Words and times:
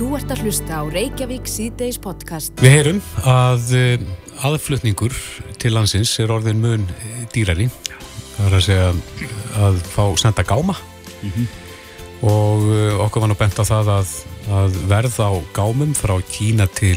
Þú 0.00 0.14
ert 0.16 0.30
að 0.32 0.46
hlusta 0.46 0.78
á 0.80 0.82
Reykjavík 0.88 1.44
síðdeis 1.44 1.98
podcast. 2.00 2.54
Við 2.64 2.72
heyrum 2.72 3.00
að 3.28 3.64
eh, 3.76 4.04
aðflutningur 4.48 5.12
til 5.60 5.74
landsins 5.74 6.14
er 6.24 6.30
orðin 6.32 6.62
mun 6.62 6.86
eh, 6.88 7.18
dýrari. 7.34 7.66
Það 8.38 8.46
er 8.46 8.54
að 8.56 8.62
segja 8.64 8.86
að 9.60 9.82
fá 9.92 10.00
senda 10.22 10.44
gáma 10.48 10.72
og 12.24 12.64
eh, 12.72 12.96
okkur 12.96 13.26
var 13.26 13.28
nú 13.28 13.36
bent 13.36 13.60
á 13.60 13.64
það 13.68 13.90
að, 13.98 14.14
að 14.62 14.78
verð 14.88 15.18
á 15.20 15.30
gámum 15.58 15.92
frá 15.98 16.14
Kína 16.32 16.64
til 16.80 16.96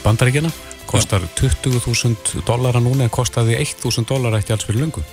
bandaríkjana 0.00 0.48
kostar 0.88 1.26
20.000 1.36 2.40
dollara 2.48 2.80
núna 2.80 3.04
en 3.04 3.12
kostaði 3.12 3.58
1.000 3.60 4.08
dollara 4.08 4.40
ekki 4.40 4.56
alls 4.56 4.64
fyrir 4.64 4.86
löngu. 4.86 5.04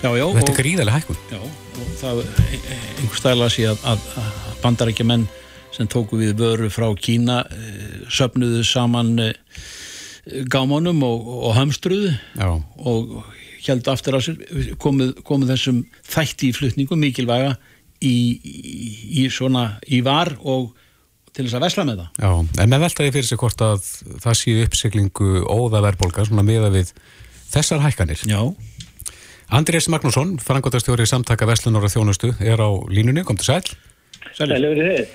Já, 0.00 0.08
já, 0.16 0.24
Þetta 0.32 0.48
er 0.48 0.58
gríðarlega 0.62 0.96
hækkun. 1.02 1.20
já, 1.28 1.44
og 1.44 1.92
það 2.00 2.24
einhver 2.24 3.20
stæla 3.20 3.50
að 3.50 3.54
sé 3.58 3.68
að, 3.68 3.86
að, 3.92 4.10
að 4.24 4.58
bandarækjumenn 4.64 5.28
sem 5.80 5.88
tóku 5.88 6.18
við 6.20 6.36
vöru 6.40 6.68
frá 6.72 6.90
Kína 7.00 7.40
eh, 7.48 8.02
söfnuðu 8.12 8.60
saman 8.68 9.14
eh, 9.24 9.32
gámanum 10.52 11.00
og, 11.06 11.30
og 11.48 11.56
hamstruðu 11.56 12.12
og 12.84 13.14
held 13.64 13.88
aftur 13.88 14.18
að 14.18 14.26
sér 14.26 14.74
komuð, 14.80 15.14
komuð 15.24 15.54
þessum 15.54 15.80
þætti 16.04 16.50
í 16.50 16.56
flutningu 16.56 16.98
mikilvæga 17.00 17.54
í, 18.04 18.12
í, 18.12 18.92
í 19.22 19.26
svona 19.32 19.80
í 19.88 20.02
var 20.04 20.34
og 20.40 20.74
til 21.32 21.46
þess 21.46 21.56
að 21.56 21.64
vesla 21.64 21.86
með 21.88 22.02
það 22.02 22.24
já. 22.24 22.30
En 22.60 22.72
með 22.72 22.84
veltaði 22.84 23.14
fyrir 23.16 23.28
sig 23.30 23.40
hvort 23.40 23.64
að 23.64 23.90
það 24.24 24.38
séu 24.40 24.64
uppsiglingu 24.66 25.30
óða 25.46 25.84
verðbólga 25.86 26.26
svona 26.28 26.44
miða 26.44 26.72
við 26.74 26.92
þessar 27.50 27.84
hækkanir. 27.84 28.24
Já, 28.28 28.40
Andrés 29.50 29.88
Magnússon, 29.90 30.36
frangotastjóri 30.38 31.08
samtaka 31.10 31.48
Veslunar 31.48 31.88
og 31.88 31.90
þjónustu, 31.90 32.28
er 32.38 32.60
á 32.62 32.70
línunni, 32.86 33.24
kom 33.26 33.38
til 33.40 33.48
sæl. 33.48 33.64
Sælir. 34.36 35.06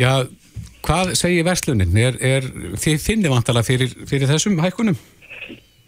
Já, 0.00 0.12
hvað 0.84 1.14
segir 1.18 1.46
Veslunin? 1.48 1.96
Er, 1.96 2.20
er, 2.20 2.48
þið 2.80 3.02
finnir 3.02 3.34
vantala 3.34 3.64
fyrir, 3.66 3.92
fyrir 4.08 4.30
þessum 4.30 4.60
hækkunum? 4.62 4.98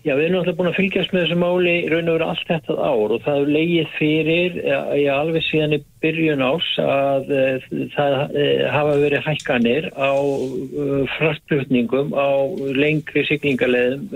Já, 0.07 0.13
við 0.15 0.29
erum 0.29 0.37
náttúrulega 0.37 0.59
búin 0.61 0.69
að 0.71 0.77
fylgjast 0.77 1.13
með 1.15 1.25
þessu 1.25 1.37
máli 1.41 1.73
raun 1.91 2.11
og 2.13 2.15
veru 2.15 2.27
allt 2.31 2.47
þetta 2.47 2.75
ár 2.79 3.15
og 3.17 3.25
það 3.25 3.41
er 3.41 3.49
leigið 3.57 3.89
fyrir, 3.97 4.59
já, 4.71 5.09
alveg 5.17 5.43
síðan 5.43 5.75
í 5.75 5.79
byrjun 6.05 6.45
ás 6.47 6.69
að 6.79 7.33
uh, 7.35 7.67
það 7.97 8.15
uh, 8.23 8.63
hafa 8.71 8.93
verið 9.03 9.27
hækkanir 9.27 9.89
á 9.99 10.15
uh, 10.15 11.03
fraktflutningum 11.17 12.15
á 12.15 12.31
lengri 12.79 13.27
siglingarleðum 13.27 14.07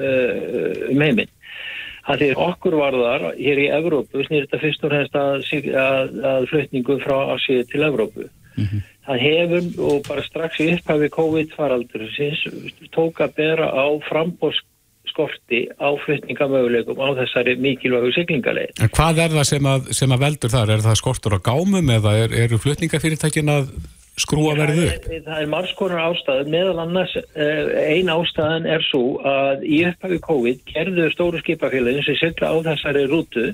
um 0.94 1.02
heiminn. 1.02 1.34
Það 2.06 2.22
því 2.22 2.30
okkur 2.46 2.78
varðar 2.78 3.26
hér 3.34 3.64
í 3.64 3.68
Evrópu 3.74 4.22
snýr 4.28 4.46
þetta 4.46 4.62
fyrst 4.62 4.86
og 4.86 4.94
fremst 4.94 5.18
að, 5.18 5.50
að, 5.74 6.14
að 6.36 6.46
flutningu 6.54 7.00
frá 7.02 7.16
Asíu 7.34 7.66
til 7.66 7.82
Evrópu. 7.90 8.30
Það 8.56 9.22
hefur 9.26 9.68
og 9.90 10.02
bara 10.06 10.24
strax 10.26 10.60
í 10.62 10.72
upphafi 10.76 11.08
COVID-faraldursins 11.14 12.42
tók 12.94 13.22
að 13.24 13.36
bera 13.40 13.70
á 13.72 13.86
frambóðskorti 14.06 15.62
á 15.80 15.88
flutningamöguleikum 16.04 17.00
á 17.00 17.08
þessari 17.22 17.56
mikilvægu 17.58 18.12
siglingarleið. 18.14 18.74
En 18.78 18.92
hvað 18.94 19.24
er 19.24 19.38
það 19.38 19.48
sem 19.52 19.70
að, 19.72 19.88
sem 19.98 20.12
að 20.14 20.26
veldur 20.26 20.54
þar? 20.54 20.74
Er 20.76 20.84
það 20.84 21.00
skortur 21.00 21.38
á 21.38 21.40
gámum 21.50 21.96
eða 21.96 22.18
er, 22.26 22.36
eru 22.44 22.60
flutningafyrirtækin 22.62 23.54
að 23.56 23.72
skrúa 24.20 24.54
verðu 24.58 24.86
upp? 24.86 25.04
Það 25.06 25.16
er, 25.16 25.22
það 25.26 25.42
er 25.42 25.52
margskonar 25.54 26.06
ástæður, 26.10 26.50
meðal 26.54 26.80
annars 26.84 27.14
eh, 27.16 27.70
ein 27.96 28.10
ástæðan 28.12 28.66
er 28.68 28.84
svo 28.86 29.04
að 29.26 29.64
í 29.64 29.84
upphafi 29.88 30.18
COVID 30.26 30.64
gerðu 30.70 31.06
stóru 31.14 31.40
skipafélagin 31.42 32.04
sem 32.06 32.18
sigla 32.20 32.52
á 32.52 32.56
þessari 32.70 33.06
rútu 33.10 33.48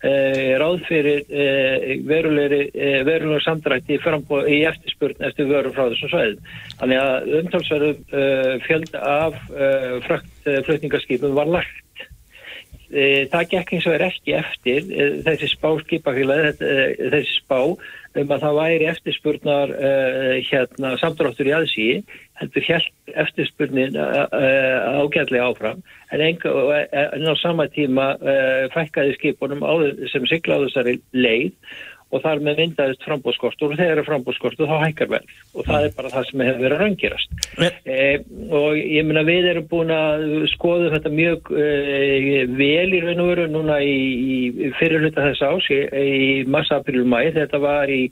ráð 0.00 0.86
fyrir 0.88 1.26
eh, 1.28 1.98
eh, 2.00 3.00
verulegur 3.04 3.42
samdrætti 3.44 3.98
í, 3.98 4.60
eftirspurn 4.70 5.26
eftir 5.28 5.50
vöru 5.50 5.74
frá 5.76 5.90
þessum 5.90 6.12
svæðum. 6.14 6.48
Þannig 6.80 7.02
að 7.02 7.28
umtalsverðum 7.40 8.16
eh, 8.22 8.54
fjölda 8.64 9.04
af 9.26 9.36
eh, 9.52 10.00
frakt 10.06 10.48
eh, 10.48 10.62
flutningaskipum 10.64 11.36
var 11.36 11.52
lagt. 11.58 12.06
Eh, 12.90 13.28
það 13.30 13.50
gekk 13.52 13.68
eins 13.76 13.84
og 13.86 13.92
er 13.94 14.02
ekki 14.08 14.32
eftir 14.34 14.88
eh, 14.90 15.18
þessi 15.22 15.52
spá 15.52 15.68
skipafélagi, 15.84 16.56
eh, 16.66 17.10
þessi 17.12 17.36
spá 17.36 17.58
um 17.60 18.32
að 18.34 18.42
það 18.42 18.56
væri 18.56 18.88
eftirspurnar 18.90 19.72
hérna 20.48 20.96
samdráttur 20.98 21.46
í 21.46 21.52
aðsíi 21.54 22.00
heldur 22.40 22.66
hjælt 22.66 23.14
eftirspurnin 23.24 23.96
uh, 24.00 24.26
uh, 24.32 25.04
ágætlega 25.04 25.46
áfram. 25.50 25.84
En, 26.10 26.24
enga, 26.24 26.50
en 26.90 27.28
á 27.30 27.34
sama 27.38 27.68
tíma 27.70 28.12
fækkaði 28.74 29.14
skipunum 29.14 29.62
sem 30.10 30.24
sigla 30.26 30.58
á 30.58 30.62
þessari 30.64 30.98
leið 31.14 31.52
og 32.10 32.22
þar 32.24 32.40
með 32.42 32.60
myndaðist 32.64 33.04
frambóðskortur 33.06 33.72
og 33.72 33.78
þegar 33.78 34.00
er 34.00 34.06
frambóðskortur 34.08 34.68
þá 34.68 34.82
hækkar 34.82 35.10
verð. 35.12 35.34
Og 35.54 35.66
það 35.68 35.86
er 35.86 35.94
bara 35.98 36.12
það 36.14 36.26
sem 36.28 36.42
hefur 36.42 36.64
verið 36.64 36.76
að 36.76 36.82
raungerast. 36.82 37.36
Eh, 37.60 38.16
og 38.58 38.78
ég 38.80 39.06
meina 39.06 39.24
við 39.26 39.48
erum 39.52 39.68
búin 39.70 39.94
að 39.94 40.26
skoða 40.56 40.90
þetta 40.96 41.14
mjög 41.14 41.52
eh, 41.54 42.42
vel 42.58 42.98
í 42.98 43.02
raun 43.04 43.24
og 43.24 43.30
veru 43.30 43.46
núna 43.52 43.78
í, 43.86 43.96
í 44.34 44.72
fyrirluta 44.80 45.28
þess 45.28 45.46
ás 45.46 45.70
í, 45.70 45.80
í 45.86 46.30
massa 46.50 46.80
april 46.80 47.06
mæ 47.06 47.20
þetta 47.36 47.62
var 47.62 47.92
í 47.94 48.02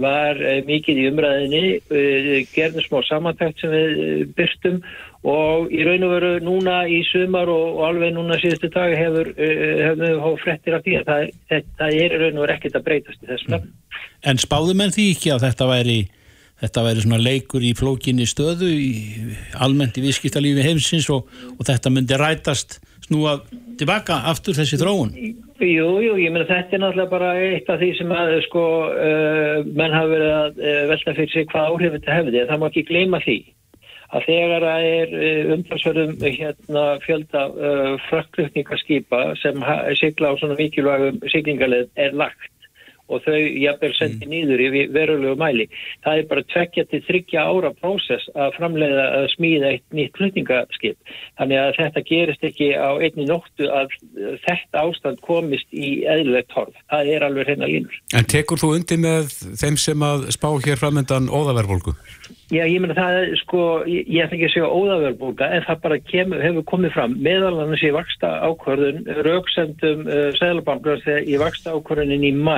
var 0.00 0.40
eh, 0.40 0.60
mikið 0.66 1.00
í 1.02 1.06
umræðinni 1.10 1.62
eh, 1.78 2.28
gerðum 2.54 2.84
smá 2.86 3.00
samantækt 3.08 3.62
sem 3.62 3.72
við 3.72 4.02
eh, 4.04 4.22
byrstum 4.36 4.80
og 5.30 5.72
í 5.74 5.82
raun 5.84 6.06
og 6.06 6.14
veru 6.14 6.30
núna 6.44 6.76
í 6.88 7.02
sumar 7.10 7.50
og, 7.52 7.82
alveg 7.84 8.14
núna 8.16 8.38
síðustu 8.40 8.70
dag 8.72 8.94
hefur, 8.96 9.34
hefur 9.36 10.00
við 10.00 10.22
hóð 10.24 10.38
frettir 10.40 10.78
af 10.78 10.86
því 10.86 10.94
að 11.00 11.10
það, 11.10 11.26
það, 11.50 11.90
er 11.90 12.14
í 12.16 12.22
raun 12.22 12.38
og 12.38 12.46
veru 12.46 12.56
ekkert 12.56 12.78
að 12.80 12.86
breytast 12.86 13.20
í 13.20 13.28
þessum 13.28 13.54
nefnum. 13.56 13.74
En 14.30 14.40
spáðu 14.40 14.76
menn 14.80 14.94
því 14.94 15.06
ekki 15.16 15.34
að 15.34 15.44
þetta 15.44 15.68
væri 15.68 15.98
þetta 16.60 16.84
væri 16.84 17.04
svona 17.04 17.20
leikur 17.20 17.64
í 17.64 17.74
flókinni 17.76 18.26
stöðu 18.28 18.68
í, 18.72 18.90
almennt 19.60 19.96
í 19.96 20.04
viðskiptalífi 20.04 20.64
heimsins 20.64 21.08
og, 21.12 21.28
og 21.56 21.68
þetta 21.68 21.92
myndi 21.92 22.16
rætast 22.20 22.80
snúa 23.06 23.38
tilbaka 23.80 24.22
aftur 24.30 24.56
þessi 24.56 24.80
þróun 24.80 25.14
Jú, 25.60 25.88
jú, 26.00 26.14
ég 26.16 26.32
meina 26.32 26.46
þetta 26.48 26.76
er 26.76 26.80
náttúrulega 26.80 27.10
bara 27.12 27.30
eitt 27.36 27.66
af 27.68 27.82
því 27.82 27.88
sem 27.98 28.12
að 28.16 28.30
sko 28.46 28.60
uh, 28.88 29.58
menn 29.76 29.92
hafa 29.92 30.08
verið 30.08 30.30
að 30.32 30.60
uh, 30.62 30.76
velta 30.88 31.12
fyrir 31.18 31.32
sig 31.34 31.48
hvað 31.50 31.66
áhrif 31.68 31.96
þetta 31.98 32.14
hefði, 32.16 32.44
það 32.48 32.62
má 32.62 32.64
ekki 32.70 32.84
gleyma 32.88 33.20
því 33.20 33.34
að 34.10 34.24
þegar 34.30 34.64
það 34.64 34.86
er 34.92 35.12
uh, 35.18 35.50
umtalsverðum 35.56 36.14
hérna 36.24 36.84
fjölda 37.04 37.42
uh, 37.52 37.92
frakklutningaskipa 38.06 39.20
sem 39.42 39.60
sigla 40.00 40.32
á 40.32 40.34
svona 40.40 40.56
mikilvægum 40.62 41.20
siglingarleð 41.28 41.92
er 42.06 42.16
lagt 42.16 42.48
og 43.10 43.24
þau 43.26 43.36
jafnvel 43.36 43.92
sendi 43.98 44.28
nýður 44.30 44.62
í 44.64 44.84
verulegu 44.94 45.36
mæli. 45.40 45.66
Það 46.06 46.22
er 46.22 46.28
bara 46.30 46.46
tvekja 46.52 46.86
til 46.90 47.02
þryggja 47.08 47.44
ára 47.50 47.72
prósess 47.80 48.30
að 48.34 48.56
framleiða 48.58 49.06
að 49.18 49.28
smíða 49.34 49.72
eitt 49.74 49.96
nýtt 49.96 50.18
flutningaskip. 50.20 51.14
Þannig 51.40 51.62
að 51.62 51.72
þetta 51.80 52.04
gerist 52.10 52.48
ekki 52.50 52.72
á 52.78 52.90
einni 52.96 53.28
nóttu 53.28 53.70
að 53.70 53.96
þetta 54.46 54.84
ástand 54.86 55.22
komist 55.26 55.68
í 55.70 56.00
eðlilegt 56.08 56.54
horf. 56.56 56.74
Það 56.92 57.14
er 57.14 57.26
alveg 57.28 57.52
hérna 57.52 57.70
línur. 57.70 58.02
En 58.16 58.28
tekur 58.30 58.60
þú 58.60 58.74
undir 58.78 59.02
með 59.02 59.32
þeim 59.60 59.80
sem 59.80 60.06
að 60.06 60.30
spá 60.36 60.50
hér 60.64 60.80
framöndan 60.80 61.30
óðaverðbólgu? 61.30 61.96
Já, 62.50 62.64
ég 62.66 62.80
meina 62.82 62.96
það 62.96 63.16
sko, 63.44 63.58
ég, 63.86 64.08
ætla 64.24 64.34
ekki 64.34 64.46
að 64.48 64.54
segja 64.56 64.70
óðaverðbólga 64.74 65.46
en 65.54 65.66
það 65.68 65.82
bara 65.84 65.98
kem, 66.02 66.32
hefur 66.34 66.64
komið 66.66 66.96
fram 66.96 67.12
meðal 67.22 67.52
annars 67.62 67.84
í 67.86 67.92
vaksta 67.94 68.30
ákvörðun 68.42 69.04
rauksendum 69.22 70.02
uh, 70.08 70.24
seglabankar 70.34 70.98
þegar 71.04 71.30
í 71.30 71.36
vaksta 71.38 71.76
ákvörðunin 71.76 72.26
í 72.26 72.32
mæ 72.34 72.56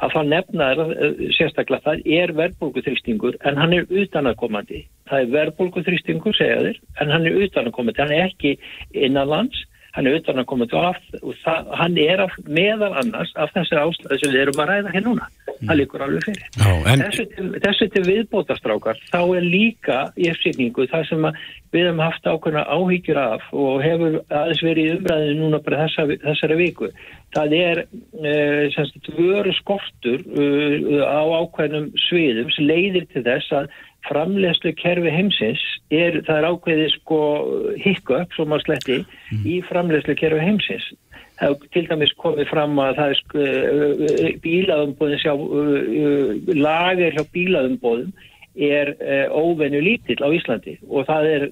að 0.00 0.14
það 0.14 0.30
nefnaður 0.30 0.94
uh, 0.94 1.20
sérstaklega 1.36 1.84
það 1.84 2.08
er 2.16 2.32
verðbólguþrýstingur 2.40 3.36
en 3.44 3.60
hann 3.60 3.76
er 3.76 3.92
utanakomandi. 3.92 4.80
Það 5.12 5.26
er 5.26 5.30
verðbólguþrýstingur 5.36 6.40
segja 6.40 6.64
þér 6.64 6.80
en 7.04 7.14
hann 7.18 7.28
er 7.28 7.38
utanakomandi, 7.44 8.04
hann 8.06 8.16
er 8.16 8.30
ekki 8.30 8.56
innanlands 8.96 9.66
hann 9.94 10.08
er 10.10 10.18
utan 10.18 10.42
að 10.42 10.48
koma 10.50 10.66
til 10.66 10.80
af 10.82 10.98
og 11.20 11.34
það, 11.44 11.72
hann 11.78 11.98
er 12.02 12.22
af, 12.24 12.36
meðal 12.50 12.92
annars 12.98 13.32
af 13.38 13.52
þessi 13.54 13.78
ástæði 13.78 14.20
sem 14.20 14.32
við 14.34 14.42
erum 14.42 14.62
að 14.64 14.70
ræða 14.72 14.94
hér 14.94 15.04
núna. 15.06 15.28
Það 15.64 15.78
líkur 15.78 16.04
alveg 16.04 16.24
fyrir. 16.26 16.46
Já, 16.58 16.70
en 16.90 17.04
þessu 17.04 17.26
til, 17.30 17.44
þessu 17.62 17.88
til 17.94 18.02
viðbótastrákar 18.08 19.02
þá 19.12 19.20
er 19.22 19.46
líka 19.46 19.98
í 20.18 20.30
uppsýningu 20.32 20.88
það 20.90 21.06
sem 21.10 21.28
við 21.74 21.86
hefum 21.86 22.02
haft 22.02 22.26
ákveðna 22.26 22.64
áhyggjur 22.74 23.20
af 23.22 23.46
og 23.54 23.84
hefur 23.84 24.18
aðeins 24.28 24.64
verið 24.66 24.90
í 24.90 24.96
umræðinu 24.98 25.38
núna 25.40 25.62
bara 25.62 25.84
þessa, 25.84 26.08
þessari 26.26 26.58
viku. 26.58 26.90
Það 27.34 27.56
er 27.60 27.82
uh, 27.86 29.14
vöru 29.14 29.54
skortur 29.60 30.26
uh, 30.34 31.02
á 31.06 31.22
ákveðnum 31.38 31.90
sviðum 32.08 32.50
sem 32.54 32.66
leiðir 32.70 33.06
til 33.14 33.24
þess 33.26 33.58
að 33.62 33.70
framlegslu 34.08 34.74
kerfi 34.78 35.12
heimsins 35.12 35.62
er, 35.92 36.20
það 36.26 36.36
er 36.38 36.48
ákveðið 36.50 36.92
sko 36.98 37.20
hiccup, 37.80 38.34
svo 38.34 38.46
maður 38.48 38.66
sletti, 38.68 39.00
í 39.46 39.60
framlegslu 39.68 40.16
kerfi 40.18 40.42
heimsins. 40.44 40.90
Það 41.38 41.50
er 41.50 41.72
til 41.74 41.86
dæmis 41.90 42.12
komið 42.20 42.50
fram 42.50 42.78
að 42.78 43.00
það 43.00 43.14
er 43.14 43.20
sko, 43.22 43.48
bílaðumbóðin 44.44 45.22
sjá, 45.24 45.32
lager 46.54 47.16
hjá 47.16 47.24
bílaðumbóðum 47.34 48.14
er 48.54 48.92
óvenju 49.34 49.80
lítill 49.82 50.20
á 50.22 50.30
Íslandi 50.30 50.76
og 50.86 51.08
það 51.08 51.24
er, 51.26 51.46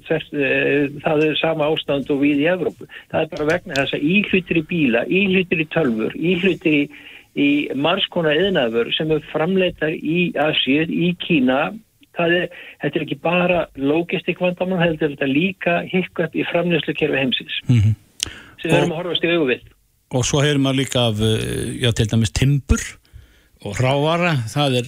það 1.02 1.24
er 1.26 1.38
sama 1.40 1.66
ástand 1.66 2.10
og 2.14 2.20
við 2.22 2.44
í 2.44 2.50
Evrópu. 2.52 2.86
Það 3.10 3.24
er 3.24 3.32
bara 3.32 3.48
vegna 3.48 3.78
þess 3.80 3.96
að 3.96 4.06
íhlutir 4.06 4.60
í 4.60 4.66
bíla, 4.70 5.02
íhlutir 5.10 5.64
í 5.64 5.66
tölfur, 5.74 6.14
íhlutir 6.14 6.76
í, 6.78 6.82
í 7.34 7.48
margskona 7.74 8.36
eðnaður 8.38 8.92
sem 8.94 9.10
er 9.10 9.26
framleitar 9.32 9.96
í 9.96 10.28
Asíu, 10.38 10.86
í 10.86 11.10
Kína 11.26 11.72
er, 12.18 12.48
þetta 12.82 12.96
er 12.98 13.02
ekki 13.06 13.20
bara 13.22 13.66
logistik 13.76 14.38
vandamál, 14.40 14.78
heldur 14.82 15.14
þetta 15.16 15.28
líka 15.32 15.82
hikkup 15.88 16.34
í 16.34 16.44
framlýslu 16.52 16.94
kerfi 16.98 17.16
heimsins 17.16 17.60
Mhm. 17.68 17.94
sem 18.62 18.70
við 18.70 18.78
erum 18.78 18.92
að 18.92 18.96
horfast 19.02 19.24
í 19.24 19.28
við. 19.48 19.60
og 20.12 20.24
svo 20.24 20.42
heyrum 20.42 20.62
maður 20.62 20.80
líka 20.84 21.08
af 21.08 21.20
eh, 21.20 21.80
já, 21.82 21.90
til 21.92 22.06
dæmis 22.06 22.32
timbur 22.32 22.82
og 23.64 23.76
rávara 23.76 24.34
það 24.46 24.76
er 24.82 24.86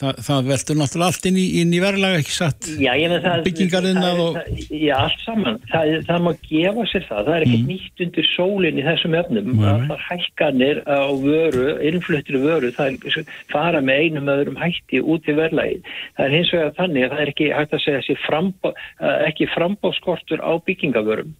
það, 0.00 0.18
það 0.28 0.48
veldur 0.52 0.78
náttúrulega 0.78 1.10
allt 1.12 1.26
inn 1.30 1.38
í, 1.40 1.46
inn 1.60 1.72
í 1.74 1.80
verðlaga 1.82 2.20
ekki 2.22 2.34
satt 2.36 2.68
Já, 2.78 2.90
ég 2.98 3.12
með 3.12 3.24
það... 3.26 3.42
Byggingariðnað 3.48 4.08
það- 4.08 4.22
og- 4.24 4.38
það- 4.38 4.76
Já, 4.78 4.94
allt 4.98 5.24
saman. 5.24 5.58
Það, 5.72 5.92
það 6.08 6.22
má 6.26 6.30
gefa 6.48 6.84
sér 6.92 7.06
það. 7.08 7.22
Það 7.28 7.34
er 7.38 7.46
ekkert 7.48 7.66
nýtt 7.72 8.04
undir 8.06 8.28
sólinn 8.34 8.78
í 8.78 8.84
þessum 8.86 9.16
efnum. 9.18 9.48
Mm. 9.48 9.58
Nei. 9.64 9.68
Allar 9.74 10.04
hækkanir 10.08 10.82
á 10.86 11.00
vöru, 11.24 11.66
innfluttir 11.90 12.40
vöru, 12.42 12.70
það 12.76 12.96
er 13.18 13.32
fara 13.52 13.82
með 13.84 14.04
einum 14.04 14.32
öðrum 14.34 14.60
hætti 14.62 15.02
út 15.02 15.28
í 15.28 15.36
verðlagið. 15.38 15.82
Það 16.16 16.24
er 16.28 16.36
hins 16.38 16.54
vegar 16.54 16.72
þannig 16.78 17.04
að 17.08 17.12
það 17.16 17.24
er 17.24 17.32
ekki 17.34 17.50
hægt 17.58 17.76
að 17.78 17.84
segja 17.84 18.06
sér 18.06 18.22
frambá, 18.28 18.72
eh, 19.02 19.18
ekki 19.28 19.50
frambáskortur 19.54 20.40
á 20.44 20.52
byggingavörum. 20.68 21.34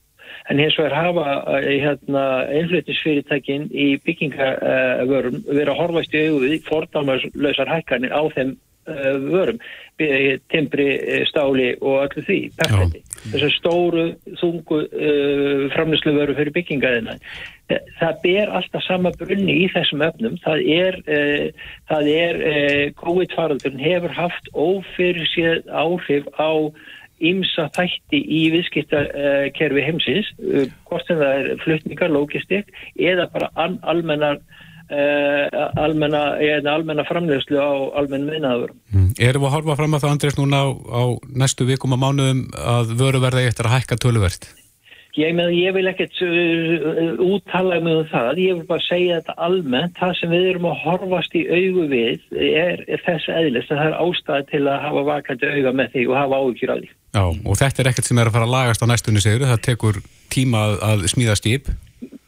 En 0.49 0.59
hins 0.63 0.77
vegar 0.79 0.95
hafa 0.97 1.59
eh, 1.59 1.75
hérna, 1.83 2.23
einflutnisfyrirtækin 2.57 3.69
í 3.69 3.91
byggingavörum 4.05 5.43
verið 5.45 5.75
að 5.75 5.83
horfast 5.83 6.17
í 6.17 6.23
augu 6.25 6.41
við 6.47 6.65
fordálmarslausar 6.71 7.69
hækkanir 7.69 8.15
á 8.17 8.23
þeim 8.33 8.55
uh, 8.89 9.19
vörum, 9.29 9.61
B- 10.01 10.39
timbri, 10.49 10.89
eh, 10.97 11.27
stáli 11.29 11.75
og 11.83 12.07
öllu 12.07 12.25
því, 12.25 12.39
perfetti. 12.57 13.05
Þessar 13.29 13.55
stóru, 13.59 14.09
þungu 14.41 14.81
framlýslu 15.75 16.15
vöru 16.17 16.37
fyrir 16.39 16.55
byggingaðina. 16.55 17.19
Það 17.99 18.21
ber 18.23 18.53
alltaf 18.57 18.85
sama 18.87 19.13
brunni 19.21 19.59
í 19.67 19.71
þessum 19.75 20.05
öfnum. 20.07 20.39
Það 20.41 20.63
er, 20.73 21.01
það 21.91 22.13
er 22.15 22.39
COVID-faraldurinn 22.97 23.83
hefur 23.83 24.15
haft 24.17 24.49
ófyrir 24.55 25.29
séð 25.35 25.69
áhrif 25.69 26.31
á 26.41 26.73
ímsa 27.19 27.69
þætti 27.77 28.21
í 28.23 28.45
viðskiptakerfi 28.55 29.85
heimsins, 29.87 30.31
uh, 30.43 30.69
hvort 30.89 31.09
sem 31.09 31.21
það 31.21 31.35
er 31.41 31.63
flutningar, 31.65 32.15
logistik 32.15 32.73
eða 32.95 33.29
bara 33.35 33.51
almennar 33.83 34.41
uh, 34.93 35.67
almenna, 35.83 36.23
almenna 36.73 37.05
framlegslu 37.09 37.59
á 37.61 37.73
almenn 38.01 38.29
vinnaður. 38.31 38.73
Mm. 38.93 39.11
Erum 39.19 39.45
við 39.45 39.51
að 39.51 39.57
horfa 39.59 39.79
fram 39.81 39.99
að 39.99 40.07
það 40.07 40.15
Andrés 40.17 40.39
núna 40.39 40.63
á, 40.65 40.67
á 40.73 41.03
næstu 41.43 41.69
vikum 41.69 41.97
og 41.97 42.03
mánuðum 42.05 42.47
að 42.59 42.97
vöruverða 43.01 43.47
eftir 43.49 43.69
að 43.69 43.79
hækka 43.79 44.01
töluvert? 44.05 44.51
Ég, 45.17 45.33
með, 45.35 45.55
ég 45.57 45.73
vil 45.75 45.89
ekkert 45.89 46.21
uh, 46.23 47.23
úttala 47.25 47.79
mig 47.81 47.97
um 48.03 48.07
það, 48.11 48.41
ég 48.43 48.59
vil 48.59 48.67
bara 48.69 48.85
segja 48.85 49.17
þetta 49.19 49.35
almennt, 49.49 49.97
það 49.99 50.13
sem 50.19 50.35
við 50.35 50.47
erum 50.53 50.69
að 50.69 50.83
horfast 50.85 51.35
í 51.39 51.43
augu 51.49 51.87
við 51.91 52.21
er, 52.37 52.85
er 52.85 53.03
þess 53.07 53.33
eðlist 53.33 53.73
að 53.73 53.81
það 53.81 53.89
er 53.89 53.99
ástæði 54.05 54.49
til 54.53 54.63
að 54.67 54.85
hafa 54.85 55.05
vakandi 55.09 55.53
auga 55.57 55.75
með 55.81 55.91
því 55.97 56.07
og 56.07 56.21
hafa 56.21 56.41
áhyggjur 56.43 56.75
af 56.75 56.83
því. 56.83 56.93
Já, 57.17 57.25
og 57.25 57.61
þetta 57.63 57.83
er 57.83 57.91
ekkert 57.91 58.11
sem 58.11 58.21
er 58.21 58.31
að 58.31 58.37
fara 58.37 58.49
að 58.51 58.55
lagast 58.55 58.85
á 58.85 58.91
næstunni 58.93 59.25
segur, 59.25 59.49
það 59.49 59.65
tekur 59.65 60.01
tíma 60.35 60.65
að, 60.69 60.79
að 60.91 61.07
smíða 61.15 61.39
skip. 61.41 61.73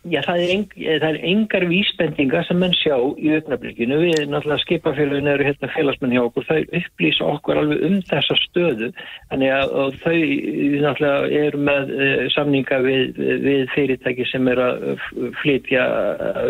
Já, 0.09 0.23
það 0.25 0.39
er, 0.41 0.51
eng, 0.55 0.63
það 0.81 1.03
er 1.11 1.17
engar 1.29 1.65
vísbendingar 1.69 2.45
sem 2.49 2.57
menn 2.57 2.73
sjá 2.73 2.95
í 3.21 3.35
augnablikinu. 3.37 3.99
Við, 4.01 4.23
náttúrulega, 4.33 4.63
skipafélagin 4.63 5.29
eru 5.29 5.45
hérna 5.45 5.69
félagsmenn 5.75 6.15
hjá 6.15 6.23
okkur. 6.23 6.47
Þau 6.49 6.79
upplýsa 6.79 7.27
okkur 7.35 7.61
alveg 7.61 7.83
um 7.85 7.99
þessa 8.09 8.37
stöðu. 8.41 8.89
Þannig 9.29 9.53
að 9.59 9.75
þau 10.01 10.15
náttúrulega 10.87 11.43
eru 11.43 11.61
með 11.69 11.93
uh, 11.99 12.23
samninga 12.33 12.79
við, 12.87 13.21
við 13.45 13.67
fyrirtæki 13.75 14.29
sem 14.31 14.49
er 14.49 14.63
að 14.65 14.87
flytja 15.43 15.85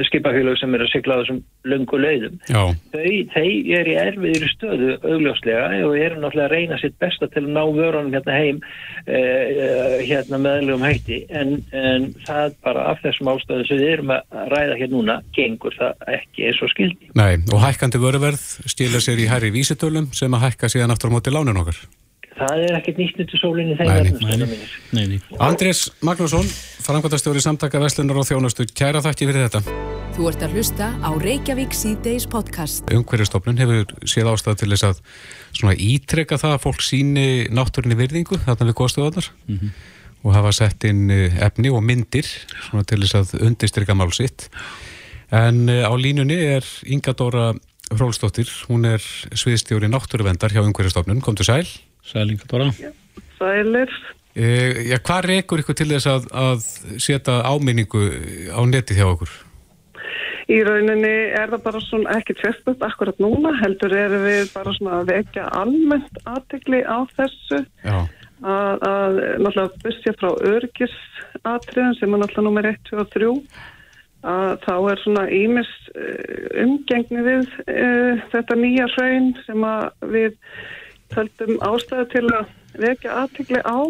skipafélag 0.07 0.61
sem 0.63 0.79
er 0.79 0.87
að 0.87 0.93
sigla 0.95 1.19
á 1.19 1.21
þessum 1.25 1.43
löngu 1.67 2.01
leiðum. 2.07 2.39
Þau, 2.47 3.11
þau 3.35 3.51
eru 3.81 3.95
í 3.97 3.99
erfiðri 4.05 4.53
stöðu 4.55 4.95
augljóslega 5.03 5.83
og 5.89 5.99
eru 5.99 6.23
náttúrulega 6.23 6.47
að 6.47 6.55
reyna 6.55 6.79
sitt 6.79 6.95
besta 7.03 7.27
til 7.35 7.43
að 7.49 7.53
ná 7.59 7.63
vörunum 7.67 8.15
hérna 8.15 8.39
heim 8.39 8.63
hérna 10.07 10.39
meðlegum 10.41 10.87
hætti 10.87 11.21
en, 11.35 11.59
en 11.77 12.11
það 12.25 12.57
bara 12.65 12.87
af 12.93 13.03
þessum 13.05 13.31
ástæðu 13.41 13.67
sem 13.69 13.81
við 13.81 13.95
erum 13.97 14.13
að 14.15 14.45
ræða 14.53 14.77
hér 14.81 14.93
núna 14.93 15.17
gengur 15.37 15.75
það 15.79 16.13
ekki 16.19 16.51
eins 16.51 16.61
og 16.63 16.73
skildi. 16.75 17.11
nei, 17.19 17.41
og 17.51 17.65
hækkandi 17.65 18.03
vöruverð 18.03 18.45
stila 18.71 19.01
sér 19.03 19.25
í 19.25 19.31
herri 19.31 19.51
vísitölum 19.55 20.13
sem 20.15 20.37
að 20.37 20.47
hækka 20.49 20.71
síðan 20.71 20.95
aftur 20.95 21.11
á 21.11 21.15
móti 21.17 21.35
lánin 21.35 21.59
okkar. 21.61 21.81
Það 22.41 22.63
er 22.65 22.77
ekkert 22.79 23.01
nýtt 23.01 23.19
undir 23.21 23.41
sólinni 23.41 23.75
nei. 24.97 25.19
Andrés 25.45 25.91
Magnússon, 26.01 26.47
framkvæmtastjóri 26.87 27.43
samtaka 27.45 27.81
Veslunar 27.83 28.23
og 28.23 28.29
þjónustu, 28.29 28.65
kæra 28.73 29.03
þætti 29.05 29.29
fyrir 29.29 29.49
þetta. 29.49 29.75
Þú 30.17 30.31
ert 30.31 30.45
að 30.47 30.57
hlusta 30.57 30.89
á 31.05 31.11
Reykjavík 31.21 31.77
síðdeis 31.77 32.25
podcast. 32.31 32.89
Umhverjastofnun 32.97 33.61
hefur 33.61 33.93
séð 34.09 34.33
ástæð 34.33 34.57
til 34.63 34.71
þess 34.73 34.89
að 34.89 35.03
svona 35.59 35.77
ítreka 35.77 36.41
það 36.41 36.57
að 36.57 36.65
fólk 36.65 36.85
síni 36.85 37.27
náttúrinni 37.53 37.99
virðingu 38.01 38.41
þarna 38.47 38.71
við 38.71 38.79
góðstöðunar 38.81 39.31
og 40.21 40.35
hafa 40.37 40.53
sett 40.53 40.85
inn 40.89 41.09
eh, 41.13 41.41
efni 41.45 41.73
og 41.73 41.83
myndir 41.87 42.29
svona 42.67 42.85
til 42.89 43.01
þess 43.05 43.19
að 43.21 43.45
undistrika 43.49 43.97
mál 43.97 44.13
sitt. 44.15 44.49
En 45.33 45.69
eh, 45.69 45.87
á 45.87 45.93
línunni 45.97 46.39
er 46.57 46.67
Inga 46.87 47.15
Dóra 47.17 47.51
Hrólsdóttir, 47.91 48.51
hún 48.69 48.87
er 48.87 49.03
sviðstjóri 49.03 49.91
náttúruvendar 49.91 50.53
hjá 50.55 50.63
Umhverjastofnun, 50.63 51.23
kom 51.25 51.39
til 51.39 51.49
sæl. 51.49 51.69
Sælinga 52.07 52.47
Dóra. 52.51 52.71
Sælir. 53.39 53.93
E, 54.31 54.47
já, 54.87 54.99
hvað 55.03 55.27
rekur 55.27 55.63
ykkur 55.63 55.75
til 55.75 55.89
þess 55.91 56.07
að, 56.07 56.27
að 56.31 56.67
setja 57.03 57.41
áminningu 57.51 58.05
á 58.55 58.63
neti 58.69 58.95
hjá 58.95 59.09
okkur? 59.09 59.33
Í 60.51 60.59
rauninni 60.67 61.11
er 61.39 61.51
það 61.51 61.65
bara 61.67 61.81
svona 61.83 62.15
ekkert 62.19 62.41
sérstætt 62.43 62.83
akkurat 62.83 63.19
núna, 63.23 63.53
heldur 63.61 63.95
erum 63.95 64.25
við 64.27 64.49
bara 64.55 64.75
svona 64.75 65.01
að 65.01 65.13
vekja 65.13 65.51
almennt 65.55 66.23
aðtegli 66.27 66.81
á 66.87 66.99
þessu 67.19 67.61
Já, 67.87 67.99
að, 68.41 68.85
að 68.89 69.19
náttúrulega 69.45 69.83
busja 69.85 70.15
frá 70.21 70.31
örgisatriðin 70.53 71.99
sem 71.99 72.15
er 72.15 72.23
náttúrulega 72.23 72.47
nummer 72.49 72.71
1, 72.71 72.81
2 72.91 73.03
og 73.03 73.13
3 73.15 73.33
að 74.31 74.55
þá 74.67 74.75
er 74.93 75.01
svona 75.01 75.25
ímis 75.33 75.71
umgengni 76.61 77.25
við 77.25 77.47
uh, 77.65 78.21
þetta 78.33 78.57
nýja 78.61 78.89
hraun 78.97 79.31
sem 79.47 79.65
að 79.65 80.11
við 80.13 80.39
töldum 81.15 81.57
ástæðu 81.67 82.07
til 82.13 82.27
að 82.37 82.51
vekja 82.81 83.17
aðtegli 83.23 83.63
á 83.65 83.81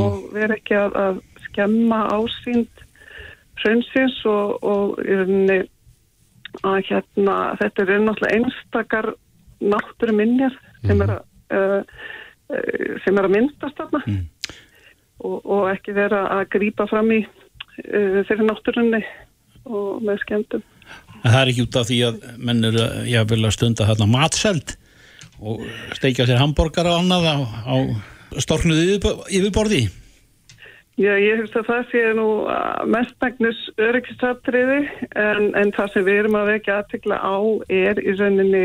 og 0.00 0.16
vera 0.34 0.56
ekki 0.58 0.76
að, 0.78 0.96
að 0.98 1.20
skemma 1.46 2.00
ásýnd 2.14 2.84
hraunsins 3.60 4.18
og, 4.28 4.58
og 4.62 4.98
rauninni 5.02 5.62
að 6.66 6.80
hérna 6.90 7.36
þetta 7.60 7.86
er 7.86 8.04
náttúrulega 8.04 8.36
einstakar 8.38 9.12
náttúru 9.60 10.16
minjar 10.16 10.56
sem 10.86 11.02
er 11.04 11.14
að 11.14 11.22
uh, 11.54 12.00
sem 13.04 13.18
er 13.18 13.28
að 13.28 13.34
myndast 13.36 13.78
þarna 13.78 14.02
og, 15.20 15.36
og 15.44 15.64
ekki 15.70 15.94
vera 15.96 16.24
að 16.38 16.46
grípa 16.56 16.86
fram 16.90 17.10
í 17.14 17.20
uh, 17.24 18.20
fyrir 18.28 18.46
náttúrunni 18.48 19.02
og 19.70 20.00
með 20.02 20.22
skemmtum. 20.24 20.62
Það 21.22 21.40
er 21.42 21.50
ekki 21.52 21.64
út 21.66 21.76
af 21.76 21.88
því 21.90 21.98
að 22.08 22.20
menn 22.40 22.64
eru 22.70 22.84
að 23.20 23.32
vil 23.34 23.44
að 23.44 23.56
stunda 23.56 23.88
þarna 23.90 24.08
matseld 24.10 24.76
og 25.40 25.64
steikja 25.96 26.26
sér 26.28 26.40
hambúrgar 26.40 26.88
og 26.90 27.00
annað 27.00 27.28
á, 27.28 27.36
á 27.44 27.76
storknuðu 28.40 28.86
yfirbo- 28.86 29.28
yfirborði. 29.28 29.82
Já, 31.00 31.14
ég 31.16 31.38
hugsa 31.40 31.62
að 31.62 31.68
það 31.70 31.84
sé 31.92 32.00
nú 32.18 32.26
mestmægnis 32.92 33.60
öryggisatriði 33.80 34.80
en, 35.16 35.46
en 35.56 35.70
það 35.72 35.94
sem 35.94 36.04
við 36.04 36.18
erum 36.24 36.36
að 36.40 36.50
vekja 36.54 36.80
aðtekla 36.80 37.20
á 37.24 37.36
er 37.72 38.00
í 38.02 38.16
rauninni 38.18 38.64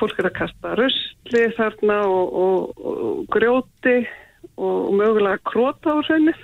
fólk 0.00 0.18
er 0.18 0.30
að 0.30 0.38
kasta 0.40 0.74
rusli 0.78 1.42
þarna 1.54 2.00
og, 2.10 2.38
og, 2.42 2.86
og 2.90 3.20
grjóti 3.30 4.00
og, 4.56 4.90
mögulega 4.96 5.38
króta 5.46 5.94
á 5.94 5.98
raunin 6.08 6.34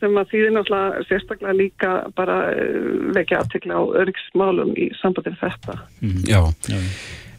sem 0.00 0.18
að 0.20 0.32
þýðir 0.32 0.54
náttúrulega 0.54 1.04
sérstaklega 1.08 1.56
líka 1.56 1.92
bara 2.16 2.40
uh, 2.52 3.12
vekja 3.16 3.40
aðtekla 3.42 3.78
á 3.80 3.82
öryggismálum 4.02 4.74
í 4.76 4.90
sambandi 5.00 5.32
við 5.32 5.44
þetta. 5.44 5.78
já. 6.68 6.90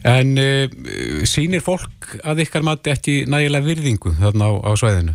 En 0.08 0.34
uh, 0.38 1.22
sýnir 1.28 1.62
fólk 1.64 2.18
að 2.24 2.44
ykkar 2.46 2.66
mati 2.66 2.94
ekki 2.94 3.20
nægilega 3.30 3.68
virðingu 3.68 4.14
þarna 4.18 4.50
á, 4.50 4.52
á 4.66 4.70
svæðinu? 4.78 5.14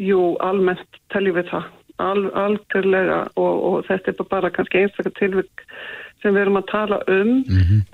Jú, 0.00 0.22
almennt 0.40 1.00
teljum 1.12 1.36
við 1.40 1.52
það, 1.52 1.68
Al, 2.00 2.30
algjörlega 2.32 3.16
og, 3.36 3.56
og 3.68 3.82
þetta 3.84 4.14
er 4.14 4.28
bara 4.30 4.48
kannski 4.54 4.80
einstakar 4.80 5.12
tilvík 5.18 5.64
sem 6.22 6.34
við 6.34 6.42
erum 6.44 6.60
að 6.60 6.70
tala 6.70 7.00
um 7.08 7.32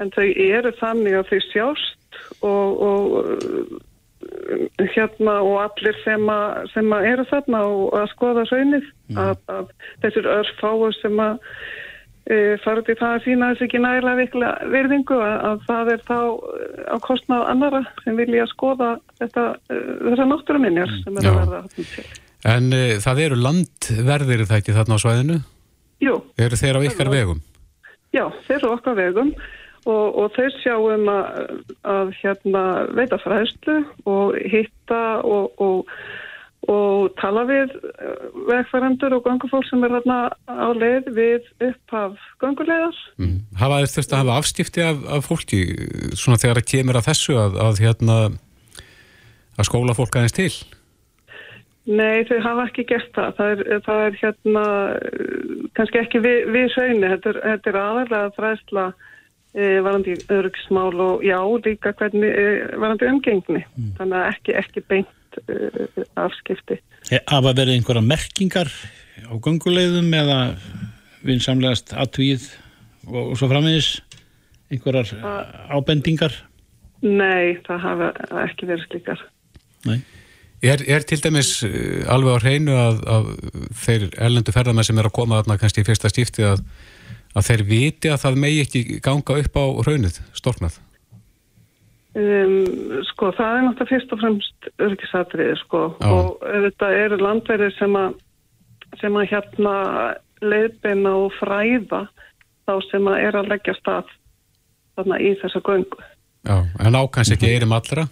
en 0.02 0.12
þau 0.14 0.26
eru 0.26 0.73
þannig 0.80 1.18
að 1.18 1.30
þau 1.30 1.40
sjást 1.50 2.21
og, 2.42 2.83
og 2.88 3.16
uh, 3.23 3.76
hérna 4.95 5.38
og 5.45 5.56
allir 5.62 5.97
sem, 6.04 6.28
að, 6.30 6.68
sem 6.73 6.92
að 6.92 7.09
eru 7.12 7.25
þarna 7.30 7.64
og 7.71 7.97
að 8.00 8.06
skoða 8.14 8.47
raunnið 8.50 8.87
að, 9.16 9.37
að 9.52 9.66
þessir 10.02 10.30
örfáu 10.33 10.92
sem 10.97 11.21
að 11.23 11.38
e, 12.26 12.37
fara 12.64 12.83
í 12.83 12.97
það 12.99 13.09
að 13.12 13.25
sína 13.25 13.50
þess 13.52 13.66
ekki 13.66 13.83
nægilega 13.83 14.52
virðingu 14.73 15.18
að, 15.23 15.35
að 15.50 15.64
það 15.68 15.90
er 15.95 16.04
þá 16.09 16.18
eh, 16.18 16.85
á 16.90 16.97
kostnað 17.06 17.49
annara 17.52 17.83
sem 18.02 18.18
vilja 18.18 18.47
skoða 18.50 18.92
þetta, 19.21 19.49
e, 19.71 19.80
þessar 20.09 20.30
náttúruminjar 20.33 20.95
sem 21.02 21.21
er 21.21 21.28
Já. 21.28 21.33
að 21.33 21.42
verða 21.42 21.61
þarna 21.66 21.90
til. 21.95 22.06
En 22.47 22.71
uh, 22.76 22.97
það 23.02 23.21
eru 23.25 23.37
landverðir 23.42 24.47
það 24.47 24.61
ekki 24.61 24.75
þarna 24.76 24.99
á 24.99 25.02
svæðinu? 25.02 25.37
Jú, 26.04 26.18
Eru 26.38 26.59
þeir 26.61 26.78
á 26.78 26.87
ykkar 26.87 27.11
vegum? 27.11 27.38
Já, 28.16 28.26
þeir 28.46 28.58
eru 28.58 28.75
okkar 28.75 28.99
vegum 28.99 29.32
og, 29.87 30.06
og 30.18 30.30
þau 30.37 30.46
sjáum 30.61 31.11
að, 31.11 31.42
að 31.87 32.14
hérna, 32.20 32.62
veita 32.96 33.18
fræðslu 33.23 33.80
og 34.11 34.38
hitta 34.50 35.02
og, 35.26 35.61
og, 35.62 35.92
og 36.73 37.12
tala 37.20 37.44
við 37.49 37.75
eh, 37.76 38.25
vegfærandur 38.49 39.18
og 39.18 39.26
gangufólk 39.26 39.68
sem 39.68 39.85
er 39.87 39.94
hérna 39.99 40.18
á 40.50 40.68
leið 40.75 41.12
við 41.16 41.50
upphaf 41.68 42.16
ganguleiðar. 42.42 42.99
Mm. 43.20 43.37
Hafa 43.61 43.82
þið 43.85 43.94
þurft 43.94 44.16
að 44.16 44.25
hafa 44.25 44.40
afskipti 44.42 44.87
af, 44.87 45.04
af 45.18 45.30
fólki 45.30 45.62
svona 46.18 46.40
þegar 46.42 46.62
það 46.62 46.73
kemur 46.75 47.00
að 47.00 47.12
þessu 47.12 47.38
að, 47.42 47.61
að, 47.68 47.85
hérna, 47.87 48.18
að 49.56 49.70
skóla 49.70 49.99
fólk 49.99 50.18
aðeins 50.18 50.37
til? 50.40 50.50
Nei, 51.86 52.24
þau 52.26 52.38
hafa 52.42 52.64
ekki 52.66 52.84
gert 52.88 53.12
það. 53.14 53.34
Það 53.36 53.50
er, 53.52 53.82
það 53.86 54.00
er 54.04 54.16
hérna, 54.20 54.62
kannski 55.78 56.00
ekki 56.00 56.22
við, 56.24 56.38
við 56.54 56.72
sveinu. 56.74 57.10
Þetta 57.12 57.30
er, 57.30 57.38
þetta 57.44 57.70
er 57.70 57.78
aðalega 57.82 58.32
fræðsla 58.34 58.86
e, 59.54 59.68
varandi 59.86 60.16
örgismál 60.34 60.90
og 61.04 61.22
já, 61.26 61.38
líka 61.68 61.94
hvernig 62.00 62.34
e, 62.42 62.48
varandi 62.74 63.10
umgengni. 63.12 63.62
Mm. 63.76 63.92
Þannig 64.00 64.18
að 64.18 64.32
ekki, 64.32 64.56
ekki 64.62 64.84
beint 64.90 65.40
e, 65.44 65.60
afskipti. 66.24 66.80
Hafa 67.30 67.54
verið 67.54 67.76
einhverja 67.76 68.04
merkingar 68.08 68.74
á 69.30 69.34
gangulegðum 69.46 70.10
eða 70.18 70.40
vinsamlegast 71.26 71.94
aðtvíð 71.94 72.50
og, 73.06 73.22
og 73.22 73.38
svo 73.38 73.52
framvegis 73.54 73.94
einhverjar 74.74 75.14
ábendingar? 75.70 76.34
Nei, 77.06 77.60
það 77.66 77.82
hafa 77.84 78.14
ekki 78.42 78.66
verið 78.74 78.88
slikar. 78.90 79.26
Nei. 79.86 80.00
Er, 80.64 80.80
er 80.88 81.04
til 81.04 81.20
dæmis 81.20 81.58
uh, 81.66 82.06
alveg 82.12 82.38
á 82.40 82.44
hreinu 82.44 82.76
að, 82.80 83.00
að 83.12 83.30
þeir 83.84 84.06
ellendu 84.28 84.54
ferðarmenn 84.54 84.88
sem 84.88 84.98
er 84.98 85.10
að 85.10 85.16
koma 85.18 85.42
þarna 85.42 85.58
kannski 85.60 85.84
í 85.84 85.88
fyrsta 85.88 86.10
stífti 86.12 86.46
að, 86.48 86.62
að 87.36 87.48
þeir 87.50 87.64
viti 87.68 88.12
að 88.12 88.22
það 88.25 88.42
megi 88.46 88.62
ekki 88.64 88.84
ganga 89.04 89.40
upp 89.42 89.58
á 89.60 89.64
raunuð, 89.88 90.20
storknað? 90.38 90.80
Um, 92.16 93.02
sko, 93.10 93.28
það 93.36 93.58
er 93.58 93.64
náttúrulega 93.66 93.90
fyrst 93.90 94.12
og 94.14 94.20
fremst 94.22 94.68
örgisatriði, 94.80 95.56
sko, 95.60 95.82
Já. 96.00 96.06
og 96.08 96.46
þetta 96.64 96.92
eru 97.04 97.18
landverðir 97.20 97.75
sem 97.76 97.98
að 98.00 98.14
sem 99.00 99.16
að 99.18 99.28
hérna 99.32 99.75
leiðbeina 100.44 101.12
og 101.25 101.34
fræða 101.36 102.06
þá 102.66 102.75
sem 102.90 103.08
að 103.10 103.22
er 103.25 103.38
að 103.40 103.50
leggja 103.52 103.75
stað 103.78 104.12
þarna 104.96 105.18
í 105.20 105.32
þessa 105.42 105.62
göngu. 105.66 106.06
Já, 106.46 106.56
en 106.62 106.98
ákans 106.98 107.32
ekki 107.34 107.50
eirum 107.50 107.75
allra? 107.76 108.06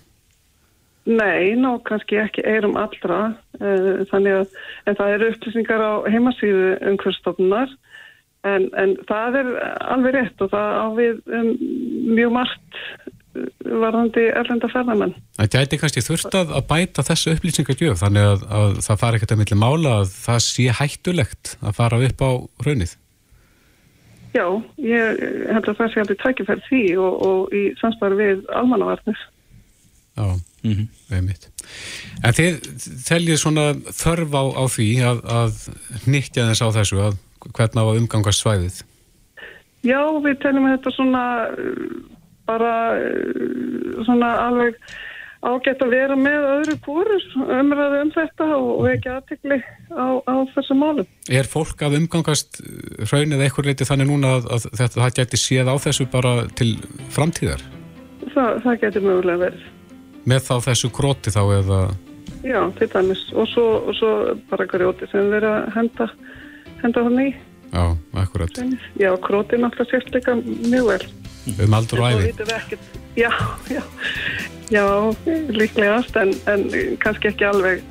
Nei, 1.04 1.52
ná 1.60 1.74
kannski 1.84 2.16
ekki 2.16 2.42
eirum 2.48 2.78
allra, 2.80 3.34
uh, 3.60 4.04
þannig 4.08 4.38
að, 4.38 4.60
en 4.88 4.96
það 4.96 5.16
eru 5.16 5.26
upplýsingar 5.34 5.82
á 5.84 5.92
heimasíðu 6.08 6.70
umhverfstofnunar, 6.92 7.74
en, 8.48 8.70
en 8.80 8.94
það 9.10 9.36
er 9.42 9.50
alveg 9.92 10.16
rétt 10.16 10.44
og 10.44 10.52
það 10.54 10.78
ávið 10.80 11.18
um, 11.28 11.50
mjög 12.16 12.32
margt 12.38 12.78
eh, 12.80 13.50
varðandi 13.84 14.24
erlenda 14.32 14.70
ferðarmenn. 14.72 15.12
Það 15.36 15.50
gæti 15.58 15.80
kannski 15.82 16.04
þurft 16.06 16.38
að, 16.40 16.56
bæta 16.72 17.04
þessu 17.04 17.36
upplýsingargjöf, 17.36 18.00
þannig 18.00 18.30
að, 18.30 18.48
að 18.60 18.80
það 18.88 19.04
fara 19.04 19.20
ekkert 19.20 19.36
að 19.36 19.42
milli 19.42 19.60
mála 19.60 19.94
að 19.98 20.16
það 20.22 20.40
sé 20.46 20.66
hættulegt 20.80 21.54
að 21.60 21.76
fara 21.82 22.00
upp 22.08 22.24
á 22.24 22.30
raunnið. 22.64 22.96
Já, 24.34 24.46
ég 24.80 25.20
held 25.52 25.68
að 25.68 25.76
það 25.82 25.92
sé 25.92 26.02
aldrei 26.02 26.16
tækifærð 26.24 26.66
því 26.72 26.82
og, 26.96 27.22
og 27.28 27.54
í 27.54 27.62
samstarfi 27.78 28.32
við 28.32 28.50
almannavarnir. 28.56 29.24
Já 30.16 30.26
mm 30.64 30.72
-hmm. 30.72 31.28
en 32.24 32.34
þið 32.38 32.58
teljið 33.06 33.38
svona 33.40 33.66
þörf 33.92 34.34
á, 34.34 34.44
á 34.58 34.64
því 34.76 34.88
að, 35.10 35.22
að 35.38 35.52
nýttja 36.06 36.48
þess 36.48 36.64
á 36.64 36.68
þessu 36.80 37.00
að 37.04 37.14
hvernig 37.52 37.80
á 37.80 37.84
að 37.84 38.00
umgangast 38.00 38.40
svæðið 38.42 38.82
Já, 39.84 40.00
við 40.24 40.38
teljum 40.40 40.70
þetta 40.72 40.90
svona 40.96 41.24
bara 42.48 42.72
svona 44.06 44.30
alveg 44.46 44.78
ágætt 45.44 45.82
að 45.84 45.92
vera 45.92 46.16
með 46.16 46.46
öðru 46.54 46.76
kórus 46.84 47.26
umræðu 47.36 48.00
um 48.00 48.12
þetta 48.14 48.46
og 48.56 48.86
ekki 48.88 49.12
aðtikli 49.12 49.58
á, 49.92 50.06
á 50.24 50.34
þessu 50.54 50.76
málum. 50.78 51.08
Er 51.28 51.48
fólk 51.48 51.84
að 51.84 51.98
umgangast 52.00 52.62
hraunið 53.10 53.44
eitthvað 53.44 53.70
leiti 53.70 53.88
þannig 53.88 54.10
núna 54.12 54.38
að, 54.38 54.48
að 54.56 54.66
þetta 54.80 55.10
geti 55.20 55.40
séð 55.40 55.68
á 55.68 55.76
þessu 55.84 56.08
bara 56.12 56.34
til 56.56 56.72
framtíðar? 57.12 57.64
Það, 58.32 58.60
það 58.64 58.80
getur 58.86 59.08
mögulega 59.10 59.42
verið 59.44 59.70
með 60.28 60.46
þá 60.48 60.54
þessu 60.68 60.90
króti 60.94 61.32
þá 61.34 61.42
eða? 61.58 61.80
Já, 62.44 62.60
til 62.78 62.88
dæmis. 62.92 63.24
Og 63.32 63.48
svo, 63.48 63.66
og 63.88 63.96
svo 63.98 64.12
bara 64.50 64.66
grjóti 64.68 65.08
sem 65.10 65.32
erum 65.32 65.58
að 65.62 65.68
henda 65.78 66.08
henda 66.82 67.04
hann 67.06 67.20
í. 67.22 67.28
Já, 67.74 67.84
akkurat. 68.22 68.60
Já, 69.00 69.10
króti 69.24 69.58
náttúrulega 69.58 69.90
sést 69.90 70.14
líka 70.14 70.36
mjög 70.44 70.90
vel. 70.92 71.06
Um 71.64 71.76
aldur 71.76 72.00
og 72.00 72.12
æði 72.12 72.34
Já, 73.16 73.30
já. 73.70 73.82
Já, 74.72 74.84
líklegast 75.52 76.16
en, 76.16 76.32
en 76.48 76.64
kannski 77.02 77.28
ekki 77.30 77.44
alveg 77.48 77.82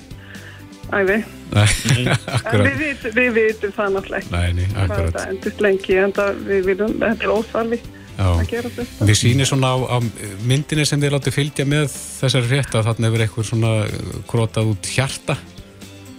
æði 0.93 1.19
en 1.53 2.63
við 2.65 2.79
vitum, 2.81 3.13
við 3.13 3.35
vitum 3.37 3.73
það 3.75 3.91
náttúrulega 3.97 4.21
ekki 4.23 4.33
Nei, 4.33 4.53
nei, 4.57 4.65
akkurat. 4.83 5.19
en 6.01 6.15
það 6.17 6.39
við 6.47 6.69
vitum, 6.71 6.95
þetta 7.03 7.27
er 7.27 7.33
óþarfi 7.33 7.79
að 8.21 8.43
gera 8.51 8.71
þetta. 8.75 9.07
Við 9.09 9.17
sýnir 9.19 9.49
svona 9.49 9.71
á, 9.73 9.77
á 9.79 9.97
myndinni 10.45 10.85
sem 10.85 11.01
þið 11.01 11.15
látið 11.15 11.37
fylgja 11.37 11.65
með 11.69 11.87
þessari 11.93 12.49
frétta 12.51 12.79
að 12.81 12.89
þarna 12.89 13.09
hefur 13.09 13.25
eitthvað 13.25 13.49
svona 13.49 13.71
krótað 14.29 14.69
út 14.73 14.91
hjarta. 14.93 15.37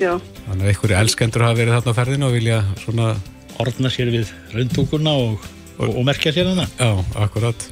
Já. 0.00 0.16
Þannig 0.48 0.64
að 0.64 0.72
einhverju 0.72 0.98
elskendur 0.98 1.46
hafa 1.46 1.58
verið 1.60 1.76
þarna 1.78 1.94
á 1.94 1.98
ferðinu 2.00 2.28
og 2.28 2.36
vilja 2.38 2.58
svona... 2.82 3.14
Orna 3.62 3.86
sér 3.86 4.08
við 4.10 4.32
raundtúkurna 4.50 5.12
og, 5.14 5.44
og, 5.78 5.86
og 5.86 6.00
merkja 6.08 6.32
sér 6.34 6.48
hana. 6.50 6.64
Já, 6.74 6.88
akkurat. 7.22 7.68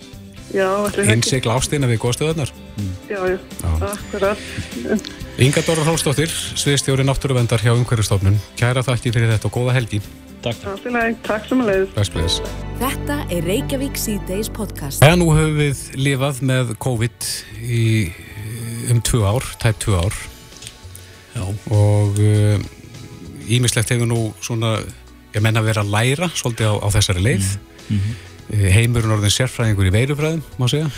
Já, 0.55 0.69
Innsikla 1.11 1.57
ástina 1.59 1.89
við 1.91 1.99
góðstöðunar. 2.05 2.53
Mm. 2.77 2.93
Já, 3.11 3.19
já, 3.33 3.39
já, 3.41 3.73
akkurat. 3.89 4.39
Inga 5.43 5.63
Dóra 5.67 5.87
Hróstóttir, 5.89 6.31
sviðstjóri 6.31 7.03
náttúruvendar 7.09 7.63
hjá 7.65 7.73
Umhverjastofnun. 7.73 8.37
Kæra 8.61 8.85
þakki 8.87 9.15
fyrir 9.15 9.33
þetta 9.33 9.49
og 9.51 9.57
góða 9.57 9.75
helgi. 9.81 9.99
Takk. 10.43 10.59
Takk 11.23 11.45
sem 11.47 11.61
að 11.63 11.69
leiðis. 11.71 12.39
Þetta 12.81 13.17
er 13.31 13.45
Reykjavík 13.47 13.99
C-Days 14.01 14.49
podcast. 14.51 14.99
Þegar 14.99 15.19
nú 15.21 15.29
höfum 15.37 15.61
við 15.61 15.83
lifað 16.03 16.41
með 16.49 16.73
COVID 16.83 17.29
í 17.63 17.83
um 18.91 19.03
tvö 19.07 19.21
ár, 19.29 19.47
tæp 19.63 19.79
tvö 19.85 20.01
ár. 20.01 20.17
Já. 21.37 21.45
Og 21.79 22.19
ímislegt 23.47 23.87
uh, 23.87 23.95
hefur 23.95 24.11
nú 24.11 24.25
svona, 24.43 24.81
ég 25.37 25.45
menna 25.47 25.63
verið 25.63 25.85
að 25.85 25.95
læra 25.95 26.31
svolítið 26.35 26.75
á, 26.75 26.77
á 26.83 26.89
þessari 26.97 27.23
leið. 27.29 27.47
Mm 27.87 28.01
-hmm. 28.01 28.19
Heimurinn 28.75 29.15
orðin 29.15 29.37
sérfræðingur 29.37 29.93
í 29.93 29.95
veirufræðum, 29.95 30.43
má 30.59 30.67
segja. 30.69 30.91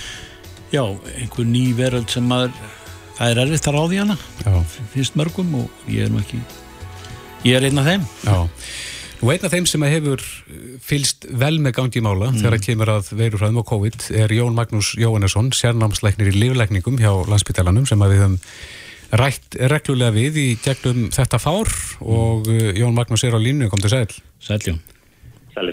Já, 0.73 0.85
einhver 1.21 1.45
ný 1.45 1.77
veröld 1.77 2.09
sem 2.11 2.25
maður, 2.25 2.57
það 3.19 3.31
er 3.31 3.45
erfitt 3.45 3.69
að 3.69 3.77
ráði 3.77 4.01
hana. 4.01 4.19
Já. 4.41 4.65
Finnst 4.95 5.21
mörgum 5.21 5.55
og 5.55 5.71
ég 5.87 6.09
er 6.09 6.11
nú 6.11 6.19
ekki, 6.19 6.41
ég 7.45 7.57
er 7.61 7.69
einn 7.69 7.79
af 7.79 7.85
þeim. 7.85 8.09
Já. 8.25 8.49
Nú 9.25 9.31
einn 9.33 9.47
af 9.49 9.55
þeim 9.55 9.65
sem 9.65 9.85
hefur 9.89 10.21
fylst 10.85 11.23
vel 11.41 11.55
með 11.65 11.79
gangi 11.79 11.97
í 11.97 12.05
mála 12.05 12.27
mm. 12.29 12.43
þegar 12.43 12.55
það 12.59 12.65
kemur 12.67 12.91
að 12.93 13.07
veirufræðum 13.17 13.61
og 13.63 13.65
COVID 13.71 14.09
er 14.21 14.33
Jón 14.37 14.53
Magnús 14.53 14.91
Jóhannesson, 15.01 15.47
sérnámsleiknir 15.57 16.29
í 16.29 16.35
lífleikningum 16.43 16.99
hjá 17.01 17.09
landsbytalanum 17.31 17.87
sem 17.89 18.05
við 18.05 18.19
höfum 18.21 18.35
rætt 19.17 19.57
reglulega 19.73 20.13
við 20.13 20.37
í 20.43 20.45
gegnum 20.61 21.07
þetta 21.15 21.41
fár 21.41 21.73
og 22.05 22.51
mm. 22.51 22.75
Jón 22.83 22.93
Magnús 22.99 23.25
er 23.25 23.33
á 23.33 23.41
línu, 23.41 23.71
kom 23.73 23.81
til 23.81 23.95
sæl. 23.95 24.13
Sæl, 24.45 24.61
Jón. 24.67 24.83
Sæl. 25.55 25.73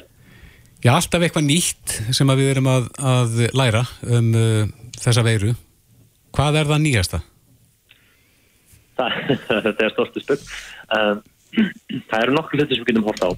Já, 0.86 0.94
alltaf 0.94 1.28
eitthvað 1.28 1.50
nýtt 1.50 1.98
sem 2.16 2.32
við 2.40 2.54
erum 2.54 2.72
að, 2.72 2.88
að 3.04 3.36
læra 3.52 3.84
um 4.16 4.32
uh, 4.32 4.64
þessa 4.96 5.26
veiru. 5.28 5.52
Hvað 6.40 6.62
er 6.62 6.72
það 6.72 6.84
nýjasta? 6.86 7.22
Það, 8.96 9.20
þetta 9.68 9.90
er 9.90 9.94
stórstu 9.98 10.24
spögg. 10.24 10.48
Um, 10.96 11.22
það 12.10 12.22
eru 12.22 12.38
nokkur 12.38 12.60
hluti 12.62 12.78
sem 12.78 12.86
við 12.86 12.94
getum 12.94 13.10
hórt 13.10 13.26
á. 13.26 13.30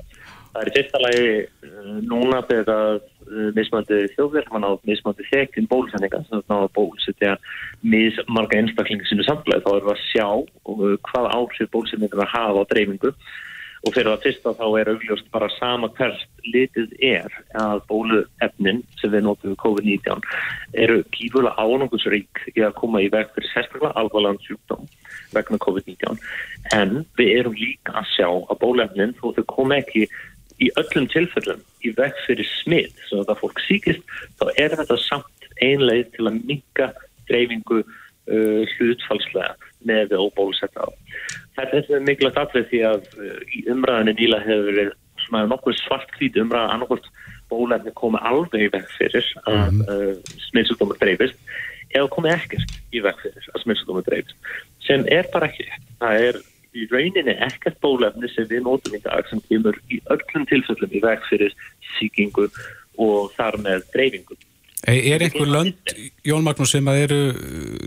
Það 0.54 0.62
er 0.62 0.70
í 0.70 0.74
fyrsta 0.76 1.00
lagi 1.02 1.30
uh, 1.66 1.94
núna 2.06 2.42
þegar 2.50 3.00
uh, 3.00 3.48
mismandi 3.58 4.02
þjóðverð, 4.14 4.52
hann 4.54 4.68
á 4.70 4.72
mismandi 4.86 5.26
þekkin 5.32 5.70
bólusendinga, 5.72 6.20
þannig 6.30 6.54
að 6.60 6.68
bólusetja 6.78 7.32
mismarga 7.82 8.60
einstaklingi 8.60 9.10
sinu 9.10 9.26
samfélagi, 9.26 9.66
þá 9.66 9.72
erum 9.74 9.88
við 9.90 9.96
að 9.96 10.06
sjá 10.12 10.28
uh, 10.30 10.94
hvað 11.10 11.32
áhrif 11.40 11.74
bólusendingar 11.74 12.30
hafa 12.36 12.62
á 12.62 12.70
dreifingu 12.70 13.16
og 13.84 13.92
fyrir 13.92 14.10
það 14.14 14.26
fyrsta 14.26 14.54
þá 14.60 14.66
er 14.80 14.92
augljóst 14.94 15.30
bara 15.34 15.50
sama 15.58 15.90
hvert 15.98 16.48
litið 16.48 16.94
er 17.04 17.34
að 17.60 17.82
bóluefnin 17.90 18.82
sem 19.00 19.12
við 19.12 19.26
notum 19.28 19.58
COVID-19 19.60 20.24
eru 20.86 21.02
kýfulega 21.16 21.56
ánangusrík 21.60 22.44
í 22.56 22.64
að 22.64 22.78
koma 22.80 23.04
í 23.04 23.10
veg 23.12 23.32
fyrir 23.36 23.52
sérstaklega 23.52 23.96
alvarlegan 24.00 24.40
sjúkdóm 24.46 24.88
vegna 25.36 25.60
COVID-19. 25.66 26.22
En 26.76 27.04
við 27.20 27.34
erum 27.40 27.58
líka 27.60 27.98
að 28.00 28.12
sjá 28.14 28.30
að 28.30 28.62
bóluefnin 28.64 29.16
þó 29.20 29.34
þau 29.36 29.44
kom 29.52 29.76
ekki 29.76 30.08
í 30.64 30.70
öllum 30.80 31.10
tilfellum 31.12 31.64
í 31.84 31.92
veg 31.98 32.16
fyrir 32.28 32.48
svo 33.10 33.20
að 33.20 33.30
það 33.32 33.42
fólk 33.42 33.62
síkist 33.68 34.16
þá 34.40 34.46
er 34.56 34.78
þetta 34.80 35.00
samt 35.02 35.50
einleið 35.62 36.08
til 36.16 36.30
að 36.30 36.40
minka 36.48 36.90
dreifingu 37.28 37.82
uh, 37.84 38.64
hlutfalslega 38.78 39.56
með 39.90 40.16
og 40.20 40.32
bólusetta 40.38 40.86
á. 40.86 40.90
Þetta 41.58 41.82
er 41.98 42.06
mikilvægt 42.08 42.40
afleið 42.42 42.70
því 42.72 42.82
að 42.90 43.10
í 43.54 43.66
umræðinu 43.74 44.16
nýla 44.18 44.40
hefur 44.46 44.70
verið 44.72 44.94
svona 45.26 45.50
nokkuð 45.52 45.78
svart 45.80 46.16
hvít 46.18 46.40
umræða 46.42 46.74
annarkort 46.74 47.12
bólefni 47.52 47.94
komi 47.98 48.22
alveg 48.26 48.66
í 48.68 48.72
veg 48.74 48.88
fyrir 48.98 49.28
að 49.46 49.60
mm. 49.60 49.84
uh, 49.88 50.36
smittsjúkdómar 50.50 51.00
dreifist 51.02 51.38
eða 51.94 52.10
komi 52.16 52.32
ekkert 52.34 52.78
í 52.96 53.04
veg 53.06 53.20
fyrir 53.22 53.52
að 53.54 53.66
smittsjúkdómar 53.66 54.08
dreifist 54.08 54.50
sem 54.88 55.06
er 55.12 55.30
bara 55.34 55.50
ekki. 55.52 55.68
Það 56.02 56.28
er 56.30 56.40
í 56.74 56.88
rauninni 56.90 57.36
ekkert 57.46 57.78
bólefni 57.84 58.30
sem 58.34 58.48
við 58.50 58.66
nótum 58.66 58.96
í 58.98 59.02
dag 59.04 59.28
sem 59.30 59.42
kemur 59.50 59.78
í 59.94 60.00
öllum 60.14 60.48
tilfellum 60.50 60.96
í 60.98 61.04
veg 61.04 61.22
fyrir 61.30 61.54
síkingu 61.98 62.48
og 63.02 63.34
þar 63.38 63.60
með 63.62 63.86
dreifingu. 63.94 64.38
Er 64.84 65.22
einhver 65.24 65.48
lönd, 65.48 65.94
Jón 66.28 66.44
Magnús, 66.44 66.74
sem 66.76 66.88
að 66.92 67.04
eru 67.06 67.20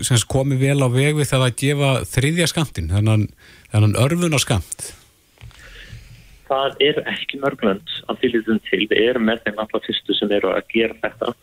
sem 0.05 0.21
komið 0.31 0.63
vel 0.65 0.79
á 0.81 0.89
veg 0.89 1.19
við 1.19 1.29
það 1.29 1.43
að 1.45 1.57
gefa 1.61 1.91
þriðja 2.09 2.47
skamtin, 2.49 2.89
þannig 2.89 3.27
að 3.69 3.99
örfun 4.01 4.33
á 4.33 4.39
skamt? 4.41 4.87
Það 6.47 6.81
er 6.83 6.99
ekki 7.11 7.39
mörglönd 7.41 7.93
að 8.07 8.21
fylgjum 8.23 8.59
til, 8.67 8.79
við 8.89 9.01
erum 9.03 9.27
með 9.27 9.43
þeim 9.45 9.61
allra 9.63 9.81
fyrstu 9.83 10.15
sem 10.17 10.31
eru 10.37 10.51
að 10.53 10.65
gera 10.73 10.97
þetta. 11.03 11.33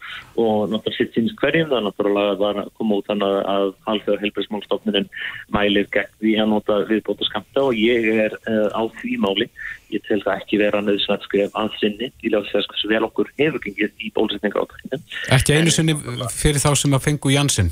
Og 0.41 0.73
náttúrulega 0.73 0.97
sitt 0.97 1.17
síns 1.17 1.37
hverjum 1.41 1.71
það. 1.71 1.87
Náttúrulega 1.87 2.35
var 2.41 2.61
að 2.65 2.73
koma 2.79 2.99
út 2.99 3.09
þannig 3.11 3.39
að 3.55 3.67
halvþjóða 3.89 4.25
helbriðsmálstofnunin 4.25 5.09
mælir 5.55 5.89
gegn 5.95 6.13
því 6.21 6.35
að 6.43 6.53
nota 6.53 6.81
viðbóta 6.91 7.29
skamta 7.29 7.65
og 7.69 7.79
ég 7.79 8.11
er 8.27 8.37
uh, 8.49 8.69
á 8.73 8.83
því 9.01 9.17
máli. 9.25 9.49
Ég 9.95 10.05
tel 10.09 10.21
það 10.25 10.43
ekki 10.43 10.61
vera 10.65 10.83
nöðsvægt 10.83 11.29
skrif 11.29 11.59
að 11.61 11.73
sinni. 11.81 12.11
Í 12.25 12.33
ljóðsvegs 12.33 12.71
hversu 12.73 12.91
vel 12.91 13.05
okkur 13.07 13.33
hefur 13.41 13.63
gengið 13.65 13.93
í 14.01 14.13
bólusetninga 14.17 14.65
átakinu. 14.65 15.03
Ekki 15.37 15.59
einu 15.59 15.75
sinni 15.75 15.99
fyrir 16.35 16.63
þá 16.63 16.73
sem 16.81 16.97
að 16.97 17.05
fengu 17.11 17.35
Jansson? 17.35 17.71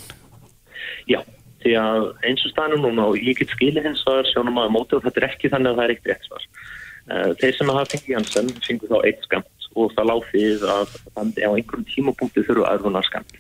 Já, 1.11 1.19
því 1.63 1.75
að 1.79 2.05
eins 2.29 2.45
og 2.47 2.53
stanum 2.53 2.85
núna 2.85 3.09
og 3.11 3.19
ég 3.19 3.39
get 3.39 3.51
skilið 3.55 3.89
hins 3.89 4.05
að 4.11 4.29
sjónum 4.31 4.61
að 4.63 4.73
móti 4.75 4.97
og 4.99 5.05
þetta 5.07 5.23
er 5.23 5.29
ekki 5.31 5.51
þannig 5.53 5.73
að 5.73 5.81
það 5.81 5.85
er 5.85 5.95
eitt 5.95 6.09
rétt 6.11 6.29
svar 6.29 6.47
þeir 7.41 7.57
sem 7.59 7.73
hafa 7.73 7.91
fengið 7.93 8.15
Janssen 8.17 8.51
fengur 8.65 8.93
þá 8.93 8.99
eitt 9.09 9.27
skamt 9.27 9.69
og 9.73 9.93
það 9.97 10.09
lág 10.11 10.27
fyrir 10.29 10.65
að 10.69 10.97
á 11.17 11.23
einhverjum 11.25 11.87
tímapunkti 11.89 12.45
þurfu 12.45 12.67
aðrunar 12.69 13.07
skamt. 13.09 13.39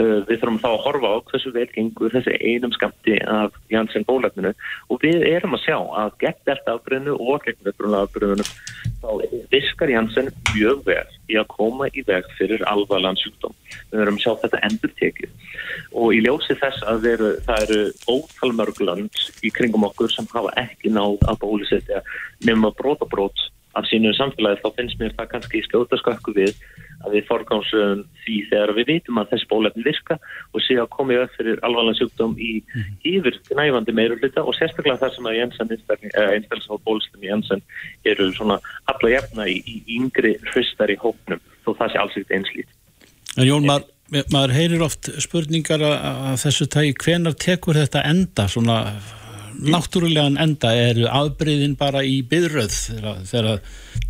Uh, 0.00 0.22
við 0.24 0.38
þurfum 0.40 0.60
þá 0.62 0.68
að 0.70 0.82
horfa 0.86 1.08
á 1.12 1.18
hversu 1.28 1.50
vel 1.52 1.66
gengur 1.68 2.12
þessi 2.14 2.32
einum 2.40 2.72
skamti 2.72 3.18
af 3.28 3.58
Janssen 3.68 4.06
bólefninu 4.08 4.54
og 4.88 5.02
við 5.02 5.26
erum 5.28 5.52
að 5.58 5.66
sjá 5.66 5.76
að 5.76 6.14
gegn 6.22 6.38
þetta 6.46 6.76
afbreyðinu 6.78 7.16
og 7.20 7.44
gegn 7.44 7.66
þetta 7.66 7.90
afbreyðinu 7.98 8.46
þá 9.02 9.10
viskar 9.52 9.92
Janssen 9.92 10.30
mjög 10.54 10.80
vel 10.86 11.04
í 11.28 11.36
að 11.36 11.50
koma 11.52 11.90
í 11.92 12.06
veg 12.08 12.24
fyrir 12.38 12.64
alvarlegan 12.70 13.20
sjúkdóm. 13.20 13.52
Við 13.92 14.00
verum 14.00 14.16
að 14.16 14.24
sjá 14.24 14.32
þetta 14.46 14.62
endur 14.70 14.96
tekið 15.02 15.48
og 15.92 16.16
í 16.16 16.22
ljósi 16.24 16.56
þess 16.62 16.88
að 16.88 17.04
veru, 17.06 17.30
það 17.44 17.64
eru 17.66 17.80
ótalmörgland 18.16 19.24
í 19.44 19.52
kringum 19.52 19.84
okkur 19.90 20.12
sem 20.14 20.28
hafa 20.32 20.56
ekki 20.64 20.92
náð 20.96 21.20
að 21.28 21.42
bólusetja 21.44 22.00
nema 22.48 22.72
brótabrót 22.80 23.50
af 23.78 23.88
sínu 23.88 24.12
samfélagi 24.16 24.60
þá 24.62 24.70
finnst 24.78 24.98
mér 25.00 25.14
það 25.18 25.30
kannski 25.32 25.60
í 25.60 25.66
skjótaskakku 25.66 26.34
við 26.36 26.56
að 27.02 27.16
við 27.16 27.28
forgámsum 27.28 28.02
því 28.22 28.36
þegar 28.50 28.72
við 28.76 28.90
vitum 28.92 29.20
að 29.20 29.30
þessi 29.32 29.48
bólefni 29.50 29.84
virka 29.86 30.18
og 30.52 30.64
sé 30.64 30.76
að 30.78 31.12
í 31.12 31.18
öll 31.18 31.30
fyrir 31.36 31.62
alvarlega 31.66 31.98
sjúkdóm 31.98 32.34
í 32.38 32.50
mhm. 32.60 32.98
yfir 33.12 33.38
næfandi 33.58 33.96
meirur 33.96 34.20
hluta 34.22 34.44
og 34.44 34.56
sérstaklega 34.58 35.00
það 35.02 35.16
sem 35.16 35.30
að 35.30 35.38
Jensen 35.38 35.72
einstaklega 35.72 36.74
á 36.74 36.76
bólstum 36.86 37.24
í 37.24 37.30
Jensen 37.30 37.64
eru 38.04 38.28
svona 38.36 38.60
alla 38.92 39.14
jefna 39.14 39.48
í, 39.50 39.58
í 39.66 39.98
yngri 39.98 40.36
hristar 40.52 40.92
í 40.92 40.98
hópnum 41.00 41.42
þó 41.64 41.72
það 41.78 41.88
sé 41.88 42.02
alls 42.02 42.20
ekkert 42.20 42.36
einslít. 42.38 42.70
En 43.38 43.48
Jón, 43.48 43.66
maður, 43.66 43.88
maður 44.34 44.54
heyrir 44.58 44.84
oft 44.84 45.10
spurningar 45.24 45.82
að 45.88 46.38
þessu 46.44 46.68
tægi 46.70 46.94
hvenar 47.00 47.36
tekur 47.40 47.78
þetta 47.80 48.04
enda 48.10 48.48
svona 48.50 48.78
náttúrulegan 49.60 50.38
enda 50.40 50.72
eru 50.76 51.06
afbreyðin 51.10 51.76
bara 51.80 52.02
í 52.06 52.20
byðröð 52.28 52.76
þegar 53.28 53.60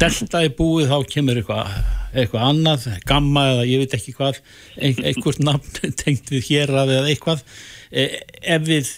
delta 0.01 0.43
er 0.43 0.55
búið 0.59 0.93
þá 0.93 1.11
kemur 1.15 1.41
eitthvað 1.41 1.75
eitthva 2.13 2.47
annað, 2.51 2.87
gamma 3.09 3.47
eða 3.55 3.69
ég 3.71 3.83
veit 3.83 3.97
ekki 3.97 4.15
hvað 4.17 4.41
einhvert 4.77 5.43
nafn 5.45 5.95
tengt 6.03 6.33
við 6.33 6.49
hér 6.51 6.75
að 6.83 6.97
eða 6.99 7.13
eitthvað. 7.13 7.45
E, 7.91 8.07
ef 8.43 8.67
við 8.69 8.91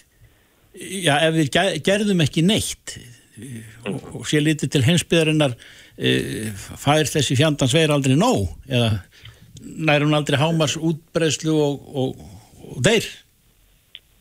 já, 0.74 1.14
ef 1.20 1.36
við 1.38 1.52
gerðum 1.86 2.24
ekki 2.24 2.44
neitt 2.46 2.96
og 4.14 4.26
sé 4.30 4.40
litið 4.42 4.70
til 4.70 4.84
hensbyðarinnar 4.86 5.56
e, 5.98 6.50
fær 6.54 7.08
þessi 7.10 7.38
fjandans 7.38 7.74
veir 7.74 7.90
aldrei 7.94 8.14
nóg 8.18 8.46
eða 8.68 8.92
nærum 9.64 10.14
aldrei 10.14 10.38
hámars 10.38 10.76
útbreyslu 10.78 11.54
og, 11.54 11.86
og, 11.94 12.26
og 12.74 12.82
þeir? 12.84 13.06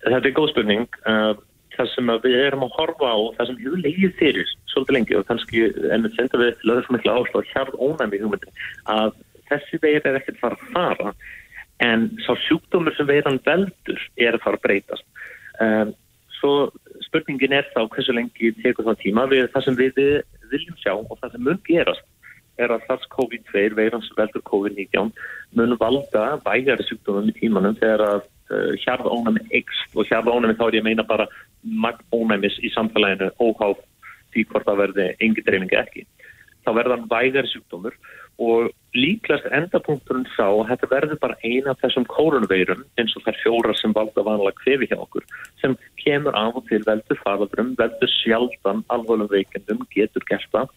Þetta 0.04 0.30
er 0.30 0.36
góð 0.36 0.52
spurning. 0.52 0.88
Og 1.08 1.42
uh, 1.42 1.50
það 1.78 1.92
sem 1.94 2.12
við 2.26 2.40
erum 2.40 2.66
að 2.68 2.76
horfa 2.78 3.12
á 3.14 3.18
það 3.38 3.50
sem 3.50 3.62
hefur 3.62 3.84
leiðið 3.84 4.18
fyrir 4.20 4.52
svolítið 4.72 4.98
lengi 4.98 5.20
og 5.20 5.28
kannski 5.30 5.64
en 5.94 6.06
við 6.06 6.18
sendum 6.18 6.44
við 6.44 6.66
löður 6.68 6.88
svo 6.88 6.96
miklu 6.98 7.16
áslá 7.18 7.46
hjarð 7.52 7.80
ónæmi 7.80 8.22
hugmyndin 8.22 8.62
að 8.94 9.16
þessi 9.52 9.80
veir 9.84 10.06
er 10.08 10.20
ekkert 10.20 10.42
fara 10.42 10.60
að 10.60 10.74
fara 10.76 11.14
en 11.84 12.08
sá 12.24 12.32
sjúkdómur 12.46 12.96
sem 12.98 13.10
veiran 13.10 13.42
veldur 13.46 14.02
er 14.22 14.38
að 14.38 14.44
fara 14.46 14.60
að 14.60 14.66
breytast. 14.68 15.06
Um, 15.62 15.94
svo 16.38 16.54
spurningin 17.08 17.56
er 17.56 17.68
þá 17.74 17.86
hversu 17.92 18.16
lengi 18.16 18.54
tekur 18.62 18.88
það 18.90 19.02
tíma? 19.04 19.28
Við 19.32 19.50
það 19.54 19.68
sem 19.68 19.80
við 19.80 20.02
viljum 20.52 20.80
sjá 20.82 20.94
og 20.96 21.16
það 21.20 21.36
sem 21.36 21.48
mun 21.48 21.62
gerast 21.68 22.10
er 22.62 22.74
að 22.74 22.84
þess 22.90 23.10
COVID-2 23.16 23.74
veiran 23.78 24.04
sem 24.06 24.18
veldur 24.18 24.44
COVID-19 24.50 25.10
mun 25.58 25.78
valda 25.82 26.26
vægari 26.46 26.86
sjúkdómum 26.86 27.32
í 27.32 27.38
tímanum 27.40 27.78
þegar 27.80 28.04
að 28.06 28.20
uh, 28.22 28.74
hjarðónami 28.84 29.42
ykst 29.62 29.98
og 29.98 30.10
hjarðónami 30.10 30.58
þá 30.60 30.68
er 30.68 30.78
ég 30.78 30.86
að 30.86 30.90
meina 30.92 31.08
bara 31.08 31.28
magnónæmis 31.64 32.60
í 32.64 32.72
samfélaginu 32.74 33.32
óháð 33.40 33.80
því 34.34 34.46
hvort 34.50 34.68
það 34.68 34.82
verði 34.82 35.08
engi 35.24 35.46
dreifingi 35.46 35.80
ekki. 35.80 36.06
Þá 36.64 36.70
verðan 36.80 37.08
vægar 37.12 37.48
sjúkdómur 37.52 37.96
og 38.42 38.72
líklast 38.98 39.46
endapunkturinn 39.54 40.26
sá 40.34 40.48
að 40.48 40.70
þetta 40.72 40.90
verður 40.90 41.20
bara 41.22 41.38
eina 41.44 41.74
af 41.74 41.82
þessum 41.84 42.06
kórunveirum 42.10 42.82
eins 42.98 43.14
og 43.18 43.26
þær 43.28 43.38
fjóra 43.44 43.76
sem 43.78 43.94
valda 43.94 44.24
vanlega 44.26 44.58
kvefi 44.62 44.90
hjá 44.90 44.98
okkur 44.98 45.26
sem 45.62 45.76
kemur 46.02 46.36
af 46.38 46.58
og 46.58 46.66
til 46.70 46.82
veldur 46.88 47.20
farðurum, 47.22 47.76
veldur 47.78 48.14
sjaldan 48.24 48.82
alvölu 48.94 49.30
veikendum, 49.30 49.86
getur 49.94 50.26
það 50.30 50.72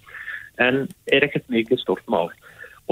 en 0.61 0.87
er 1.13 1.25
ekkert 1.25 1.49
mikið 1.53 1.81
stort 1.81 2.05
mál 2.09 2.29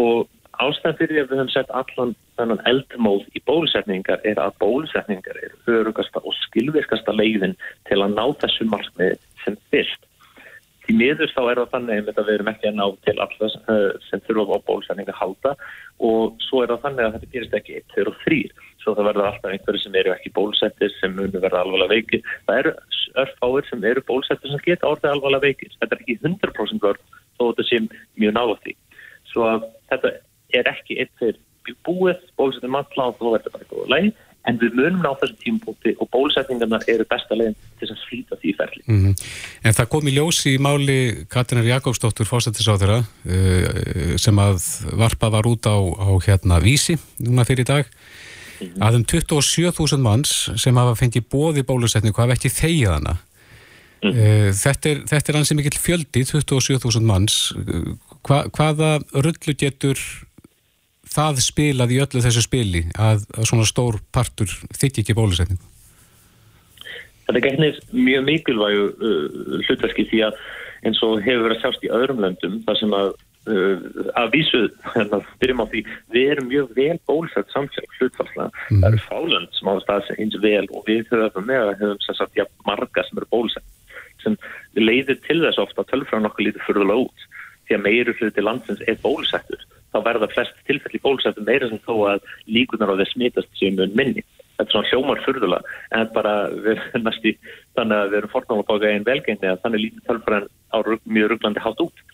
og 0.01 0.29
ástæðan 0.63 0.99
fyrir 0.99 1.21
að 1.23 1.31
við 1.31 1.41
höfum 1.41 1.53
sett 1.53 1.71
allan 1.75 2.15
þannan 2.39 2.63
eldmóð 2.71 3.27
í 3.35 3.43
bólusetningar 3.49 4.25
er 4.27 4.41
að 4.43 4.57
bólusetningar 4.63 5.39
er 5.41 5.55
örugasta 5.71 6.23
og 6.23 6.35
skilvirkasta 6.43 7.15
leiðin 7.15 7.57
til 7.89 8.01
að 8.03 8.17
ná 8.17 8.25
þessu 8.43 8.67
markmið 8.71 9.17
sem 9.45 9.57
fyrst. 9.73 10.11
Í 10.85 10.93
miður 10.93 11.31
þá 11.33 11.41
er 11.49 11.59
það 11.63 11.71
þannig 11.73 12.09
að 12.13 12.19
við 12.27 12.35
erum 12.35 12.51
ekki 12.53 12.69
að 12.69 12.77
ná 12.77 12.85
til 13.07 13.15
alltaf 13.25 13.55
eh, 13.73 13.93
sem 14.11 14.23
þurfa 14.27 14.59
á 14.61 14.67
bólusetninga 14.69 15.17
halda 15.17 15.55
og 16.05 16.35
svo 16.45 16.61
er 16.61 16.75
það 16.75 16.83
þannig 16.83 17.07
að 17.07 17.15
þetta 17.15 17.31
gerist 17.33 17.57
ekki 17.57 17.79
1, 17.79 17.87
2 17.95 18.05
og 18.11 18.19
3. 18.27 18.41
Svo 18.83 18.93
það 18.93 19.09
verður 19.09 19.29
alltaf 19.31 19.55
einhverju 19.55 19.81
sem 19.81 19.97
eru 19.97 20.13
ekki 20.13 20.35
bólusettir 20.37 20.93
sem 20.99 21.17
munu 21.17 21.41
verða 21.41 21.63
alvarlega 21.65 21.95
veikir. 21.95 22.29
Það 22.45 22.61
eru 22.61 22.75
örfáir 23.25 23.69
sem 23.71 23.89
eru 23.89 24.05
bólusettir 24.05 24.53
sem 24.53 24.65
geta 24.67 24.91
orðið 24.91 25.15
alvarlega 25.15 25.49
veikir. 25.49 25.73
Þetta 25.81 25.97
er 25.97 26.05
ekki 26.05 26.19
100% 26.21 26.85
vörð 26.85 27.03
þó 27.39 27.45
þetta 27.47 27.69
sé 27.71 27.81
mjög 28.21 28.37
nála 28.37 28.61
því. 28.61 28.77
Svo 29.33 29.49
að 29.49 29.69
þetta 29.89 30.13
er 30.55 30.71
ekki 30.71 31.01
fyrir 31.19 31.41
búið, 31.87 32.21
bólusetning 32.37 32.73
matla 32.75 33.11
og 33.11 33.19
þú 33.19 33.35
verður 33.35 33.57
bara 33.57 33.71
góða 33.71 33.93
leið 33.95 34.13
en 34.49 34.59
við 34.61 34.77
munum 34.77 35.01
ná 35.01 35.11
þessum 35.21 35.39
tímpunkti 35.41 35.95
og 36.03 36.09
bólusetningarna 36.13 36.81
eru 36.93 37.07
besta 37.09 37.37
leginn 37.37 37.57
til 37.81 37.89
að 37.89 38.01
slíta 38.03 38.39
því 38.41 38.53
ferli. 38.59 38.83
Mm 38.87 39.01
-hmm. 39.01 39.15
En 39.65 39.73
það 39.73 39.91
kom 39.93 40.09
í 40.09 40.17
ljósi 40.17 40.55
í 40.55 40.61
máli 40.61 41.27
Katinar 41.29 41.65
Jakobsdóttur 41.65 42.29
fósættisáþurra 42.29 42.99
uh, 43.01 44.17
sem 44.17 44.37
að 44.39 44.61
varpa 44.93 45.31
var 45.31 45.47
út 45.47 45.65
á, 45.65 45.77
á 45.81 46.11
hérna 46.27 46.61
vísi 46.61 46.99
núna 47.21 47.45
fyrir 47.45 47.65
dag 47.65 47.87
mm 48.61 48.67
-hmm. 48.69 48.81
að 48.87 48.95
um 48.95 49.05
27.000 49.05 49.97
manns 49.99 50.51
sem 50.57 50.77
hafa 50.77 50.95
fengið 50.95 51.25
bóði 51.31 51.63
bólusetningu 51.63 52.21
hafa 52.21 52.33
ekki 52.33 52.49
þegið 52.49 52.91
hana. 52.93 53.17
Mm 54.03 54.13
-hmm. 54.13 54.53
þetta 54.53 54.89
er, 54.91 54.99
er 55.29 55.37
ansið 55.37 55.57
mikill 55.57 55.79
fjöldi, 55.81 56.25
27.000 56.25 57.01
manns. 57.01 57.55
Hva, 58.23 58.45
hvaða 58.53 59.01
rullu 59.13 59.55
getur 59.57 59.97
það 61.15 61.45
spilað 61.45 61.95
í 61.95 62.01
öllu 62.05 62.25
þessu 62.25 62.43
spili 62.45 62.83
að, 62.99 63.25
að 63.37 63.49
svona 63.51 63.69
stór 63.69 64.01
partur 64.15 64.51
þykki 64.75 65.05
ekki 65.05 65.17
bólusetningu? 65.19 65.71
Þetta 67.25 67.45
gegnir 67.47 67.79
mjög 67.97 68.27
mikilvægu 68.27 68.89
uh, 68.93 69.61
hlutverki 69.65 70.09
því 70.11 70.27
að 70.29 70.43
eins 70.85 70.99
og 71.05 71.23
hefur 71.25 71.47
verið 71.47 71.57
að 71.57 71.63
sjást 71.63 71.87
í 71.87 71.93
öðrum 71.97 72.21
löndum 72.21 72.59
þar 72.67 72.81
sem 72.81 72.97
að 72.97 73.13
uh, 73.49 73.87
að 74.21 74.35
vísu, 74.35 74.63
því 74.93 75.85
við 76.13 76.35
erum 76.35 76.51
mjög 76.51 76.75
vel 76.77 76.99
bólusett 77.09 77.55
samfélag 77.55 77.97
hlutfalslega, 77.99 78.51
mm. 78.69 78.83
það 78.83 78.89
eru 78.91 79.05
fálönd 79.07 79.57
sem 79.57 79.71
á 79.71 79.75
stað 79.87 80.11
eins 80.19 80.37
vel 80.45 80.67
og 80.71 80.85
við 80.91 81.09
höfum 81.13 81.49
með 81.49 81.71
að 81.71 81.81
höfum 81.85 82.05
sem 82.05 82.19
sagt, 82.21 82.37
já, 82.37 82.45
marga 82.69 83.07
sem 83.07 83.21
eru 83.21 83.31
bólusett 83.33 83.71
sem 84.25 84.37
leiðir 84.77 85.21
til 85.25 85.41
þess 85.43 85.61
ofta 85.61 85.85
tölfræðan 85.91 86.31
okkur 86.31 86.49
lítið 86.49 86.67
fyrðulega 86.69 87.07
út 87.07 87.27
því 87.65 87.77
að 87.77 87.85
meiru 87.87 88.15
hluti 88.19 88.45
landsins 88.45 88.85
er 88.89 89.01
bólusettur 89.03 89.65
þá 89.95 89.99
verða 90.09 90.31
flest 90.33 90.57
tilfelli 90.69 91.01
bólusettum 91.05 91.47
meira 91.47 91.69
sem 91.71 91.81
þó 91.87 91.95
að 92.11 92.27
líkunar 92.51 92.91
á 92.91 92.99
þess 92.99 93.15
smitast 93.15 93.61
sem 93.61 93.79
mun 93.79 93.95
minni. 93.95 94.25
Þetta 94.59 94.67
er 94.67 94.75
svona 94.75 94.91
hljómar 94.91 95.23
fyrðulega 95.23 95.79
en 95.99 96.11
bara 96.15 96.35
við 96.51 96.83
erum 96.83 97.07
næst 97.07 97.25
í 97.27 97.33
þannig 97.79 97.97
að 97.97 98.11
við 98.11 98.19
erum 98.21 98.35
fornála 98.35 98.67
baka 98.69 98.91
einn 98.91 99.07
velgengni 99.07 99.51
að 99.51 99.63
þannig 99.65 99.85
lítið 99.85 100.05
tölfræðin 100.11 100.53
á 100.75 100.79
mjög 101.17 101.33
rugglandi 101.33 101.65
hátt 101.65 101.83
út. 101.83 102.05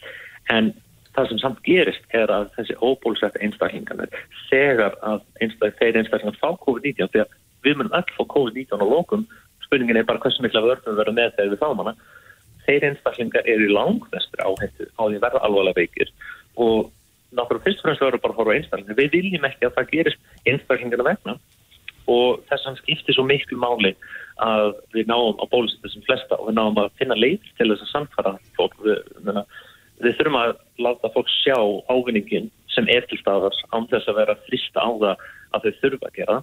En 0.53 0.73
það 1.17 1.29
sem 1.29 1.43
samt 1.43 1.61
gerist 1.67 2.17
er 2.17 2.33
að 2.33 2.49
þessi 2.57 2.77
óbólusett 2.81 3.37
einstaklingarnir 3.43 4.25
þegar 4.49 4.97
að 5.03 5.25
einstak, 5.43 5.77
þeir 5.81 6.01
einstaklingar 6.01 6.39
fá 6.41 6.55
COVID-19 6.65 7.13
því 7.13 7.25
að 7.25 7.35
við 7.67 7.77
munum 7.81 7.97
öll 7.99 8.15
fá 8.17 8.23
COVID-19 8.35 8.85
á 8.85 8.87
lókum 8.87 9.27
spurningin 9.65 10.01
er 10.01 10.09
bara 10.09 10.23
hversu 10.23 10.45
mikla 10.45 10.63
vörðum 10.65 10.95
við 10.95 11.03
verðum 11.03 11.19
með 11.19 11.35
þegar 11.37 11.53
við 11.53 11.63
fáum 11.65 11.83
hana 11.83 11.97
þeir 12.67 12.87
einstaklingar 12.91 13.51
eru 13.51 13.67
í 13.67 13.75
langvestri 13.75 14.47
áhættu 14.47 14.89
á 14.95 15.03
því 15.03 15.21
verða 15.25 15.43
alvarlega 15.47 15.83
veikir 15.83 16.15
og 16.61 16.91
náttúrulega 17.37 17.67
fyrst 17.67 17.83
og 17.83 17.89
fremst 17.89 18.05
verður 18.05 18.23
bara 18.25 18.35
að 18.35 18.41
horfa 18.41 18.55
á 18.55 18.57
einstaklingar 18.59 18.99
við 18.99 19.17
viljum 19.17 19.49
ekki 19.49 19.67
að 19.67 19.75
það 19.77 19.91
gerist 19.95 20.21
einstaklingarna 20.51 21.09
vegna 21.11 21.37
og 22.11 22.41
þess 22.51 22.69
að 22.69 22.79
skipti 22.81 23.15
svo 23.15 23.25
miklu 23.29 23.59
máli 23.61 23.93
að 24.43 24.73
við 24.95 25.11
náum 25.11 25.37
á 25.39 25.45
bólusettu 25.53 25.91
sem 25.93 26.05
flesta 26.07 26.39
og 26.39 26.49
við 26.49 26.57
náum 26.59 26.79
að 26.81 26.95
finna 27.01 27.19
leið 27.19 27.45
til 27.59 27.69
þess 27.71 27.85
að 27.85 27.93
samfara 27.93 28.33
fólk 28.57 28.79
við, 28.85 29.03
menna, 29.27 29.45
við 30.01 30.17
þurfum 30.19 30.39
að 30.41 30.55
láta 30.87 31.13
fólk 31.15 31.31
sjá 31.35 31.59
ávinningin 31.93 32.49
sem 32.75 32.89
er 32.91 33.07
til 33.11 33.21
staðars 33.21 33.61
án 33.75 33.89
þess 33.91 34.09
að 34.11 34.21
vera 34.23 34.39
frista 34.47 34.83
á 34.83 34.91
það 34.91 35.27
að 35.51 35.67
þau 35.67 35.81
þurfa 35.83 36.09
að 36.09 36.17
gera. 36.19 36.37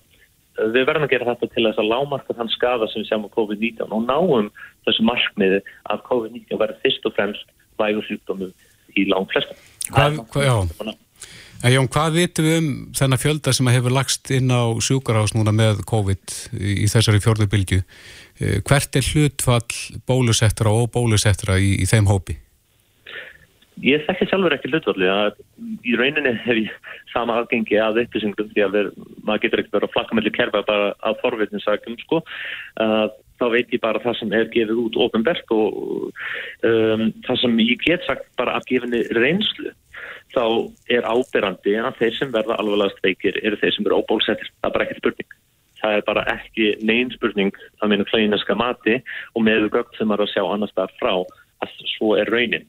Við 0.58 0.88
verðum 0.89 1.06
að 1.06 1.13
gera 1.13 1.30
þetta 1.32 1.50
til 1.54 1.65
þess 1.67 1.82
að 1.82 1.91
lámarka 1.91 2.36
þann 2.38 2.54
skafa 2.54 2.89
sem 2.91 3.04
við 3.04 3.12
sjáum 3.12 3.28
á 3.30 3.36
COVID-19 3.38 3.93
og 3.93 4.06
náum 4.08 4.52
þessu 4.88 5.06
markmiði 5.06 5.60
að 5.93 6.06
COVID-19 6.10 6.62
verður 6.62 6.82
fyrst 6.84 7.10
og 7.10 7.17
fremst 7.17 7.56
vægur 7.78 8.08
sjúkdómu 8.08 8.52
í 8.97 9.06
lang 9.10 9.30
flesta. 9.32 9.58
Hvað, 9.91 10.23
hvað, 10.34 10.47
já. 10.47 10.95
En 11.65 11.73
Jón, 11.73 11.88
hvað 11.89 12.17
vitum 12.19 12.45
við 12.45 12.58
um 12.60 12.71
þennan 12.97 13.21
fjölda 13.21 13.54
sem 13.56 13.69
hefur 13.73 13.93
lagst 13.95 14.30
inn 14.36 14.52
á 14.54 14.78
sjúkarhás 14.84 15.34
núna 15.34 15.54
með 15.56 15.82
COVID 15.89 16.36
í 16.54 16.86
þessari 16.91 17.21
fjörðu 17.23 17.47
bylgu? 17.50 17.80
Eh, 18.38 18.60
hvert 18.62 19.00
er 19.00 19.08
hlutfall 19.08 20.02
bólusettra 20.06 20.69
og 20.69 20.91
bólusettra 20.93 21.58
í, 21.58 21.73
í 21.82 21.88
þeim 21.89 22.10
hópi? 22.12 22.38
Ég 23.86 24.06
þekki 24.08 24.26
sjálfur 24.30 24.54
ekki 24.56 24.69
hlutvalli 24.71 25.10
að 25.10 25.36
í 25.86 25.97
rauninni 25.97 26.34
hef 26.45 26.62
ég 26.62 26.93
sama 27.13 27.36
aðgengi 27.41 27.78
að 27.82 28.04
upplýsingum 28.04 28.50
því 28.54 28.63
að 28.65 28.78
við, 28.78 28.88
maður 29.26 29.43
getur 29.43 29.62
ekki 29.62 29.73
bara 29.73 29.89
að 29.89 29.93
flakka 29.93 30.17
mellir 30.17 30.34
kerfa 30.34 30.63
bara 30.65 30.88
að 31.06 31.19
forvitninsakum 31.21 31.97
sko 32.02 32.21
uh, 32.21 33.06
þá 33.38 33.45
veit 33.54 33.73
ég 33.73 33.84
bara 33.84 34.02
það 34.04 34.19
sem 34.19 34.38
er 34.38 34.52
gefið 34.54 34.84
út 34.86 35.02
ofinbert 35.08 35.52
og 35.56 35.76
um, 36.67 37.10
það 37.28 37.41
sem 37.43 37.60
ég 37.63 37.84
get 37.86 38.06
sagt 38.08 38.30
bara 38.39 38.58
af 38.58 38.65
gefinni 38.69 39.04
reynslu 39.17 39.73
þá 40.34 40.45
er 40.91 41.08
áberandi 41.08 41.76
að 41.80 42.00
þeir 42.02 42.15
sem 42.17 42.32
verða 42.34 42.58
alvegast 42.62 43.02
veikir 43.06 43.39
eru 43.43 43.60
þeir 43.62 43.76
sem 43.76 43.88
eru 43.88 44.00
óbólsettir, 44.02 44.50
það 44.62 44.69
er 44.69 44.76
bara 44.76 44.88
ekkert 44.88 45.02
spurning. 45.04 45.36
Það 45.78 45.95
er 45.95 46.06
bara 46.08 46.23
ekki 46.34 46.67
neyn 46.89 47.12
spurning 47.13 47.60
að 47.82 47.91
minna 47.91 48.08
klæinaska 48.10 48.58
mati 48.58 48.97
og 49.36 49.45
með 49.45 49.69
gögn 49.76 49.97
sem 49.97 50.13
er 50.13 50.23
að 50.23 50.32
sjá 50.34 50.43
annars 50.45 50.73
þar 50.78 50.93
frá 51.00 51.13
að 51.63 51.76
svo 51.95 52.15
er 52.17 52.32
raunin. 52.34 52.65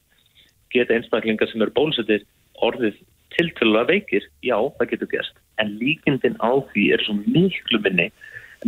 Geta 0.73 0.95
einstaklingar 0.95 1.49
sem 1.49 1.61
eru 1.65 1.73
bólusettir 1.75 2.25
orðið 2.65 2.99
tiltölulega 3.33 3.89
veikir, 3.89 4.25
já, 4.45 4.57
það 4.77 4.91
getur 4.93 5.11
gerst. 5.13 5.35
En 5.61 5.73
líkindin 5.81 6.37
á 6.41 6.51
því 6.71 6.85
er 6.95 7.03
svo 7.05 7.17
miklu 7.25 7.81
minni 7.83 8.09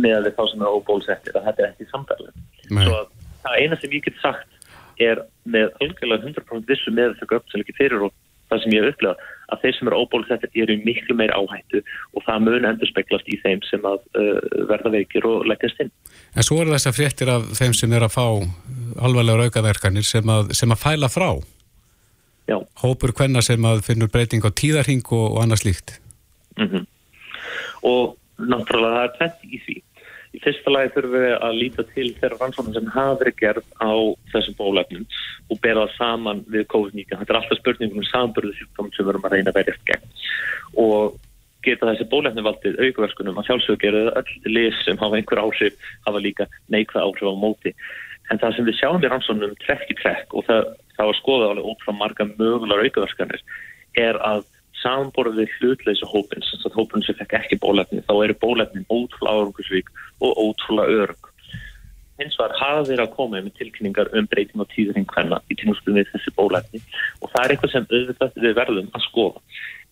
með 0.00 0.30
þá 0.36 0.42
sem 0.50 0.64
eru 0.64 0.80
óbólusettir 0.80 1.36
að 1.36 1.46
þetta 1.48 1.62
er 1.62 1.70
ekki 1.70 1.90
samtæðilega. 1.90 2.44
Svo 2.72 2.98
að 2.98 3.06
það 3.42 3.60
eina 3.60 3.78
sem 3.80 3.96
ég 3.96 4.04
get 4.06 4.20
sagt 4.22 4.60
er 5.02 5.22
með 5.48 5.72
algjörlega 5.82 6.28
100% 6.28 6.68
vissu 6.68 6.92
með 6.94 7.14
þessu 7.14 7.30
göpp 7.32 7.48
sem 7.50 7.64
ekki 7.64 7.78
fyrir 7.78 8.06
og 8.06 8.12
það 8.52 8.62
sem 8.62 8.74
ég 8.76 8.84
hef 8.84 8.94
upplegað 8.94 9.30
að 9.52 9.62
þeir 9.62 9.76
sem 9.76 9.88
eru 9.90 10.00
óbólusettir 10.02 10.62
eru 10.62 10.76
miklu 10.86 11.16
meir 11.16 11.32
áhættu 11.36 11.80
og 12.12 12.26
það 12.26 12.44
mun 12.46 12.68
endur 12.68 12.90
speklast 12.90 13.28
í 13.28 13.38
þeim 13.42 13.64
sem 13.68 13.88
að 13.88 13.98
uh, 14.20 14.38
verða 14.70 14.92
veikir 14.94 15.26
og 15.28 15.46
leggjast 15.48 15.82
inn. 15.84 15.92
En 16.36 16.46
svo 16.46 16.60
eru 16.62 16.74
þess 16.74 16.90
að 16.90 16.98
fréttir 16.98 17.32
af 17.32 17.48
þeim 17.58 17.76
sem 17.76 17.96
er 17.96 18.06
að 18.06 18.14
fá 18.14 18.26
alvarlega 19.02 19.48
aukaverkanir 19.48 20.06
sem 20.06 20.32
að, 20.32 20.52
sem 20.56 20.72
að 20.72 20.82
fæla 20.84 21.10
frá 21.12 21.28
Já. 22.48 22.58
hópur 22.82 23.14
hvenna 23.16 23.42
sem 23.44 23.68
að 23.68 23.84
finnur 23.86 24.10
breyting 24.12 24.44
á 24.44 24.50
tíðarhing 24.50 25.04
og, 25.14 25.28
og 25.36 25.38
annað 25.44 25.62
slíkt 25.62 25.94
mm 26.58 26.68
-hmm. 26.68 26.86
og 27.88 28.16
náttúrulega 28.50 28.98
það 28.98 29.06
er 29.06 29.16
tveit 29.16 29.48
í 29.48 29.62
því. 29.64 29.78
Í 30.32 30.40
fyrsta 30.40 30.72
lagi 30.72 30.92
þurfum 30.94 31.18
við 31.18 31.34
að 31.36 31.58
líta 31.58 31.84
til 31.90 32.06
þeirra 32.16 32.38
rannsóknum 32.40 32.76
sem 32.76 32.92
hafa 32.94 33.18
verið 33.20 33.34
gerð 33.42 33.66
á 33.84 33.92
þessum 34.32 34.56
bólefnum 34.56 35.02
og 35.52 35.60
bera 35.60 35.82
það 35.82 35.98
saman 35.98 36.40
við 36.54 36.64
COVID-19. 36.72 37.18
Þetta 37.18 37.34
er 37.34 37.40
alltaf 37.40 37.60
spurningum 37.60 38.00
um 38.00 38.08
samanbörðu 38.08 38.54
sjúkdóm 38.56 38.88
sem 38.94 39.04
við 39.04 39.12
erum 39.12 39.28
að 39.28 39.36
reyna 39.36 39.52
að 39.52 39.58
verja 39.58 39.74
eftir 39.74 39.92
gegn. 39.92 40.22
Og 40.80 41.18
geta 41.62 41.90
þessi 41.90 42.08
bólefni 42.10 42.46
valdið 42.46 42.80
aukaverskunum 42.80 43.42
að 43.42 43.50
sjálfsögur 43.50 43.82
gera 43.84 44.06
öll 44.22 44.54
lis 44.56 44.80
sem 44.86 44.98
hafa 44.98 45.20
einhver 45.20 45.42
áhrif 45.44 45.92
hafa 46.08 46.24
líka 46.24 46.48
neikvæð 46.72 47.04
áhrif 47.04 47.28
á 47.28 47.42
móti. 47.44 47.74
En 48.32 48.40
það 48.40 48.56
sem 48.56 48.70
við 48.70 48.78
sjáum 48.80 49.04
í 49.04 49.12
rannsóknum 49.12 49.52
trekk 49.66 49.92
í 49.92 49.98
trekk 50.00 50.32
og 50.32 50.48
það 50.48 50.72
það 50.96 51.10
var 51.10 51.18
skoðað 51.18 51.52
alveg 51.52 51.70
út 51.70 51.84
frá 51.84 51.94
marga 51.96 52.26
mögulegar 52.30 52.88
aukaverskanir 52.88 53.44
er 54.00 54.18
að 54.24 54.44
samborðið 54.82 55.52
hlutleysu 55.58 56.08
hópin 56.10 56.44
sem 56.46 56.62
það 56.62 56.78
hópin 56.80 57.06
sem 57.06 57.18
fekk 57.18 57.36
ekki 57.40 57.60
bólefni 57.62 58.04
þá 58.06 58.14
eru 58.24 58.38
bólefnin 58.44 58.88
ótrúlega 58.88 59.34
árangusvík 59.34 59.92
og 60.20 60.42
ótrúlega 60.46 61.04
örg 61.04 61.30
hins 62.20 62.38
var 62.38 62.54
hafa 62.58 62.86
þeirra 62.86 63.08
að 63.08 63.14
koma 63.16 63.40
með 63.40 63.54
tilkynningar 63.58 64.12
um 64.18 64.28
breyting 64.30 64.62
á 64.62 64.66
tíðurinn 64.74 65.08
hvenna 65.10 65.40
í 65.50 65.58
tímúskum 65.58 65.96
við 65.98 66.10
þessi 66.12 66.34
bólefni 66.36 66.82
og 67.20 67.30
það 67.32 67.44
er 67.44 67.54
eitthvað 67.54 67.74
sem 67.74 67.88
auðvitað 67.90 68.42
við 68.44 68.58
verðum 68.60 68.90
að 68.92 69.06
skoða 69.08 69.46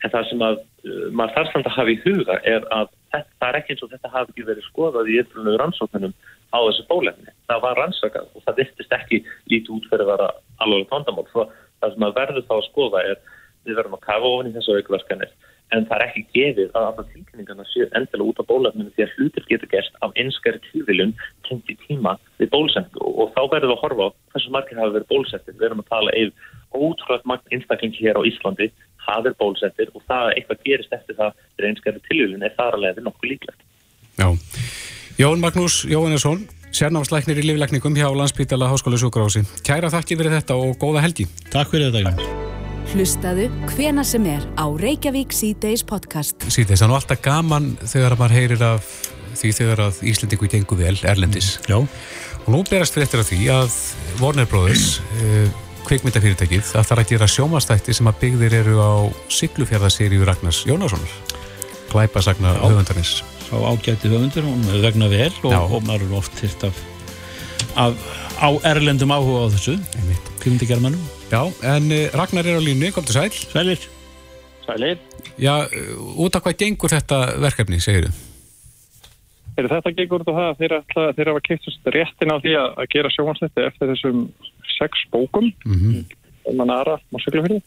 en 0.05 0.12
það 0.12 0.29
sem 0.31 0.44
að 0.44 0.59
uh, 0.61 1.07
maður 1.12 1.37
þarf 1.37 1.53
samt 1.55 1.68
að 1.68 1.76
hafa 1.76 1.94
í 1.94 1.98
huga 2.05 2.37
er 2.48 2.66
að 2.72 2.92
þetta, 3.12 3.33
það 3.40 3.48
er 3.48 3.59
ekki 3.59 3.74
eins 3.74 3.85
og 3.85 3.92
þetta 3.94 4.12
hafi 4.14 4.33
ekki 4.35 4.46
verið 4.48 4.68
skoðað 4.68 5.11
í 5.11 5.18
yfirlega 5.20 5.61
rannsóknunum 5.61 6.14
á 6.50 6.59
þessu 6.66 6.87
bólefni. 6.90 7.35
Það 7.50 7.64
var 7.64 7.81
rannsakað 7.81 8.31
og 8.35 8.46
það 8.46 8.62
virtist 8.62 8.96
ekki 8.96 9.20
lítið 9.53 9.74
út 9.76 9.90
fyrir 9.90 10.07
að 10.07 10.12
vera 10.14 10.31
alveg 10.64 10.88
vandamál. 10.94 11.26
Það 11.31 11.94
sem 11.94 12.07
að 12.07 12.16
verður 12.20 12.48
þá 12.48 12.55
að 12.57 12.66
skoða 12.68 13.05
er 13.11 13.20
við 13.66 13.79
verðum 13.79 13.96
að 13.99 14.07
kafa 14.09 14.35
ofin 14.35 14.51
í 14.51 14.57
þessu 14.57 14.77
aukverðskanir 14.79 15.33
en 15.75 15.87
það 15.87 15.96
er 15.96 16.05
ekki 16.07 16.23
gefið 16.35 16.73
að 16.75 16.87
alla 16.88 17.05
tilkynningarna 17.12 17.66
séu 17.70 17.87
endilega 17.94 18.27
út 18.31 18.40
á 18.42 18.44
bólefninu 18.51 18.92
því 18.94 19.05
að 19.05 19.12
hlutir 19.16 19.46
getur 19.51 19.70
gerst 19.70 19.99
af 20.03 20.16
einskari 20.18 20.61
tíðviljum 20.66 21.12
tengt 21.46 21.70
í 21.70 21.77
tíma 21.87 22.16
við 22.40 22.51
bólsengu 22.55 23.03
og 23.07 23.33
þá 23.37 23.42
verður 23.55 23.70
við 23.70 23.77
að 23.77 23.83
horfa 23.85 24.09
á 24.11 24.16
hversu 24.35 24.55
margir 24.55 24.81
hafa 24.81 24.94
verið 24.96 25.11
bólsettir. 25.12 25.57
Við 25.59 25.66
erum 25.68 25.83
að 25.85 25.90
tala 25.94 26.16
yfir 26.18 26.33
ótrúlega 26.75 27.31
margt 27.31 27.55
einstaklingi 27.55 28.03
hér 28.03 28.18
á 28.18 28.23
Íslandi 28.27 28.70
hafið 29.07 29.37
bólsettir 29.40 29.92
og 29.94 30.07
það 30.11 30.35
eitthvað 30.35 30.64
gerist 30.66 30.96
eftir 30.99 31.18
það 31.18 31.35
þegar 31.55 31.70
einskari 31.70 32.07
tilvílun 32.09 32.46
er 32.46 32.57
þar 32.59 32.79
alveg 32.79 33.03
nokkuð 33.07 33.35
líklegt. 33.35 33.66
Já. 34.18 34.29
Jón 35.20 35.42
Magnús 35.42 35.83
Jóhannesson, 35.88 36.46
sérnámslæknir 36.73 37.42
í 37.42 37.46
liflækningum 37.46 37.96
hjá 37.99 38.09
Landspítala 38.09 38.70
Háskóla 38.70 39.01
Sjúkrási. 39.01 39.44
Kæra 39.66 39.92
þakki 39.92 40.18
fyrir 40.18 40.38
þetta 40.38 40.57
og 40.57 40.79
góða 40.81 41.05
helgi. 41.05 41.29
Takk 41.53 41.75
fyrir 41.75 41.90
þetta, 41.90 42.09
Jón. 42.09 42.60
Hlustaðu 42.88 43.46
hvena 43.74 44.02
sem 44.06 44.24
er 44.32 44.42
á 44.56 44.66
Reykjavík 44.66 45.36
C-Days 45.36 45.84
podcast. 45.86 46.36
Síðan, 46.48 46.74
það 46.74 46.84
er 46.86 46.90
nú 46.90 46.98
alltaf 46.98 47.24
gaman 47.24 47.72
þegar 47.84 48.16
maður 48.18 48.36
heyrir 48.38 48.64
af 48.72 48.92
því 49.38 49.50
þegar 49.60 49.82
að 49.86 50.04
Íslandingu 50.10 50.48
gengur 50.50 50.80
vel, 50.80 50.96
Erlendis. 51.06 51.58
Já. 51.68 51.78
Og 51.80 52.48
nú 52.50 52.62
berast 52.68 52.96
við 52.96 53.06
eftir 53.06 53.22
að 53.22 53.32
því 53.32 53.42
að 53.60 53.82
Warner 54.22 54.48
Brothers... 54.50 54.96
Mm. 55.18 55.26
Uh, 55.26 55.66
kveikmyndafyrirtækið 55.88 56.72
að 56.76 56.86
það 56.86 56.94
er 56.94 57.02
að 57.02 57.10
gera 57.10 57.28
sjómastætti 57.30 57.94
sem 57.96 58.08
að 58.10 58.18
byggðir 58.20 58.56
eru 58.60 58.76
á 58.78 58.92
Siglufjörðaseríu 59.32 60.26
Ragnars 60.28 60.62
Jónássonar 60.68 61.14
glæpasagna 61.90 62.54
höfundarins 62.60 63.20
Sá 63.48 63.56
ágætti 63.58 64.10
höfundur, 64.12 64.46
hún 64.46 64.62
vegna 64.84 65.08
vel 65.10 65.32
og, 65.42 65.54
og 65.56 65.86
maður 65.88 66.06
er 66.06 66.18
oft 66.20 66.42
hirt 66.44 66.66
af, 66.68 66.82
af 67.74 68.04
á 68.38 68.48
erlendum 68.70 69.14
áhuga 69.14 69.48
á 69.48 69.52
þessu 69.56 69.78
kveikmyndagermanum 70.42 71.19
Já, 71.30 71.46
en 71.62 71.84
uh, 71.94 72.10
Ragnar 72.18 72.46
er 72.46 72.58
á 72.58 72.62
línu, 72.62 72.90
kom 72.90 73.04
til 73.06 73.14
sæl 73.14 73.30
Sælir. 73.30 73.78
Sælir. 74.66 74.98
Já, 75.38 75.62
uh, 75.62 76.22
út 76.24 76.34
af 76.34 76.42
hvað 76.42 76.56
gengur 76.58 76.90
þetta 76.90 77.18
verkefni, 77.38 77.78
segir 77.78 78.08
þú? 78.08 78.14
Þetta 79.60 79.92
gengur 79.94 80.24
út 80.24 80.30
á 80.30 80.34
það 80.34 80.48
að 80.50 81.14
þeir 81.14 81.30
hafa 81.30 81.42
keittast 81.46 81.90
réttin 81.94 82.34
á 82.34 82.42
því 82.42 82.54
að 82.58 82.86
gera 82.90 83.12
sjómastætti 83.14 83.62
eftir 83.62 83.92
þessum 83.92 84.24
sex 84.74 85.04
bókum. 85.14 85.52
Mm 85.64 85.78
-hmm. 85.78 86.04
um 86.50 86.64
að 86.64 86.70
nara 86.72 86.98
á 86.98 87.16
Siglufjörði 87.22 87.62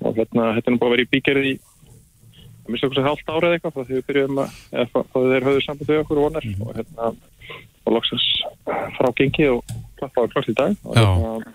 og 0.00 0.16
hérna, 0.16 0.54
þetta 0.56 0.70
er 0.70 0.74
nú 0.74 0.90
vera 0.90 1.04
í 1.04 1.12
bíkerið 1.14 1.46
í 1.46 1.54
að 2.64 2.72
mista 2.72 2.86
okkur 2.86 2.98
sér 2.98 3.08
halvt 3.08 3.30
árið 3.30 3.54
eitthvað 3.54 3.74
þá 3.76 3.82
við 3.92 4.06
byrjuðum 4.08 4.42
að, 4.42 4.50
eða 4.72 4.86
þá 5.12 5.18
þeir 5.30 5.46
höfðu 5.46 5.62
samband 5.64 5.90
við 5.90 6.02
okkur 6.02 6.22
vonar 6.24 6.44
mm 6.44 6.54
-hmm. 6.54 6.66
og 6.66 6.76
hérna 6.76 7.04
og 7.84 7.92
loksast 7.94 8.28
frá 8.98 9.08
gengi 9.14 9.48
og 9.48 9.62
klappaði 9.98 10.32
klart 10.32 10.48
í 10.48 10.56
dag. 10.58 10.76
Og 10.84 10.96
hérna, 10.96 11.54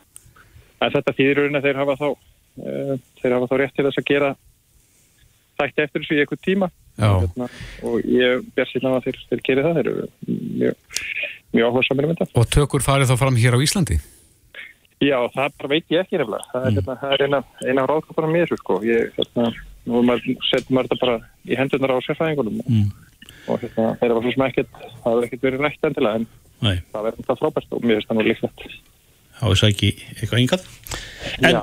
en 0.81 0.95
þetta 0.95 1.15
þýðirurinn 1.19 1.59
að 1.59 1.69
þeir 1.69 1.81
hafa 1.81 1.97
þá 2.01 2.07
e, 2.09 2.97
þeir 3.21 3.37
hafa 3.37 3.51
þá 3.51 3.55
rétt 3.61 3.75
til 3.75 3.85
þess 3.87 4.01
að 4.01 4.09
gera 4.09 4.33
þætti 5.55 5.85
eftir 5.85 6.03
þessu 6.03 6.17
í 6.17 6.23
eitthvað 6.23 6.43
tíma 6.45 6.71
hérna, 6.99 7.47
og 7.87 8.09
ég 8.09 8.43
ber 8.55 8.71
síðan 8.71 8.97
að 8.97 9.07
þeir, 9.07 9.21
þeir 9.29 9.45
gerir 9.47 9.67
það 9.67 9.79
þeir 9.79 9.91
eru 9.93 10.09
mjög, 10.25 10.99
mjög 11.55 11.69
áhuga 11.69 11.87
saman 11.87 12.09
um 12.09 12.13
þetta 12.15 12.41
Og 12.41 12.51
tökur 12.57 12.85
farið 12.85 13.11
þá 13.11 13.17
fram 13.23 13.39
hér 13.39 13.57
á 13.59 13.63
Íslandi? 13.63 13.99
Já, 15.03 15.17
það 15.35 15.65
veit 15.69 15.91
ég 15.91 16.05
ekki 16.05 16.19
nefnilega. 16.19 16.45
Það 16.53 16.65
er, 16.65 16.69
mm. 16.69 16.77
hérna, 16.77 16.95
það 17.01 17.13
er 17.15 17.23
eina, 17.25 17.39
eina 17.67 17.83
ráðkaparar 17.89 18.31
mér, 18.31 18.53
sko. 18.61 18.77
Ég, 18.87 19.11
hérna, 19.17 19.49
nú 19.85 20.01
setjum 20.47 20.77
maður 20.77 20.87
þetta 20.87 20.99
bara 21.01 21.17
í 21.43 21.59
hendunar 21.59 21.93
á 21.93 22.05
sérfæðingunum 22.05 22.61
mm. 22.63 22.85
og 23.51 23.61
hérna, 23.63 23.89
þeir 23.99 24.15
var 24.15 24.23
svo 24.23 24.33
sem 24.35 24.45
ekkert, 24.47 24.77
það 25.03 25.09
hefur 25.11 25.27
ekkert 25.27 25.47
verið 25.49 25.65
rætt 25.65 25.89
endilega, 25.89 26.21
en 26.21 26.27
Nei. 26.63 26.77
það 26.93 27.07
verður 27.09 27.19
þetta 27.21 27.37
frábært 27.41 27.75
og 27.75 27.83
mér 27.83 27.99
finnst 27.99 28.11
það 28.11 28.19
nú 28.19 28.25
líklegt. 28.29 28.65
Þá 29.39 29.45
er 29.51 29.59
það 29.61 29.71
ekki 29.73 29.89
eitthvað 30.15 30.41
yngad 30.45 30.65
en, 31.43 31.57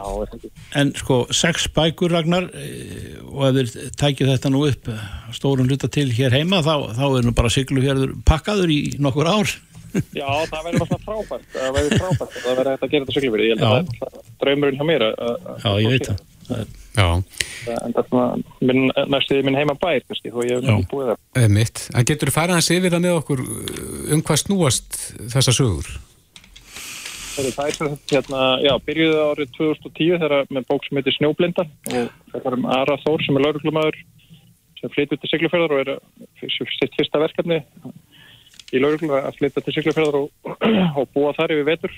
en 0.82 0.90
sko 0.98 1.18
sex 1.32 1.68
bækur 1.72 2.12
Ragnar 2.12 2.48
eh, 2.52 3.18
og 3.24 3.44
ef 3.48 3.58
þeir 3.58 3.92
tækju 4.02 4.28
þetta 4.32 4.50
nú 4.52 4.64
upp 4.68 4.90
eh, 4.92 5.04
stórum 5.36 5.68
hluta 5.70 5.88
til 5.92 6.08
hér 6.12 6.34
heima 6.36 6.60
þá, 6.66 6.74
þá 6.98 7.04
er 7.20 7.28
nú 7.28 7.34
bara 7.36 7.52
siglufjörður 7.52 8.16
pakkaður 8.28 8.72
í 8.74 8.80
nokkur 9.02 9.30
ár. 9.30 9.54
Já, 10.16 10.26
það 10.48 10.66
verður 10.66 10.84
bara 10.86 11.00
frábært, 11.06 11.48
það 11.54 11.72
verður 11.78 11.98
frábært, 12.02 12.36
það 12.42 12.54
verður 12.60 12.70
hægt 12.74 12.84
að 12.86 12.92
gera 12.92 13.06
þetta 13.06 13.16
siglifyrir, 13.18 13.48
ég 13.48 13.56
held 13.56 13.64
að 13.64 13.72
það 13.72 13.80
er 13.80 13.88
náttúrulega 13.88 14.38
draumurinn 14.44 14.78
hjá 14.80 14.86
mér 14.88 15.06
að- 15.08 15.18
að- 15.30 15.66
Já, 15.66 15.72
ég 15.86 15.96
veit 15.96 16.08
það, 16.12 16.22
Já, 16.92 17.06
En 17.72 17.92
það 17.94 18.00
er 18.02 18.06
svona, 18.08 18.24
minn, 18.68 18.80
næstuði 19.12 19.44
minn 19.46 19.56
heima 19.56 19.76
bær, 19.80 20.00
kannski, 20.08 20.32
þó 20.34 20.40
ég 20.44 20.56
hef 20.58 20.64
Já. 20.66 20.72
ekki 20.74 20.88
búið 20.90 21.12
það. 21.12 21.84
En 22.00 22.08
getur 22.10 22.28
þú 22.28 22.34
farið 22.34 22.56
hans 22.58 22.70
yfir 22.74 22.92
það 22.92 23.04
með 23.06 23.18
okkur 23.20 23.42
um 24.16 24.24
hvað 24.26 24.40
snúast 24.42 24.98
þessar 25.32 25.56
sögur? 25.56 25.92
Það 27.32 27.46
er 27.48 27.74
sem 27.76 27.88
sagt, 27.88 28.12
hérna, 28.12 28.40
já, 28.60 28.72
byrjuði 28.86 29.20
árið 29.24 29.52
2010 29.56 30.18
þegar 30.20 30.50
með 30.52 30.66
bók 30.68 30.84
sem 30.84 30.98
heitir 30.98 31.14
Snjóblinda 31.16 31.64
og 31.64 32.10
það 32.32 32.44
var 32.44 32.56
um 32.58 32.66
Ara 32.76 32.96
Þór 33.06 33.24
sem 33.24 33.38
er 33.38 33.44
lauruglumæður 33.46 33.98
sem 34.80 34.92
flyttur 34.92 35.20
til 35.22 35.30
Siglufjörðar 35.30 35.72
og 35.76 35.80
er 35.84 35.92
að- 35.94 36.74
sitt 36.76 36.98
fyrsta 36.98 37.22
verkefni 37.22 37.60
í 38.72 38.82
lauruglu 38.82 39.14
að 39.16 39.38
flytja 39.38 39.64
til 39.64 39.74
Siglufjörðar 39.78 40.20
og, 40.20 40.28
og 41.00 41.08
búa 41.14 41.32
þar 41.38 41.56
yfir 41.56 41.68
vetur. 41.70 41.96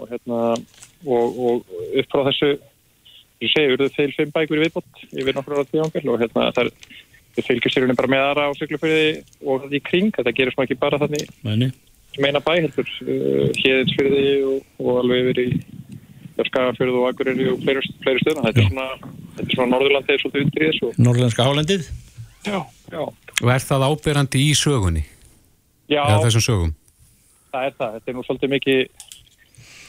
Og 0.00 0.08
hérna 0.08 0.40
og, 0.56 1.38
og 1.44 1.76
upp 2.00 2.08
frá 2.14 2.24
þessu 2.30 2.50
ég 3.42 3.52
segi, 3.52 3.72
urðu 3.76 3.90
þeir 3.92 4.16
fimm 4.16 4.32
bækur 4.34 4.58
í 4.60 4.64
viðbót 4.64 5.06
yfir 5.12 5.34
nokkur 5.36 5.58
ára 5.60 5.68
tíðangel 5.68 6.08
og 6.14 6.20
hérna 6.22 6.48
það 6.56 6.64
er 6.64 6.72
við 7.36 7.46
fylgjum 7.48 7.72
sér 7.74 7.94
bara 8.00 8.12
með 8.16 8.26
Ara 8.32 8.48
á 8.48 8.52
Siglufjörði 8.56 9.24
og 9.44 9.64
það 9.66 9.76
í 9.76 9.82
kring, 9.84 10.12
þetta 10.16 10.36
gerir 10.36 10.54
svona 10.56 10.68
ekki 10.70 10.80
bara 10.80 11.00
þannig 11.04 11.28
meina 12.20 12.42
bæ 12.44 12.52
heldur 12.58 12.88
uh, 13.06 13.46
Héðinsfyrði 13.62 14.26
og, 14.48 14.66
og 14.82 15.00
alveg 15.02 15.30
yfir 15.30 15.40
í 15.44 15.48
Skagafjörðu 16.42 17.00
og 17.00 17.08
Akureyri 17.12 17.46
og 17.52 17.60
fleiri, 17.62 17.82
fleiri 18.02 18.20
stöðuna 18.24 18.48
þetta 18.48 18.62
er 18.64 18.68
svona, 18.68 18.86
þetta 19.36 19.44
er 19.46 19.56
svona 19.56 19.72
Norðurlandið 19.76 20.14
er 20.14 20.22
svolítið 20.22 20.44
undir 20.46 20.64
í 20.64 20.68
þessu. 20.72 20.88
Norrlenska 21.06 21.46
hálendið? 21.46 21.88
Já, 22.42 22.58
já, 22.90 23.02
Og 23.42 23.50
er 23.54 23.64
það 23.68 23.84
áberandi 23.88 24.42
í 24.42 24.52
sögunni? 24.58 25.04
já. 25.92 26.02
Eða 26.02 26.24
þessum 26.26 26.46
sögum? 26.48 26.72
það 27.52 27.66
er 27.68 27.74
það, 27.78 27.96
þetta 27.96 28.10
er 28.10 28.16
nú 28.16 28.24
svolítið 28.26 28.52
mikið 28.56 28.78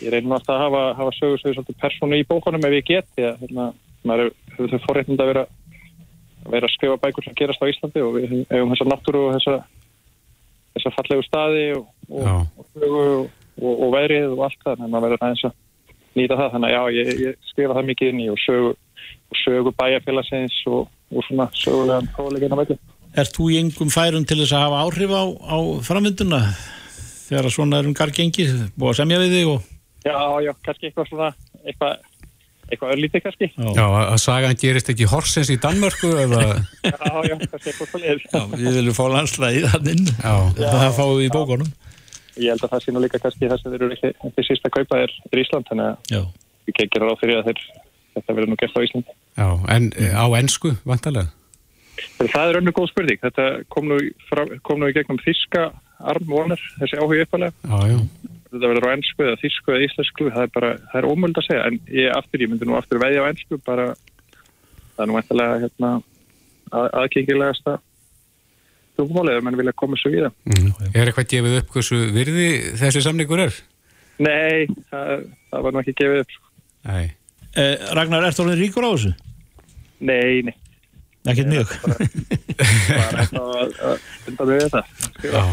ég 0.04 0.12
reynum 0.14 0.36
alltaf 0.36 0.56
að 0.58 0.64
hafa, 0.66 0.82
hafa 1.00 1.16
sögur 1.18 1.40
sem 1.42 1.50
er 1.50 1.58
svolítið 1.58 1.80
persónu 1.80 2.20
í 2.20 2.26
bókunum 2.28 2.66
ef 2.68 2.76
ég 2.76 2.88
get 2.90 3.08
því 3.16 3.28
að 3.30 3.44
hérna, 3.46 3.68
maður 4.04 4.32
hefur 4.54 4.74
þau 4.74 4.82
forréttind 4.88 5.24
að 5.24 5.32
vera 5.32 5.44
að 6.44 6.52
vera 6.58 6.68
að 6.68 6.74
skrifa 6.76 7.00
bækur 7.00 7.24
sem 7.24 7.38
gerast 7.40 7.64
á 7.64 7.72
Íslandi 7.72 8.04
og 8.04 8.18
við 8.18 8.34
hefum 8.52 8.74
þessa 8.74 8.90
náttúru 8.92 9.22
og 9.30 9.38
þessa 9.38 9.56
þessa 10.76 10.92
fallegu 10.98 11.24
staði 11.24 11.66
og, 11.78 11.86
og, 12.10 12.24
Já. 12.24 12.36
og, 12.58 12.66
og, 12.84 13.28
og, 13.62 13.84
og 13.88 14.46
allt 14.48 14.64
það, 14.64 14.80
að 14.80 14.88
maður 14.88 15.06
verður 15.08 15.26
aðeins 15.28 15.46
að 15.50 15.56
nýta 16.14 16.38
það, 16.40 16.52
þannig 16.56 16.70
að 16.70 16.76
já, 16.76 16.84
ég, 17.00 17.12
ég 17.24 17.52
skrifa 17.52 17.78
það 17.78 17.90
mikið 17.90 18.12
inn 18.14 18.24
í 18.24 18.30
og 18.34 18.40
sögu, 18.44 18.72
og 19.34 19.42
sögu 19.42 19.76
bæjarfélagsins 19.82 20.62
og, 20.70 20.88
og 21.14 21.28
svona 21.28 21.50
sögulegan 21.58 22.10
fróðleikina 22.16 22.60
veitir. 22.60 22.82
Ert 23.14 23.36
þú 23.36 23.50
í 23.54 23.60
engum 23.62 23.92
færum 23.94 24.26
til 24.26 24.40
þess 24.42 24.56
að 24.58 24.66
hafa 24.68 24.86
áhrif 24.88 25.14
á, 25.14 25.24
á 25.30 25.58
framvinduna 25.86 26.42
þegar 27.28 27.50
að 27.50 27.56
svona 27.56 27.80
er 27.82 27.90
um 27.90 27.98
gargengi 27.98 28.48
búið 28.74 28.92
að 28.94 29.00
semja 29.02 29.22
við 29.22 29.38
þig 29.38 29.54
og 29.54 29.70
Já, 30.04 30.20
já, 30.44 30.52
kannski 30.66 30.90
eitthvað 30.90 31.06
svona, 31.08 31.30
eitthvað, 31.64 32.02
eitthvað 32.68 32.90
örlítið 32.98 33.22
kannski. 33.24 33.48
Já, 33.56 33.86
að 34.02 34.18
sagan 34.20 34.58
gerist 34.60 34.90
ekki 34.92 35.08
horsens 35.08 35.52
í 35.54 35.56
Danmörku 35.64 36.10
eða... 36.26 36.42
Já, 36.90 36.98
já, 37.30 37.38
kannski 37.46 37.72
eitthvað 37.72 37.88
svo 37.88 38.02
leiðis. 38.02 38.26
Já, 38.28 38.42
við 38.52 38.80
viljum 38.82 38.98
fá 38.98 39.04
landslæðið 39.14 39.70
hann 39.72 39.90
inn 39.94 40.10
Já, 40.12 40.34
það 40.60 40.90
fáum 40.98 41.14
við 41.22 41.30
í 41.30 41.32
bókunum 41.38 41.72
Ég 42.42 42.50
held 42.50 42.66
að 42.66 42.74
það 42.74 42.84
sé 42.84 42.94
nú 42.94 43.04
líka 43.04 43.22
kannski 43.22 43.50
það 43.50 43.62
sem 43.62 43.74
þeir 43.74 43.86
eru 43.86 43.96
ekki, 43.98 44.12
ekki 44.30 44.46
síst 44.48 44.68
að 44.68 44.76
kaupa 44.80 45.00
er, 45.04 45.14
er 45.30 45.42
Ísland, 45.44 45.70
þannig 45.70 46.18
að 46.18 46.28
við 46.66 46.80
gera 46.82 47.10
ráð 47.10 47.22
fyrir 47.22 47.40
að 47.40 47.50
þeir, 47.50 47.64
þetta 48.16 48.36
verður 48.38 48.52
nú 48.52 48.60
gert 48.62 48.78
á 48.78 48.86
Ísland. 48.88 49.16
já, 49.38 49.48
en 49.76 49.90
eh, 50.00 50.14
á 50.18 50.26
ensku, 50.40 50.74
vantarlega? 50.90 51.34
Það 52.18 52.50
er 52.50 52.60
önnur 52.60 52.76
góð 52.76 52.90
spurning. 52.90 53.20
Þetta 53.22 53.48
kom 53.74 53.90
nú, 53.92 54.00
frá, 54.30 54.44
kom 54.66 54.82
nú 54.82 54.90
í 54.90 54.96
gegnum 54.96 55.20
þíska 55.22 55.68
armvonar, 56.14 56.62
þessi 56.80 57.00
áhuga 57.00 57.28
uppalega. 57.28 57.54
Já, 57.70 57.94
já, 57.94 58.00
Þetta 58.54 58.70
verður 58.70 58.86
á 58.86 58.94
ennsku 58.94 59.26
eða 59.26 59.38
þísku 59.42 59.74
eða 59.74 59.86
íslensku, 59.88 60.26
það 60.30 60.44
er 60.46 60.50
bara, 60.54 60.72
það 60.92 60.98
er 61.00 61.08
ómöld 61.10 61.40
að 61.40 61.48
segja. 61.48 61.70
En 61.70 61.80
ég 61.90 62.12
aftur, 62.14 62.44
ég 62.44 62.52
myndi 62.52 62.68
nú 62.70 62.76
aftur 62.78 63.02
veðja 63.02 63.24
á 63.26 63.30
ennsku, 63.30 63.58
bara, 63.66 63.88
það 64.94 65.06
er 65.06 65.10
nú 65.10 65.18
eftirlega, 65.22 65.62
hérna, 65.64 65.92
að, 66.70 66.90
aðgengilegasta 67.02 67.78
tungumálið, 69.00 69.38
ef 69.40 69.44
mann 69.48 69.58
vilja 69.60 69.74
koma 69.80 69.98
svo 70.00 70.12
í 70.14 70.22
það. 70.24 70.34
mm. 70.50 70.72
Er 70.94 71.10
eitthvað 71.12 71.30
gefið 71.34 71.58
upp 71.62 71.70
hversu 71.76 72.00
virði 72.16 72.48
þessi 72.82 73.02
samningur 73.06 73.44
er? 73.48 73.54
Nei, 74.24 74.68
það, 74.92 75.24
það 75.52 75.64
var 75.68 75.74
nú 75.76 75.82
ekki 75.84 75.96
gefið 76.02 76.24
upp. 76.26 76.36
sko. 76.36 76.52
Nei, 76.92 77.06
eh, 77.56 77.88
Ragnar, 77.98 78.28
ert 78.30 78.40
orðin 78.44 78.60
ríkur 78.62 78.86
á 78.86 78.92
þessu? 78.94 79.14
Nei, 80.04 80.42
nei, 80.50 80.56
Ekkert 81.24 81.48
mjög 81.48 81.70
bara 81.88 83.22
eitthvað 83.24 83.52
að, 83.56 83.70
að 83.88 84.02
undan 84.28 84.50
við 84.50 84.64
þetta. 84.66 84.82
já. 85.24 85.44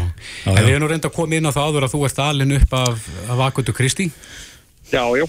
En 0.51 0.57
við 0.65 0.71
erum 0.73 0.83
nú 0.83 0.89
reynda 0.91 1.07
að 1.07 1.15
koma 1.15 1.37
inn 1.37 1.47
á 1.47 1.55
það 1.55 1.69
áður 1.69 1.85
að 1.87 1.93
þú 1.93 2.01
ert 2.09 2.19
alin 2.25 2.55
upp 2.57 2.73
af, 2.75 3.05
af 3.31 3.43
Akutu 3.47 3.73
Kristi. 3.77 4.09
Já, 4.91 5.05
já, 5.15 5.25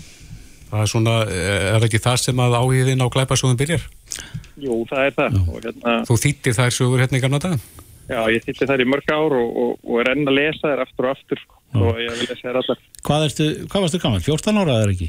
Það 0.72 0.80
er 0.82 0.88
svona, 0.88 1.14
eh, 1.28 1.64
er 1.76 1.84
ekki 1.86 1.98
það 2.00 2.16
sem 2.24 2.38
að 2.40 2.54
áhigðin 2.58 3.02
á 3.04 3.12
glæpasögum 3.12 3.58
byrjar? 3.60 3.82
jú, 4.56 4.78
það 4.90 5.02
er 5.06 5.14
það. 5.18 5.34
Og 5.52 5.58
hérna, 5.66 5.94
Þú 6.08 6.16
þýttir 6.24 6.54
þær 6.58 6.72
sögur 6.74 7.02
hérna 7.04 7.18
í 7.18 7.22
gamla 7.22 7.40
dag? 7.44 7.58
Já, 8.12 8.20
ég 8.34 8.44
þýtti 8.46 8.68
þær 8.70 8.84
í 8.84 8.86
mörg 8.92 9.10
ár 9.12 9.34
og, 9.38 9.50
og, 9.62 9.72
og 9.82 10.00
er 10.02 10.12
enn 10.12 10.28
að 10.28 10.38
lesa 10.38 10.68
þær 10.68 10.84
aftur 10.84 11.08
og 11.08 11.16
aftur 11.16 11.42
og 11.82 12.00
ég 12.02 12.18
vil 12.18 12.28
lesa 12.28 12.44
þær 12.44 12.60
allar. 12.60 12.82
Hvað, 13.08 13.26
ertu, 13.28 13.48
hvað 13.72 13.86
varstu 13.86 14.00
gaman? 14.02 14.24
14 14.26 14.60
ára 14.62 14.78
eða 14.82 14.94
ekki? 14.94 15.08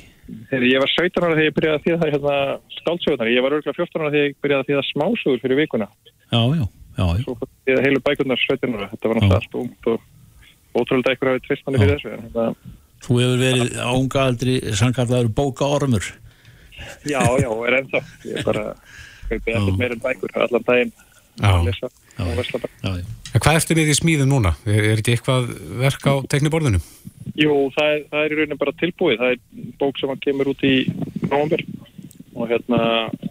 Þegar 0.52 0.66
ég 0.70 0.84
var 0.84 0.94
17 0.94 1.26
ára 1.26 1.34
þegar 1.34 1.50
ég 1.50 1.58
byrjaði 1.58 1.80
að 1.80 1.84
þýða 1.86 2.00
það 2.04 2.14
hérna 2.14 2.38
skáldsögurnar. 2.78 3.34
Ég 3.34 3.46
var 3.46 3.58
örgulega 3.58 3.80
14 3.82 4.04
ára 4.04 4.14
þegar 4.14 4.30
ég 4.30 4.38
byrjaði 4.46 4.64
að 4.64 4.70
þýða 4.72 4.86
smásögur 4.90 5.44
fyrir 5.44 5.60
vikuna. 5.60 5.90
Já, 6.24 6.42
já, 6.42 6.64
já, 6.64 7.04
já. 7.04 7.26
Svo 7.26 7.36
að 7.36 7.52
þýða 7.68 7.86
heilu 7.88 8.04
bækurnar 8.08 8.44
17 8.48 8.78
ára. 8.78 8.90
Þetta 8.94 9.12
var 9.12 9.20
náttúrulega 9.20 9.42
allt 9.42 9.60
ungt 9.64 9.92
og 9.92 9.98
ótrúlega 10.74 11.14
eitthvað 11.14 11.34
hafið 11.34 11.46
tvist 11.50 11.68
manni 11.68 11.84
fyrir 11.84 12.00
þessu. 12.00 12.18
Þetta, 12.24 12.74
Þú 13.04 13.18
hefur 13.20 13.42
verið 13.44 13.74
á 13.84 13.92
unga 13.92 14.28
aldri 14.30 14.54
sannkallaður 14.80 15.34
bókaormur 15.36 16.06
já, 17.04 17.22
já, 17.40 17.50
er 17.68 17.78
ennþá. 17.82 18.02
Ég 18.28 18.46
bara 18.48 18.64
Já. 21.40 21.50
að 21.50 21.68
lesa 21.70 21.90
og 22.22 22.34
vesla 22.38 22.62
bara. 22.62 22.74
Já, 22.84 23.04
já 23.34 23.40
hvað 23.42 23.60
ertu 23.60 23.78
með 23.78 23.94
í 23.94 23.96
smíðum 23.98 24.30
núna? 24.30 24.54
Er, 24.70 24.90
er 24.92 25.02
ekki 25.02 25.16
eitthvað 25.16 25.50
verk 25.82 26.06
á 26.06 26.14
tekniborðinu? 26.30 26.82
Jú, 27.40 27.56
það 27.74 27.96
er, 27.96 28.04
það 28.12 28.26
er 28.26 28.36
í 28.36 28.38
rauninni 28.38 28.60
bara 28.62 28.76
tilbúið. 28.78 29.22
Það 29.22 29.34
er 29.34 29.72
bók 29.82 30.00
sem 30.00 30.12
hann 30.12 30.22
kemur 30.22 30.52
út 30.54 30.66
í 30.68 30.76
nóvambur 31.32 31.64
og 32.34 32.50
hérna 32.50 32.80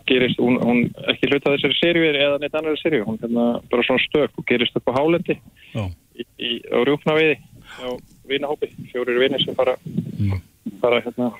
gerist, 0.06 0.38
hún, 0.38 0.58
hún 0.62 0.82
ekki 1.10 1.30
hluta 1.30 1.52
þessari 1.54 1.78
seríu 1.78 2.10
eða 2.10 2.38
neitt 2.38 2.54
annari 2.54 2.78
seríu, 2.78 3.06
hún 3.06 3.18
hérna 3.22 3.46
bara 3.70 3.84
svona 3.86 4.02
stök 4.04 4.38
og 4.38 4.46
gerist 4.46 4.76
upp 4.78 4.92
á 4.94 4.98
hálendi 4.98 5.38
Já, 5.74 5.88
í, 6.14 6.26
í, 6.38 6.50
á 6.70 6.78
rjúknaviði 6.86 7.34
á 7.82 7.88
vinahópi, 8.30 8.70
fjórir 8.92 9.18
vinir 9.18 9.42
sem 9.42 9.56
fara, 9.58 9.74
fara 10.82 11.02
hérna, 11.02 11.32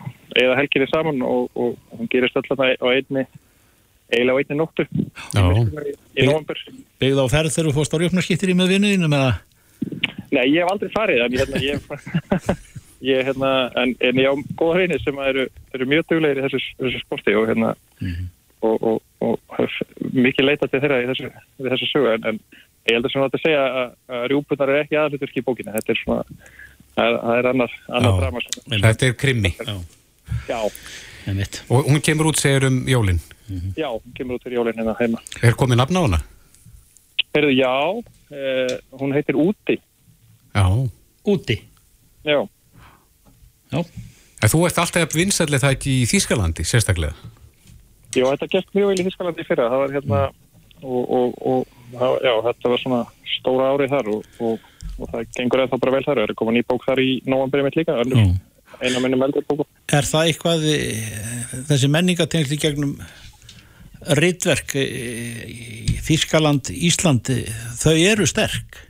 eða 0.42 0.58
helginni 0.58 0.90
saman 0.90 1.22
og, 1.26 1.50
og 1.54 1.78
hún 1.94 2.10
gerist 2.10 2.38
alltaf 2.40 2.58
á 2.58 2.86
einni 2.90 3.26
eiginlega 4.12 4.36
á 4.36 4.40
einni 4.42 4.58
nóttu. 4.58 4.86
Í, 4.92 5.94
í 6.20 6.26
nóvambur. 6.28 6.60
byggð 7.02 7.22
á 7.24 7.26
ferð 7.32 7.54
þegar 7.54 7.70
þú 7.70 7.74
fórst 7.78 7.96
á 7.96 8.00
rjöfnarskiptir 8.02 8.52
í 8.52 8.58
með 8.58 8.76
vinnuðinu 8.76 9.10
með 9.10 9.26
það 9.26 9.40
Nei, 10.32 10.46
ég 10.48 10.62
hef 10.62 10.70
aldrei 10.72 10.92
farið 10.94 11.24
en 11.24 11.34
ég, 11.34 11.42
hérna, 11.42 11.62
ég, 11.66 11.80
ég 13.12 13.26
hérna, 13.28 13.50
en, 13.82 13.94
en 14.00 14.20
ég 14.22 14.30
á 14.30 14.34
góða 14.56 14.78
hreini 14.78 15.00
sem 15.02 15.18
eru, 15.26 15.48
eru 15.76 15.88
mjög 15.90 16.06
duglegir 16.08 16.40
í 16.40 16.44
þessu, 16.46 16.60
þessu 16.80 17.02
sporti 17.02 17.34
og 17.36 17.48
hérna 17.50 17.74
og, 18.62 18.76
og, 18.78 19.00
og 19.26 19.56
hef 19.58 19.78
mikið 20.14 20.48
leitað 20.48 20.72
til 20.72 20.82
þeirra 20.84 21.00
í 21.02 21.08
þessu, 21.10 21.32
í 21.60 21.66
þessu 21.68 21.90
sögu 21.90 22.12
en, 22.14 22.28
en 22.30 22.40
ég 22.88 22.96
heldur 22.96 23.12
sem 23.12 23.24
að 23.24 23.30
þetta 23.30 23.42
segja 23.42 23.64
að, 23.66 23.92
að 24.16 24.24
rjúpunar 24.32 24.72
er 24.72 24.84
ekki 24.84 25.00
aðluturki 25.02 25.42
í 25.42 25.46
bókina 25.46 25.76
þetta 25.76 25.94
er 25.94 26.00
svona, 26.00 26.40
það, 26.96 27.18
er 27.36 27.50
annar, 27.52 27.76
annar 27.90 28.18
drama 28.22 28.44
Þetta 28.72 29.08
er 29.08 29.18
krimmi. 29.18 29.52
Já, 29.58 29.76
já, 30.48 30.58
einmitt. 31.28 31.62
Og 31.68 31.90
hún 31.90 32.02
kemur 32.04 32.32
út, 32.32 32.40
segir 32.40 32.70
um 32.70 32.82
jólin. 33.48 33.72
já, 33.76 33.88
hún 33.90 34.14
kemur 34.16 34.36
út 34.38 34.42
fyrir 34.46 34.58
jólinn 34.60 34.78
hérna 34.80 34.94
heima. 35.00 35.18
Er 35.42 35.54
komið 35.58 35.80
nafn 35.82 35.96
á 35.98 36.02
hana? 36.06 36.20
Heyrðu, 37.34 37.52
já, 37.56 37.72
eh, 38.30 38.78
hún 39.00 39.12
heitir 39.16 39.34
Úti. 39.40 39.78
Já. 40.54 40.66
Úti. 41.24 41.60
Já, 42.24 42.42
Já, 43.72 43.80
En 44.42 44.50
þú 44.50 44.66
ert 44.66 44.78
alltaf 44.82 45.14
vinsallið 45.16 45.62
það 45.62 45.74
ekki 45.76 45.92
í 46.02 46.06
Þýskalandi, 46.10 46.64
sérstaklega? 46.66 47.14
já, 48.12 48.24
þetta 48.26 48.48
gekk 48.52 48.74
mjög 48.74 48.88
vel 48.90 49.00
í 49.00 49.04
Þískalandi 49.06 49.40
í 49.40 49.46
fyrra, 49.48 49.68
það 49.72 49.80
var 49.82 49.92
hérna 49.94 50.18
og, 50.82 51.02
og, 51.08 51.34
og 51.40 51.66
það- 51.94 52.20
já, 52.26 52.32
þetta 52.48 52.68
var 52.72 52.78
svona 52.82 52.98
stóra 53.38 53.70
árið 53.72 53.88
þar 53.94 54.10
og, 54.12 54.26
og, 54.40 54.58
og 54.98 55.08
það 55.14 55.26
gengur 55.38 55.62
eða 55.62 55.78
bara 55.80 55.92
vel 55.94 56.04
þar, 56.04 56.20
það 56.20 56.28
er 56.28 56.34
komið 56.42 56.56
ný 56.58 56.62
bók 56.68 56.84
þar 56.84 57.00
í 57.00 57.08
nóvamberi 57.24 57.64
mitt 57.64 57.78
líka, 57.80 57.96
eldri 59.24 59.44
bóku 59.48 59.64
Er 59.92 60.02
það 60.10 60.28
eitthvað 60.28 60.66
eh, 60.68 61.56
þessi 61.70 61.88
menningatengli 61.94 62.58
gegnum 62.60 62.92
ritverk 64.18 64.74
eh, 64.80 65.98
Þískaland, 66.02 66.72
Ísland 66.74 67.30
eh, 67.32 67.46
þau 67.78 67.94
eru 67.94 68.26
sterk. 68.26 68.80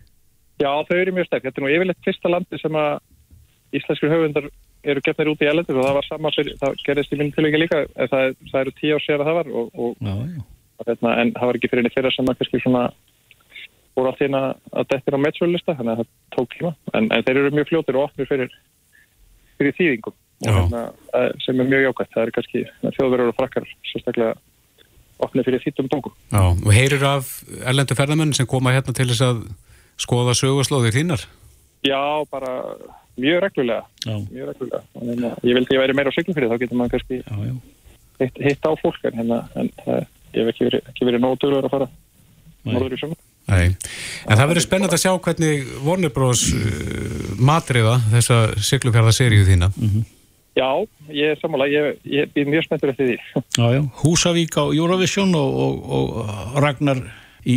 Já, 0.62 0.70
þau 0.88 0.96
eru 0.96 1.14
mjög 1.16 1.28
sterk. 1.28 1.46
Þetta 1.46 1.60
er 1.60 1.66
nú 1.66 1.72
yfirleitt 1.74 2.06
fyrsta 2.06 2.32
landi 2.32 2.60
sem 2.60 2.78
að 2.78 2.92
íslenskur 3.76 4.12
höfundar 4.12 4.48
eru 4.82 5.02
getnir 5.04 5.30
út 5.30 5.42
í 5.42 5.48
elendur 5.48 5.78
og 5.78 5.86
það 5.86 5.96
var 5.98 6.08
sama 6.08 6.32
fyrir, 6.34 6.56
það 6.60 6.80
gerðist 6.86 7.14
í 7.14 7.18
minn 7.20 7.30
tilvægi 7.34 7.60
líka 7.62 7.84
það, 8.10 8.34
það 8.50 8.60
eru 8.60 8.74
tíu 8.80 8.96
ár 8.96 9.04
sér 9.04 9.22
að 9.22 9.28
það 9.28 9.38
var 9.38 9.50
og, 9.60 9.68
og 9.78 9.92
Já, 10.02 10.14
já. 10.26 10.42
hérna, 10.82 11.12
en 11.22 11.32
það 11.36 11.48
var 11.48 11.58
ekki 11.58 11.70
fyrir 11.70 11.82
henni 11.82 11.94
fyrir 11.94 12.16
sem 12.16 12.30
að 12.32 12.40
kannski 12.40 12.62
svona 12.64 12.82
voru 13.94 14.10
allt 14.10 14.22
hérna 14.24 14.42
að 14.72 14.88
dettir 14.90 15.16
á 15.16 15.24
meðsvöldlista 15.24 15.76
þannig 15.78 15.92
að 15.92 16.02
það 16.02 16.10
tók 16.36 16.56
tíma. 16.56 16.72
En, 16.96 17.08
en 17.12 17.24
þeir 17.26 17.40
eru 17.42 17.54
mjög 17.54 17.70
fljótir 17.70 17.98
og 17.98 18.08
opnir 18.08 18.30
fyrir, 18.30 18.54
fyrir 19.60 19.76
þýðingum. 19.78 20.16
Hérna, 20.42 20.80
eh, 21.14 21.28
sem 21.44 21.60
er 21.62 21.68
mjög 21.70 21.84
jákvæmt 21.86 22.14
það 22.16 22.24
er 22.24 22.34
kannski 22.38 22.62
þjóðverður 22.96 23.30
og 23.30 23.36
frakkar 23.38 23.68
sérstaklega 23.92 24.32
opnir 25.24 25.46
fyrir 25.46 25.62
þýttum 25.64 25.90
bókum 25.92 26.14
Já, 26.32 26.42
og 26.52 26.72
heyrir 26.74 27.04
af 27.08 27.30
erlendu 27.62 27.96
ferðamenn 27.98 28.34
sem 28.36 28.48
koma 28.48 28.74
hérna 28.74 28.94
til 28.96 29.08
þess 29.10 29.24
að 29.26 29.44
skoða 30.00 30.36
sögurslóðir 30.38 30.96
þínar? 30.98 31.26
Já, 31.86 32.00
bara 32.32 32.52
mjög 33.20 33.42
reglulega 33.46 33.82
Já, 34.06 34.16
mjög 34.28 34.52
reglulega 34.52 34.82
hérna, 35.00 35.34
ég 35.42 35.58
vildi 35.58 35.72
að 35.72 35.76
ég 35.78 35.84
væri 35.84 35.98
meira 35.98 36.14
á 36.14 36.16
siglum 36.16 36.38
fyrir 36.38 36.52
þá 36.52 36.62
getur 36.62 36.80
maður 36.80 36.96
kannski 36.96 37.20
já, 37.22 37.36
já. 37.48 37.54
hitt, 38.22 38.40
hitt 38.48 38.70
á 38.70 38.72
fólk 38.80 39.10
en, 39.10 39.18
hérna, 39.20 39.42
en 39.58 39.74
það, 39.82 40.08
ég 40.32 40.40
hef 40.40 40.54
ekki 40.54 40.70
verið, 40.70 40.88
ekki 40.94 41.10
verið 41.10 41.26
nótuður 41.26 41.68
að 41.68 41.76
fara 41.76 41.92
norður 42.68 42.96
í 42.96 43.02
sömur 43.02 43.20
Nei, 43.50 43.74
en 44.30 44.38
það 44.38 44.48
verður 44.52 44.64
spennandi 44.64 44.94
að 44.94 45.02
sjá 45.02 45.12
hvernig 45.24 45.70
Warner 45.82 46.12
Bros. 46.14 46.44
Uh, 46.54 47.32
matriða 47.42 47.96
þessa 48.12 48.36
siglufjörðaseríu 48.62 49.46
þína. 49.48 49.72
Já, 50.52 50.68
ég 51.08 51.32
er 51.32 51.38
sammála, 51.40 51.64
ég, 51.72 51.96
ég 52.04 52.32
býð 52.34 52.50
mjög 52.52 52.66
spenntur 52.66 52.90
eftir 52.92 53.06
því 53.08 53.14
já, 53.56 53.66
já. 53.72 53.80
Húsavík 54.02 54.58
á 54.60 54.68
Eurovision 54.68 55.32
og, 55.38 55.54
og, 55.64 55.78
og 55.96 56.58
Ragnar 56.60 57.00
í, 57.48 57.56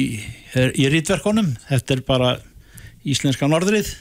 í 0.56 0.88
rítverkonum. 0.94 1.50
Þetta 1.68 1.98
er 1.98 2.04
bara 2.08 2.30
íslenska 3.04 3.50
norðrið. 3.52 3.92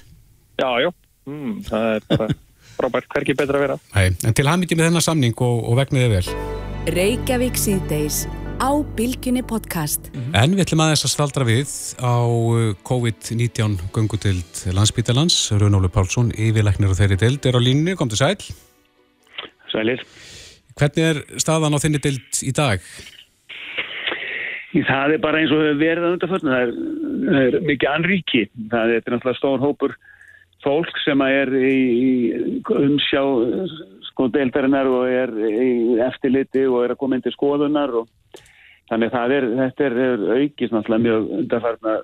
Já, 0.62 0.68
já, 0.78 0.92
mm, 1.26 1.56
það 1.66 1.88
er 1.90 2.06
bara 2.12 2.28
frábært, 2.78 3.10
hverki 3.10 3.34
betra 3.38 3.58
að 3.58 3.64
vera 3.66 3.76
Nei, 3.96 4.06
en 4.14 4.36
til 4.38 4.46
hamingi 4.46 4.78
með 4.78 4.90
þennan 4.90 5.06
samning 5.08 5.42
og, 5.42 5.60
og 5.66 5.78
vegniði 5.82 6.14
vel. 6.14 6.24
Reykjavík 6.94 7.58
síðdeis 7.58 8.24
á 8.62 8.70
Bilginni 8.94 9.42
podcast. 9.42 10.12
En 10.38 10.54
við 10.54 10.68
ætlum 10.68 10.84
aðeins 10.84 11.02
að 11.08 11.12
staldra 11.16 11.46
við 11.48 11.72
á 11.98 12.22
uh, 12.22 12.70
COVID-19 12.86 13.74
göngudild 13.94 14.62
landsbítalans. 14.76 15.40
Rúnólu 15.58 15.90
Pálsson, 15.90 16.30
yfirleiknir 16.30 16.94
og 16.94 17.00
þeirri 17.00 17.18
dild, 17.18 17.50
er 17.50 17.58
á 17.58 17.60
línni, 17.62 17.96
kom 17.98 18.12
til 18.12 18.22
sæl. 18.22 18.38
Sælir. 19.74 20.06
Hvernig 20.78 21.04
er 21.10 21.20
staðan 21.42 21.74
á 21.74 21.82
þinni 21.82 22.00
dild 22.02 22.40
í 22.46 22.54
dag? 22.54 22.82
Það 24.74 25.14
er 25.14 25.20
bara 25.22 25.38
eins 25.38 25.52
og 25.54 25.62
hefur 25.62 25.78
verið 25.78 26.06
að 26.06 26.16
undarförna. 26.16 26.56
Það 26.56 26.64
er, 26.64 26.72
það 27.28 27.44
er 27.44 27.68
mikið 27.68 27.90
anríki. 27.92 28.42
Það 28.72 28.94
er 28.94 29.04
náttúrulega 29.04 29.38
stór 29.38 29.62
hópur 29.62 29.94
fólk 30.64 31.00
sem 31.04 31.20
er 31.26 31.52
í, 31.54 31.74
í 31.94 32.12
umsjá 32.64 33.22
sko 34.08 34.30
deildarinnar 34.32 34.88
og 34.88 35.04
er 35.10 35.32
í 35.44 35.98
eftirliti 36.06 36.64
og 36.70 36.84
er 36.84 36.94
að 36.94 37.00
koma 37.02 37.18
inn 37.18 37.24
til 37.26 37.34
skoðunar 37.34 37.92
og 38.00 38.08
þannig 38.90 39.10
að 39.10 39.16
það 39.18 39.34
er, 39.36 39.46
þetta 39.60 39.86
er, 39.88 40.24
aukist 40.38 40.74
náttúrulega 40.74 41.04
mjög 41.06 41.30
undarförna 41.40 41.94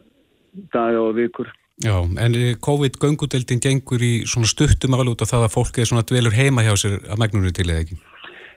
daga 0.74 1.02
og 1.06 1.16
vikur. 1.18 1.50
Já, 1.80 1.96
en 2.04 2.36
uh, 2.36 2.52
COVID-göngudildin 2.60 3.62
gengur 3.64 4.02
í 4.04 4.12
svona 4.28 4.48
stuttum 4.50 4.96
af 4.98 5.04
það 5.24 5.46
að 5.46 5.54
fólk 5.54 5.78
er 5.80 5.88
svona 5.88 6.04
dvelur 6.04 6.36
heima 6.36 6.64
hjá 6.66 6.74
sér 6.76 6.98
að 7.08 7.22
megnunni 7.22 7.52
til 7.56 7.70
eða 7.70 7.84
ekki. 7.86 8.00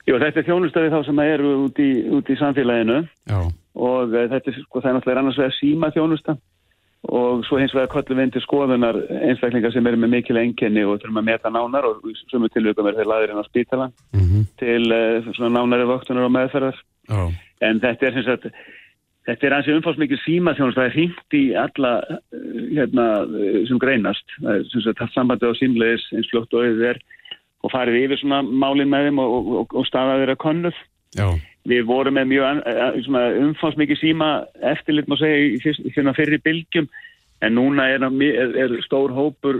Jú, 0.03 0.17
þetta 0.19 0.41
er 0.41 0.47
þjónustöði 0.49 0.91
þá 0.91 0.97
sem 1.07 1.21
að 1.23 1.35
eru 1.37 1.51
út 1.63 1.77
í, 1.79 1.91
út 2.11 2.27
í 2.27 2.35
samfélaginu. 2.41 2.97
Já, 3.31 3.39
og 3.79 4.11
uh, 4.11 4.25
þetta 4.33 4.51
er 4.51 4.57
sko 4.59 4.81
það 4.81 4.89
er 4.89 4.97
náttúrulega 4.97 5.23
annars 5.23 5.39
vegar 5.39 5.55
síma 5.59 5.93
þjónusta 5.95 6.35
og 7.13 7.41
svo 7.43 7.59
hins 7.59 7.73
vegar 7.75 7.89
kollum 7.91 8.19
við 8.19 8.27
inn 8.27 8.33
til 8.35 8.41
skoðunar 8.45 8.99
einstaklingar 9.27 9.73
sem 9.75 9.87
eru 9.89 9.99
með 9.99 10.13
mikil 10.13 10.39
enginni 10.39 10.85
og 10.87 11.01
þurfum 11.01 11.19
að 11.19 11.27
meta 11.27 11.51
nánar 11.51 11.87
og 11.89 12.05
sumu 12.31 12.47
tilvíkum 12.51 12.87
er 12.87 12.95
þeir 12.99 13.09
laðir 13.11 13.33
inn 13.33 13.41
á 13.43 13.49
spítala 13.49 13.89
mm 14.15 14.45
til 14.59 14.83
uh, 14.91 15.33
svona 15.35 15.51
nánari 15.57 15.87
vöktunar 15.89 16.27
og 16.27 16.31
meðferðar. 16.35 16.77
Já, 17.09 17.23
en 17.67 17.79
þetta 17.83 18.07
er 18.07 18.13
sem 18.13 18.25
sagt 18.27 18.45
þetta 19.27 19.47
er 19.47 19.55
ansið 19.57 19.79
umfásmikið 19.79 20.21
síma 20.23 20.53
þjónust 20.57 20.79
það 20.79 20.87
er 20.89 20.95
hringt 20.97 21.37
í 21.37 21.43
alla 21.59 21.93
uh, 22.03 22.17
hérna 22.73 23.07
uh, 23.23 23.59
sem 23.69 23.81
greinast. 23.81 24.37
Það 24.39 24.57
er 24.57 24.65
sem 24.71 24.85
sagt 24.85 25.03
haft 25.03 25.15
sambandi 25.17 25.49
á 25.49 25.53
sínleis 25.59 26.05
eins 26.15 26.29
fljótt 26.31 26.55
og 26.55 26.65
auðvið 26.65 26.89
er 26.91 27.01
og 27.63 27.71
farið 27.71 28.01
yfir 28.01 28.19
svona 28.19 28.41
málin 28.43 28.91
með 28.91 29.07
þeim 29.07 29.23
og, 29.23 29.47
og, 29.61 29.77
og 29.79 29.87
staðað 29.87 30.23
þeirra 30.23 30.39
konnuð 30.43 30.83
já, 31.15 31.27
Við 31.71 31.85
vorum 31.87 32.17
með 32.19 32.29
mjög 32.33 32.61
uh, 32.67 33.39
umfangsmikið 33.45 34.01
síma 34.01 34.29
eftirlit 34.73 35.07
má 35.07 35.15
segja 35.19 35.45
í 35.47 35.59
fyrst- 35.63 35.85
í 35.87 35.93
svona 35.95 36.15
fyrri 36.17 36.41
bylgjum. 36.43 36.89
En 37.43 37.57
núna 37.57 37.89
er, 37.91 38.03
er, 38.03 38.73
stór 38.85 39.11
hópur 39.11 39.57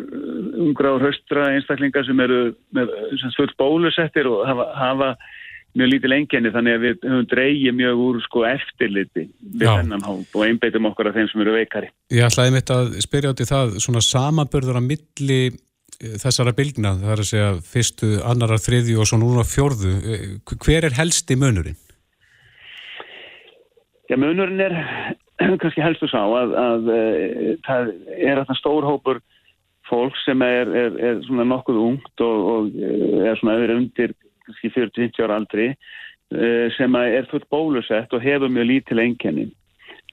ungra 0.64 0.94
og 0.96 1.02
höstra 1.04 1.50
einstaklingar 1.52 2.06
sem 2.08 2.20
eru 2.24 2.54
með 2.76 2.92
sem 3.10 3.26
sagt, 3.26 3.36
full 3.40 3.56
bólusettir 3.60 4.30
og 4.32 4.46
hafa, 4.48 4.70
hafa 4.80 5.10
mjög 5.78 5.90
lítið 5.90 6.12
lengjani 6.14 6.52
þannig 6.54 6.78
að 6.78 6.84
við 6.84 7.06
höfum 7.08 7.28
dreigið 7.32 7.76
mjög 7.80 8.02
úr 8.06 8.20
sko 8.24 8.46
eftirliti 8.50 9.26
við 9.42 9.68
Já. 9.68 9.74
þennan 9.80 10.06
hóp 10.06 10.38
og 10.38 10.46
einbeitum 10.46 10.90
okkur 10.90 11.10
af 11.10 11.18
þeim 11.18 11.30
sem 11.32 11.44
eru 11.44 11.56
veikari. 11.58 11.90
Ég 12.14 12.28
ætlaði 12.28 12.56
mitt 12.56 12.74
að 12.74 12.98
spyrja 13.06 13.34
átti 13.34 13.50
það 13.50 13.78
svona 13.86 14.04
samanbörður 14.06 14.80
á 14.80 14.84
milli 14.86 15.40
eh, 15.50 16.16
þessara 16.22 16.56
bylgna, 16.58 16.94
það 17.02 17.16
er 17.16 17.24
að 17.24 17.30
segja 17.32 17.50
fyrstu, 17.74 18.12
annara, 18.30 18.62
þriðju 18.62 19.02
og 19.02 19.10
svo 19.10 19.22
núna 19.24 19.48
fjórðu. 19.48 19.96
Eh, 20.04 20.26
Hver 20.54 20.90
er 20.90 20.98
helsti 21.00 21.40
munurinn? 21.42 21.80
Já, 24.12 24.18
munurinn 24.20 24.62
er 24.62 24.78
kannski 25.62 25.82
helstu 25.82 26.10
sá 26.12 26.22
að, 26.22 26.54
að, 26.54 26.90
að 26.94 27.56
það 27.66 27.94
er 28.14 28.44
þetta 28.44 28.60
stór 28.62 28.86
hópur 28.86 29.24
fólk 29.90 30.16
sem 30.24 30.42
er, 30.46 30.70
er, 30.70 31.00
er 31.02 31.24
svona 31.26 31.46
nokkuð 31.48 31.80
ungt 31.82 32.24
og, 32.24 32.52
og 32.54 32.78
eh, 32.78 33.26
er 33.30 33.40
svona 33.40 33.58
öðru 33.60 33.80
undir 33.82 34.14
kannski 34.48 34.72
40-50 34.76 35.26
ára 35.26 35.40
aldri 35.42 35.70
eh, 35.72 36.68
sem 36.78 37.00
að 37.00 37.18
er 37.20 37.30
fullt 37.32 37.50
bólusett 37.54 38.14
og 38.14 38.24
hefur 38.24 38.52
mjög 38.52 38.70
lítil. 38.70 39.04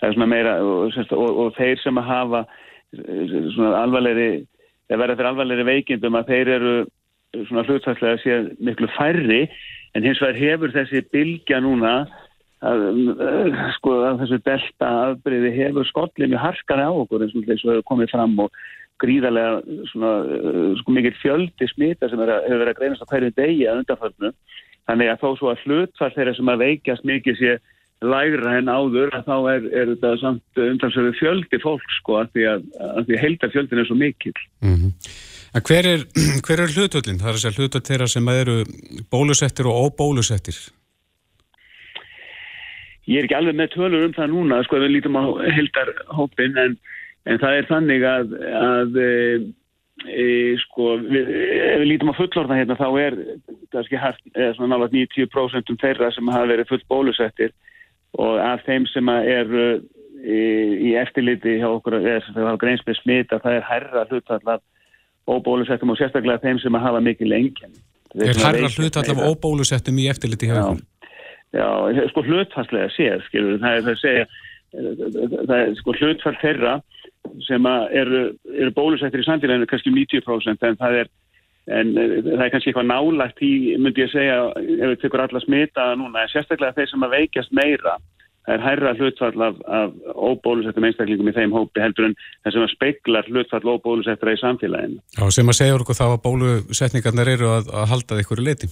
Það 0.00 0.22
meira 0.24 0.56
og, 0.64 0.96
og, 1.12 1.28
og 1.44 1.52
þeir 1.58 1.82
sem 1.82 1.98
að 2.00 2.08
hafa 2.08 2.44
eh, 2.46 3.36
svona 3.56 3.82
alvarlegri, 3.82 4.30
eða 4.88 5.02
verða 5.02 5.18
fyrir 5.18 5.30
alvarlegri 5.32 5.68
veikindum 5.68 6.18
að 6.18 6.32
þeir 6.32 6.54
eru 6.56 6.74
svona 7.48 7.66
hlutfærslega 7.66 8.18
séð 8.24 8.48
miklu 8.62 8.88
færri 8.96 9.44
en 9.94 10.06
hins 10.06 10.20
vegar 10.22 10.38
hefur 10.38 10.74
þessi 10.74 11.02
bylgja 11.14 11.60
núna 11.62 11.94
að, 12.66 12.82
uh, 13.14 13.60
sko, 13.78 13.94
að 14.08 14.24
þessu 14.24 14.38
delta 14.46 14.90
afbreyði 15.06 15.52
hefur 15.56 15.88
skollið 15.88 16.32
mjög 16.32 16.44
harkari 16.44 16.86
á 16.86 16.92
okkur 16.92 17.24
eins 17.24 17.36
og 17.36 17.46
þess 17.46 17.64
að 17.64 17.76
hefur 17.76 17.88
komið 17.90 18.12
fram 18.14 18.36
og 18.44 18.60
gríðarlega 19.02 19.80
svona, 19.92 20.12
uh, 20.26 20.70
sko, 20.80 20.94
mikið 20.96 21.18
fjöldi 21.22 21.68
smita 21.72 22.10
sem 22.10 22.22
er 22.24 22.34
að, 22.36 22.46
hefur 22.48 22.62
verið 22.64 22.72
að 22.74 22.80
greinast 22.80 23.04
á 23.04 23.10
hverju 23.10 23.34
degi 23.36 23.66
að 23.66 23.82
undanförnu 23.82 24.32
þannig 24.90 25.12
að 25.12 25.20
þó 25.22 25.28
svo 25.38 25.52
að 25.52 25.66
hlutfall 25.66 26.14
þeirra 26.16 26.36
sem 26.38 26.52
að 26.52 26.64
veikjast 26.64 27.08
mikið 27.08 27.40
sé 27.40 27.56
lægra 28.00 28.54
en 28.56 28.70
áður 28.72 29.12
að 29.18 29.26
þá 29.26 29.36
er, 29.52 29.66
er 29.76 29.90
þetta 29.94 30.14
samt 30.22 30.62
undanförnu 30.66 31.16
fjöldi 31.18 31.60
fólk 31.60 31.98
sko 31.98 32.22
að 32.22 32.30
því 32.36 32.46
að, 32.54 32.70
að 32.94 33.10
því 33.10 33.20
heilda 33.24 33.52
fjöldin 33.52 33.82
er 33.82 33.90
svo 33.90 34.00
mikil 34.00 34.36
Mm 34.64 34.94
En 35.54 35.64
hver 35.66 35.86
er, 35.86 36.04
hver 36.46 36.62
er 36.62 36.74
hlutvöldin? 36.74 37.18
Það 37.18 37.30
er 37.30 37.38
að 37.38 37.42
segja 37.42 37.58
hlutvöld 37.58 37.88
þeirra 37.88 38.06
sem 38.10 38.28
eru 38.34 38.56
bólusettir 39.10 39.66
og 39.70 39.88
óbólusettir. 39.88 40.58
Ég 43.10 43.18
er 43.18 43.26
ekki 43.26 43.38
alveg 43.40 43.56
með 43.58 43.72
tölur 43.74 44.06
um 44.06 44.14
það 44.14 44.30
núna, 44.30 44.60
sko, 44.62 44.78
ef 44.78 44.84
við 44.84 44.92
lítum 44.94 45.18
á 45.18 45.24
heldarhópin, 45.56 46.58
en, 46.62 46.76
en 47.28 47.40
það 47.40 47.56
er 47.58 47.68
þannig 47.68 48.04
að, 48.08 48.34
að 48.60 48.98
e, 49.00 49.10
e, 50.08 50.26
sko, 50.64 50.94
við, 51.02 51.30
ef 51.60 51.82
við 51.82 51.88
lítum 51.90 52.12
á 52.12 52.18
fullorðna 52.18 52.60
hérna, 52.60 52.78
þá 52.80 52.88
er 53.02 53.18
kannski 53.74 54.00
hægt, 54.00 54.22
nálega 54.34 54.90
90% 54.94 55.74
um 55.74 55.80
þeirra 55.80 56.10
sem 56.16 56.32
hafa 56.32 56.50
verið 56.52 56.70
full 56.72 56.82
bólusettir 56.92 57.54
og 58.18 58.40
af 58.42 58.64
þeim 58.66 58.88
sem 58.90 59.12
er 59.14 59.54
e, 59.60 60.40
í 60.90 60.94
eftirliti 60.98 61.58
hjá 61.60 61.68
okkur, 61.70 62.00
eða 62.00 62.24
sem 62.26 62.40
hafa 62.40 62.58
greins 62.62 62.84
með 62.86 63.00
smita, 63.02 63.40
það 63.44 63.58
er 63.58 63.68
hærra 63.68 64.06
hlutfall 64.10 64.54
af 64.56 64.64
óbólusettum 65.30 65.92
og 65.92 66.00
sérstaklega 66.00 66.42
þeim 66.42 66.58
sem 66.62 66.78
hafa 66.82 67.02
mikil 67.04 67.32
enginn. 67.36 67.76
Er 68.18 68.34
hærra 68.40 68.70
hlutvöld 68.72 69.12
af 69.12 69.20
óbólusettum 69.28 70.00
í 70.02 70.08
eftirliti 70.10 70.48
hjá 70.50 70.56
Já. 70.56 70.64
ykkur? 70.64 70.86
Já, 71.50 71.66
sko 72.10 72.22
hlutfallslega 72.22 72.90
séð, 72.94 73.22
skilur, 73.26 73.58
það 73.62 73.76
er 73.76 73.84
það 73.84 73.92
að 73.92 74.00
segja, 74.00 74.26
það 75.50 75.54
er 75.56 75.72
sko 75.80 75.94
hlutfall 75.98 76.36
þeirra 76.42 76.74
sem 77.46 77.66
eru, 77.66 78.22
eru 78.50 78.74
bólusettir 78.76 79.22
í 79.22 79.26
samfélaginu 79.26 79.68
kannski 79.70 79.92
um 79.92 79.98
90% 79.98 80.68
en 80.68 80.78
það 80.80 80.96
er, 81.02 81.10
en 81.80 81.92
eh, 81.98 82.14
það 82.26 82.44
er 82.46 82.52
kannski 82.54 82.72
eitthvað 82.72 82.88
nálagt 82.90 83.42
í, 83.44 83.52
myndi 83.80 84.04
ég 84.04 84.12
segja, 84.12 84.38
ef 84.56 84.94
við 84.94 84.96
tekur 85.02 85.24
alla 85.24 85.42
smita 85.44 85.90
núna, 86.00 86.26
sérstaklega 86.32 86.76
þeir 86.78 86.90
sem 86.92 87.06
að 87.06 87.16
veikjast 87.16 87.54
meira, 87.56 87.96
það 88.46 88.54
er 88.56 88.64
hærra 88.64 88.92
hlutfall 88.98 89.46
af, 89.46 89.58
af 89.80 89.96
óbólusettum 90.30 90.86
einstaklingum 90.88 91.30
í 91.30 91.36
þeim 91.36 91.56
hópi 91.56 91.82
heldur 91.84 92.10
en 92.10 92.16
það 92.44 92.56
sem 92.56 92.66
að 92.66 92.72
speiklar 92.74 93.28
hlutfall 93.28 93.74
óbólusettra 93.74 94.36
í 94.36 94.40
samfélaginu. 94.40 95.02
Já, 95.18 95.24
sem 95.36 95.52
að 95.52 95.60
segja 95.60 95.76
okkur 95.80 95.98
þá 95.98 96.06
að 96.10 96.22
bólusetningarnar 96.28 97.34
eru 97.36 97.52
að, 97.58 97.74
að 97.82 97.92
halda 97.94 98.22
ykkur 98.24 98.42
í 98.42 98.48
leti. 98.48 98.70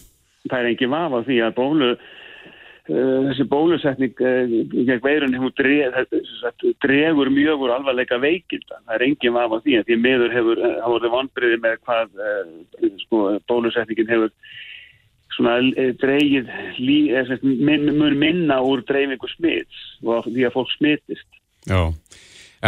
það 0.49 0.63
er 0.63 0.71
engin 0.73 0.95
vafa 0.95 1.23
því 1.27 1.43
að 1.45 1.57
bólu 1.59 1.93
þessi 2.89 3.45
bólusetning 3.49 4.23
uh, 4.25 4.55
gegn 4.73 5.03
veirunni, 5.05 5.41
hún 5.41 5.53
sagt, 6.41 6.65
dregur 6.85 7.31
mjög 7.33 7.67
úr 7.67 7.75
alvarleika 7.77 8.19
veikinda. 8.23 8.81
Það 8.87 8.95
er 8.97 9.05
engin 9.09 9.37
vafa 9.37 9.61
því 9.65 9.77
að 9.79 9.89
því 9.89 9.99
miður 10.05 10.35
hefur, 10.37 10.63
hafa 10.69 10.95
voruð 10.95 11.15
vonbriði 11.17 11.59
með 11.65 11.77
hvað 11.85 12.23
sko, 13.05 13.23
bólusetningin 13.51 14.13
hefur 14.13 14.33
svona 15.39 15.59
dreigið 16.01 16.49
mun 17.45 18.17
minna 18.19 18.61
úr 18.65 18.83
dreifingu 18.89 19.29
smits 19.37 19.85
og 20.03 20.27
því 20.27 20.49
að 20.49 20.57
fólk 20.57 20.73
smitist. 20.75 21.29
Já, 21.69 21.93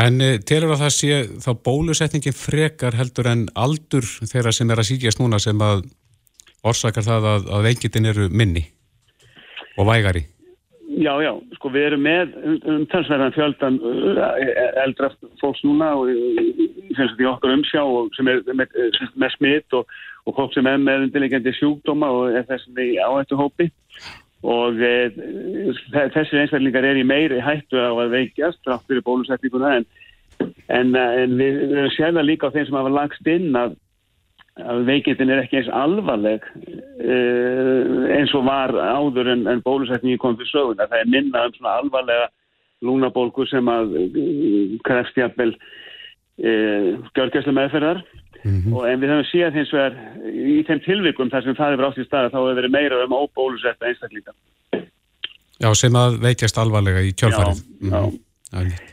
en 0.05 0.21
telur 0.47 0.75
að 0.75 0.85
það 0.85 0.93
sé 0.99 1.23
þá 1.43 1.51
bólusetningin 1.67 2.37
frekar 2.37 2.99
heldur 2.99 3.31
en 3.33 3.47
aldur 3.59 4.05
þeirra 4.05 4.53
sem 4.55 4.71
er 4.71 4.83
að 4.83 4.91
síkjast 4.93 5.23
núna 5.23 5.41
sem 5.43 5.65
að 5.65 5.89
orsakar 6.61 7.07
það 7.07 7.31
að, 7.33 7.49
að 7.57 7.67
veikindin 7.71 8.13
eru 8.13 8.29
minni 8.29 8.67
og 9.77 9.89
vægari? 9.89 10.25
Já, 11.01 11.13
já, 11.23 11.31
sko 11.55 11.71
við 11.71 11.85
erum 11.87 12.03
með 12.03 12.33
um 12.67 12.81
talsverðan 12.91 13.35
fjöldan 13.37 13.77
uh, 13.79 14.25
eldra 14.83 15.13
fólks 15.39 15.63
núna 15.63 15.93
og 16.01 16.11
í 16.11 17.29
okkar 17.31 17.55
umsjá 17.55 17.85
sem 18.17 18.31
er 18.33 18.41
með, 18.51 18.75
með 19.15 19.37
smitt 19.37 19.77
og, 19.79 19.87
og 20.27 20.35
fólk 20.37 20.57
sem 20.57 20.67
er 20.67 20.81
með 20.83 21.07
undirlegjandi 21.07 21.55
sjúkdóma 21.61 22.11
og 22.11 22.35
er 22.35 22.49
þessum 22.49 22.83
í 22.83 22.91
áhættu 22.99 23.39
hópi 23.39 23.71
og 24.43 24.81
e, 24.81 24.93
þessi 26.15 26.41
einsverðlingar 26.41 26.87
er 26.89 26.99
í 27.01 27.07
meiri 27.07 27.41
hættu 27.45 27.77
á 27.77 27.93
að 27.93 28.15
veikjast 28.17 28.69
rátt 28.69 28.87
fyrir 28.89 29.05
bólusetninguna 29.05 29.75
en, 29.79 29.87
en, 30.73 30.95
en 30.97 31.37
við, 31.37 31.61
við 31.75 31.91
séum 31.97 32.17
það 32.17 32.29
líka 32.31 32.49
á 32.49 32.55
þeim 32.55 32.67
sem 32.67 32.79
hafa 32.81 32.95
lagst 32.97 33.31
inn 33.31 33.51
að 33.61 33.77
að 34.59 34.85
veikindin 34.89 35.31
er 35.31 35.43
ekki 35.45 35.61
eins 35.61 35.71
alvarleg 35.73 36.45
uh, 36.57 38.09
eins 38.17 38.33
og 38.37 38.47
var 38.49 38.75
áður 38.75 39.33
en, 39.35 39.47
en 39.51 39.63
bólusetningi 39.65 40.19
kom 40.21 40.37
til 40.39 40.49
söguna. 40.51 40.89
Það 40.91 41.03
er 41.05 41.13
minna 41.15 41.47
um 41.47 41.55
svona 41.57 41.77
alvarlega 41.81 42.27
lúnabólku 42.85 43.47
sem 43.51 43.71
að 43.71 43.95
uh, 44.01 44.75
krefst 44.87 45.21
jafnvel 45.21 45.55
uh, 45.55 46.99
gjörgjæslu 47.17 47.55
meðferðar 47.57 48.03
mm 48.43 48.59
-hmm. 48.59 48.75
og 48.75 48.89
en 48.91 49.01
við 49.01 49.15
höfum 49.15 49.31
síðan 49.31 49.59
hins 49.59 49.73
vegar 49.73 49.95
í 50.27 50.61
þeim 50.69 50.85
tilvikum 50.85 51.31
þar 51.31 51.45
sem 51.45 51.57
það 51.57 51.73
er 51.73 51.87
átt 51.89 51.99
í 51.99 52.07
staða 52.07 52.33
þá 52.33 52.39
hefur 52.41 52.61
verið 52.61 52.77
meira 52.77 53.05
um 53.05 53.19
óbólusetta 53.23 53.87
einstaklinga. 53.87 54.33
Já, 55.61 55.75
sem 55.75 55.93
að 55.93 56.21
veikjast 56.21 56.59
alvarlega 56.59 57.01
í 57.05 57.13
kjörfarið. 57.13 57.59
Já, 57.81 57.91
já. 57.91 58.01
Mm 58.53 58.67
-hmm. 58.67 58.89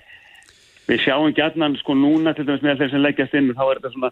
Við 0.87 1.01
sjáum 1.03 1.33
gætnan 1.35 1.75
sko 1.75 1.93
núna 1.93 2.33
til 2.33 2.45
dæmis 2.47 2.61
með 2.63 2.77
þeir 2.79 2.91
sem 2.91 3.01
leggjast 3.01 3.33
inn 3.33 3.53
þá 3.55 3.63
er 3.63 3.79
þetta 3.79 3.91
svona 3.91 4.11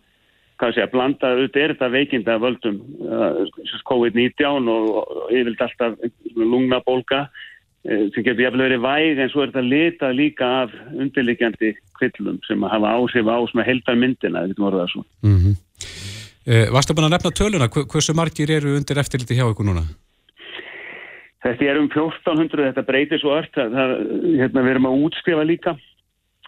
hvað 0.59 0.75
sé 0.75 0.83
að 0.85 0.93
blanda 0.93 1.31
auðvitað 1.33 1.61
er 1.63 1.73
þetta 1.73 1.89
veikinda 1.93 2.37
völdum 2.41 2.77
uh, 3.07 3.41
COVID-19 3.89 4.69
og, 4.71 5.11
yfirlt 5.35 5.65
alltaf 5.65 5.97
lungnabólka 6.35 7.25
uh, 7.25 8.05
sem 8.15 8.23
getur 8.23 8.45
jæfnilega 8.45 8.69
verið 8.69 8.85
væg 8.85 9.23
en 9.23 9.33
svo 9.33 9.43
er 9.43 9.51
þetta 9.51 9.65
litað 9.67 10.17
líka 10.19 10.51
af 10.63 10.77
undirlikjandi 10.93 11.73
kvillum 11.99 12.39
sem 12.47 12.63
hafa 12.63 12.95
áhrif 12.95 13.27
á 13.27 13.37
sem 13.51 13.63
að 13.63 13.69
helda 13.71 13.97
myndina, 13.99 14.45
þetta 14.47 14.65
voru 14.65 14.81
það 14.83 14.93
svo 14.93 15.03
mm 15.27 15.37
-hmm. 15.37 15.59
uh, 16.47 16.65
Varstu 16.77 16.95
búin 16.95 17.09
að 17.09 17.15
nefna 17.17 17.35
töluna 17.41 17.71
hversu 17.75 18.15
margir 18.15 18.51
eru 18.51 18.77
undir 18.79 19.01
eftirliti 19.03 19.39
hjá 19.39 19.47
ykkur 19.49 19.67
núna? 19.67 19.85
Þetta 21.45 21.65
er 21.69 21.77
um 21.77 21.89
1400, 21.93 22.71
þetta 22.71 22.85
breytir 22.87 23.19
svo 23.21 23.35
öll 23.37 23.49
það, 23.53 23.75
það, 23.77 23.91
hérna, 24.39 24.61
við 24.65 24.71
erum 24.71 24.87
að 24.89 25.03
útskrifa 25.05 25.43
líka 25.45 25.75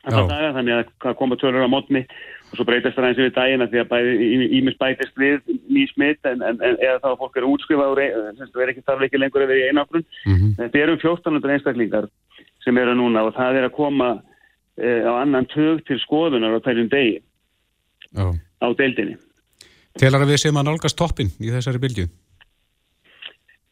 daga, 0.07 0.53
þannig 0.55 0.73
að 0.73 0.89
það 1.03 1.17
koma 1.19 1.37
tölur 1.37 1.67
á 1.67 1.69
mótni 1.69 2.05
og 2.47 2.55
svo 2.55 2.65
breytast 2.67 2.95
það 2.95 3.09
eins 3.09 3.19
og 3.19 3.25
við 3.25 3.33
dagina 3.35 3.67
því 3.67 3.81
að 3.83 4.09
ímis 4.57 4.77
bætist 4.79 5.19
við 5.19 5.41
ný 5.67 5.83
smitt 5.91 6.29
en, 6.29 6.43
en, 6.45 6.61
en 6.63 6.77
eða 6.79 7.01
þá 7.03 7.09
fólk 7.19 7.39
eru 7.39 7.51
útskrifað 7.55 7.93
og 7.93 8.61
er 8.63 8.71
ekki 8.71 8.85
þarf 8.87 9.03
ekki 9.07 9.19
lengur 9.19 9.43
að 9.43 9.51
vera 9.51 9.65
í 9.65 9.69
einafrun 9.71 10.05
mm 10.05 10.35
-hmm. 10.35 10.53
þetta 10.61 10.81
eru 10.83 10.95
um 10.95 11.01
1400 11.01 11.55
einstaklingar 11.57 12.09
sem 12.63 12.77
eru 12.77 12.95
núna 12.95 13.25
og 13.27 13.35
það 13.35 13.59
er 13.59 13.67
að 13.67 13.75
koma 13.75 14.09
e, 14.77 14.87
á 15.03 15.11
annan 15.19 15.49
tög 15.51 15.83
til 15.87 15.99
skoðunar 15.99 16.55
á 16.55 16.59
tælum 16.63 16.87
degi 16.89 17.19
oh. 18.15 18.33
á 18.63 18.67
deildinni 18.71 19.17
Telar 19.97 20.23
að 20.23 20.31
við 20.31 20.41
séum 20.45 20.59
að 20.61 20.69
nálgast 20.69 20.97
toppin 20.97 21.31
í 21.41 21.51
þessari 21.51 21.81
bylgu? 21.81 22.05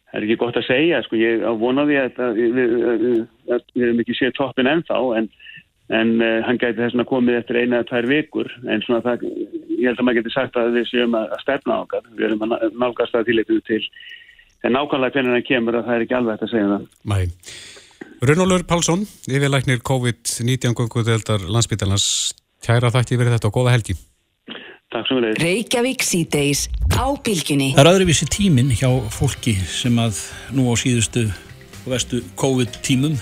Það 0.10 0.20
er 0.20 0.26
ekki 0.26 0.42
gott 0.42 0.58
að 0.58 0.68
segja 0.68 1.02
sko 1.06 1.16
ég 1.20 1.44
vonaði 1.60 1.98
að, 2.02 2.20
að, 2.24 2.38
að, 2.40 3.04
að 3.52 3.62
við 3.76 3.84
hefum 3.84 4.00
ekki 4.04 4.16
séð 4.18 4.32
toppin 4.38 4.72
ennþá 4.72 5.00
en 5.20 5.30
en 5.94 6.16
uh, 6.18 6.42
hann 6.48 6.58
gæti 6.58 6.80
þess 6.82 6.98
að 6.98 7.10
komið 7.10 7.40
eftir 7.42 7.60
eina 7.62 7.80
eða 7.80 7.90
tvær 7.92 8.08
vikur 8.10 8.52
en 8.66 8.84
svona 8.86 9.04
það, 9.06 9.26
ég 9.70 9.86
held 9.90 10.00
að 10.00 10.08
maður 10.08 10.20
geti 10.22 10.34
sagt 10.34 10.58
að 10.58 10.72
við 10.80 10.88
séum 10.90 11.18
að 11.20 11.36
stefna 11.44 11.82
okkar, 11.84 12.08
við 12.16 12.30
erum 12.30 12.46
að 12.48 12.68
nálgast 12.74 13.14
það 13.14 13.28
tilitinu 13.30 13.66
til 13.68 13.82
en 14.66 14.74
nákvæmlega 14.74 15.14
hvernig 15.14 15.36
hann 15.36 15.46
kemur 15.46 15.78
að 15.78 15.86
það 15.86 15.98
er 15.98 16.06
ekki 16.08 16.18
alveg 16.18 16.40
þetta 16.40 16.48
að 16.48 16.54
segja 16.56 16.72
það. 16.72 16.88
Mæ. 17.12 17.20
Rönnólur 18.26 18.66
Pálsson, 18.66 19.06
yfirlæknir 19.30 19.82
COVID-19 19.86 20.74
gunguðeldar 20.80 21.46
landsbytjarnas, 21.52 22.06
kæra 22.66 22.90
þætti 22.94 23.20
verið 23.20 23.36
þetta 23.38 23.52
og 23.52 23.58
góða 23.60 23.76
helgi. 23.76 23.98
Takk 24.94 25.12
við 25.12 25.22
leiðum. 25.26 25.40
Reykjavík 25.44 26.06
síðdeis 26.06 26.66
á 26.96 27.06
bylginni. 27.26 27.74
Það 27.76 27.84
er 27.84 27.92
öðruvísi 27.92 28.30
tímin 28.32 28.72
hjá 28.74 28.90
fólki 29.14 29.58
sem 29.70 29.98
að 30.02 30.22
nú 30.56 30.70
á 30.72 30.74
síðustu 30.80 31.28
og 31.84 31.90
vestu 31.94 32.22
COVID-tímum 32.40 33.20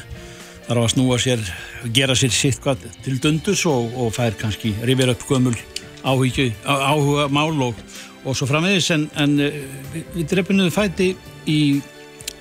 þarf 0.67 0.83
að 0.83 0.91
snúa 0.93 1.19
sér, 1.21 1.43
gera 1.95 2.15
sér 2.17 2.33
sitt 2.33 2.61
hvað 2.63 2.85
til 3.03 3.19
dundus 3.23 3.65
og, 3.69 3.93
og 3.99 4.13
fær 4.15 4.35
kannski 4.39 4.73
rifir 4.87 5.11
upp 5.13 5.25
gömul 5.27 5.55
áhuga, 6.03 6.49
áhuga 6.65 7.27
mál 7.31 7.69
og, 7.69 7.79
og 8.23 8.37
svo 8.37 8.47
framvegis. 8.49 8.91
En, 8.95 9.07
en 9.19 9.37
eh, 9.43 9.59
við, 9.93 10.27
drefinuðu 10.31 10.73
fæti 10.73 11.13
í, 11.49 11.59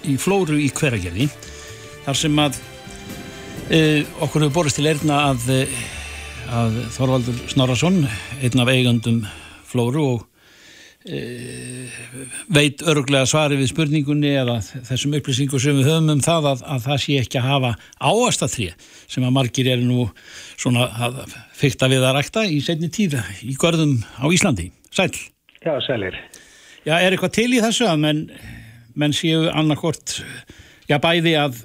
í 0.06 0.16
flóru 0.20 0.58
í 0.60 0.70
hveragerði 0.74 1.28
þar 2.02 2.18
sem 2.18 2.42
að 2.42 2.58
e, 3.70 3.80
okkur 4.24 4.46
hefur 4.46 4.56
borist 4.56 4.78
til 4.80 4.88
erna 4.90 5.22
að, 5.30 5.48
eh, 5.54 5.80
að 6.50 6.82
Þorvaldur 6.96 7.46
Snorarsson 7.52 8.02
einn 8.42 8.62
af 8.62 8.72
eigandum 8.74 9.22
flóru 9.70 10.06
og 10.16 10.28
veit 11.02 12.82
öruglega 12.86 13.26
svari 13.26 13.56
við 13.58 13.72
spurningunni 13.72 14.30
eða 14.38 14.60
þessum 14.62 15.16
upplýsingu 15.18 15.58
sem 15.58 15.80
við 15.80 15.88
höfum 15.90 16.12
um 16.14 16.22
það 16.22 16.46
að, 16.52 16.62
að 16.74 16.84
það 16.84 17.00
sé 17.02 17.16
ekki 17.18 17.40
að 17.40 17.48
hafa 17.48 17.72
áastatrið 17.98 18.86
sem 19.10 19.26
að 19.26 19.34
margir 19.34 19.70
eru 19.72 19.88
nú 19.88 20.06
svona 20.54 20.86
að 21.08 21.18
fyrta 21.58 21.90
við 21.90 22.06
að 22.06 22.16
rækta 22.18 22.46
í 22.46 22.60
setni 22.62 22.90
tíða 22.94 23.24
í 23.42 23.56
görðum 23.58 23.98
á 24.22 24.26
Íslandi. 24.30 24.70
Sæl? 24.94 25.10
Já, 25.62 25.74
sælir. 25.82 26.18
Já, 26.86 26.96
er 26.98 27.10
eitthvað 27.10 27.34
til 27.34 27.50
í 27.50 27.62
þessu 27.62 27.90
að 27.90 28.02
menn, 28.02 28.24
menn 28.98 29.14
séu 29.16 29.48
annarkort, 29.50 30.20
já 30.90 30.98
bæði 31.02 31.34
að 31.38 31.58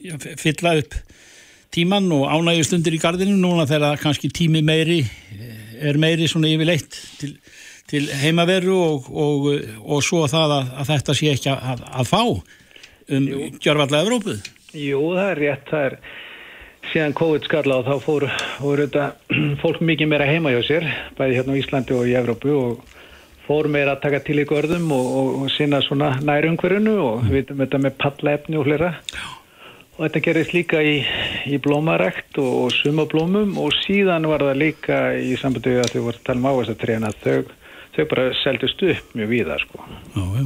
já, 0.00 0.16
fylla 0.40 0.78
upp 0.80 0.96
tíman 1.72 2.08
og 2.16 2.28
ánægjustundir 2.32 2.96
í 2.96 3.00
gardinu 3.00 3.36
núna 3.36 3.68
þegar 3.68 4.00
kannski 4.00 4.32
tími 4.32 4.64
meiri 4.64 5.02
er 5.82 5.96
meiri 6.00 6.28
svona 6.30 6.50
yfirleitt 6.52 6.96
til 7.20 7.36
til 7.92 8.08
heimaveru 8.22 8.72
og, 8.72 9.12
og, 9.12 9.48
og 9.84 10.02
svo 10.04 10.24
það 10.30 10.56
að, 10.56 10.74
að 10.80 10.90
þetta 10.94 11.16
sé 11.18 11.32
ekki 11.34 11.52
að, 11.52 11.86
að 11.92 12.08
fá 12.08 12.22
um 13.12 13.26
gjörvallega 13.60 14.06
Evrópu. 14.06 14.36
Jú, 14.72 15.00
það 15.18 15.26
er 15.28 15.40
rétt, 15.42 15.66
það 15.68 15.86
er 15.90 15.98
síðan 16.92 17.16
COVID 17.18 17.44
skalla 17.48 17.82
og 17.82 17.90
þá 17.90 18.06
fór, 18.06 18.26
fór 18.56 18.82
þetta, 18.86 19.10
fólk 19.62 19.84
mikið 19.84 20.10
meira 20.14 20.30
heima 20.30 20.54
hjá 20.54 20.62
sér, 20.70 20.88
bæði 21.18 21.38
hérna 21.38 21.56
á 21.56 21.60
Íslandi 21.60 21.96
og 21.98 22.08
í 22.08 22.16
Evrópu 22.22 22.56
og 22.56 22.98
fór 23.44 23.68
meira 23.68 23.96
að 23.96 24.02
taka 24.06 24.22
til 24.24 24.40
í 24.40 24.48
görðum 24.48 24.88
og, 24.96 25.12
og 25.42 25.46
sinna 25.52 25.82
svona 25.84 26.14
nærumhverjunu 26.24 26.96
og 27.02 27.24
við 27.28 27.42
veitum 27.42 27.64
þetta 27.66 27.84
með 27.84 27.96
pallaefni 28.00 28.60
og 28.60 28.68
hlera. 28.70 28.92
Og 29.98 30.06
þetta 30.06 30.22
gerist 30.24 30.54
líka 30.56 30.80
í, 30.80 31.02
í 31.52 31.58
blómarekt 31.60 32.38
og 32.40 32.70
sumablómum 32.78 33.58
og 33.60 33.74
síðan 33.82 34.24
var 34.30 34.46
það 34.48 34.62
líka 34.62 35.02
í 35.20 35.36
sambandi 35.36 35.74
við 35.74 35.82
að 35.82 35.92
þau 35.92 36.04
voru 36.06 36.16
að 36.16 36.24
tala 36.30 36.40
um 36.40 36.48
áherslu 36.48 36.96
að 36.96 37.18
þau 37.26 37.58
þau 37.96 38.06
bara 38.08 38.30
seldust 38.42 38.82
upp 38.82 39.16
mjög 39.18 39.28
víða 39.28 39.58
sko. 39.60 39.84
já, 40.16 40.22
já. 40.38 40.44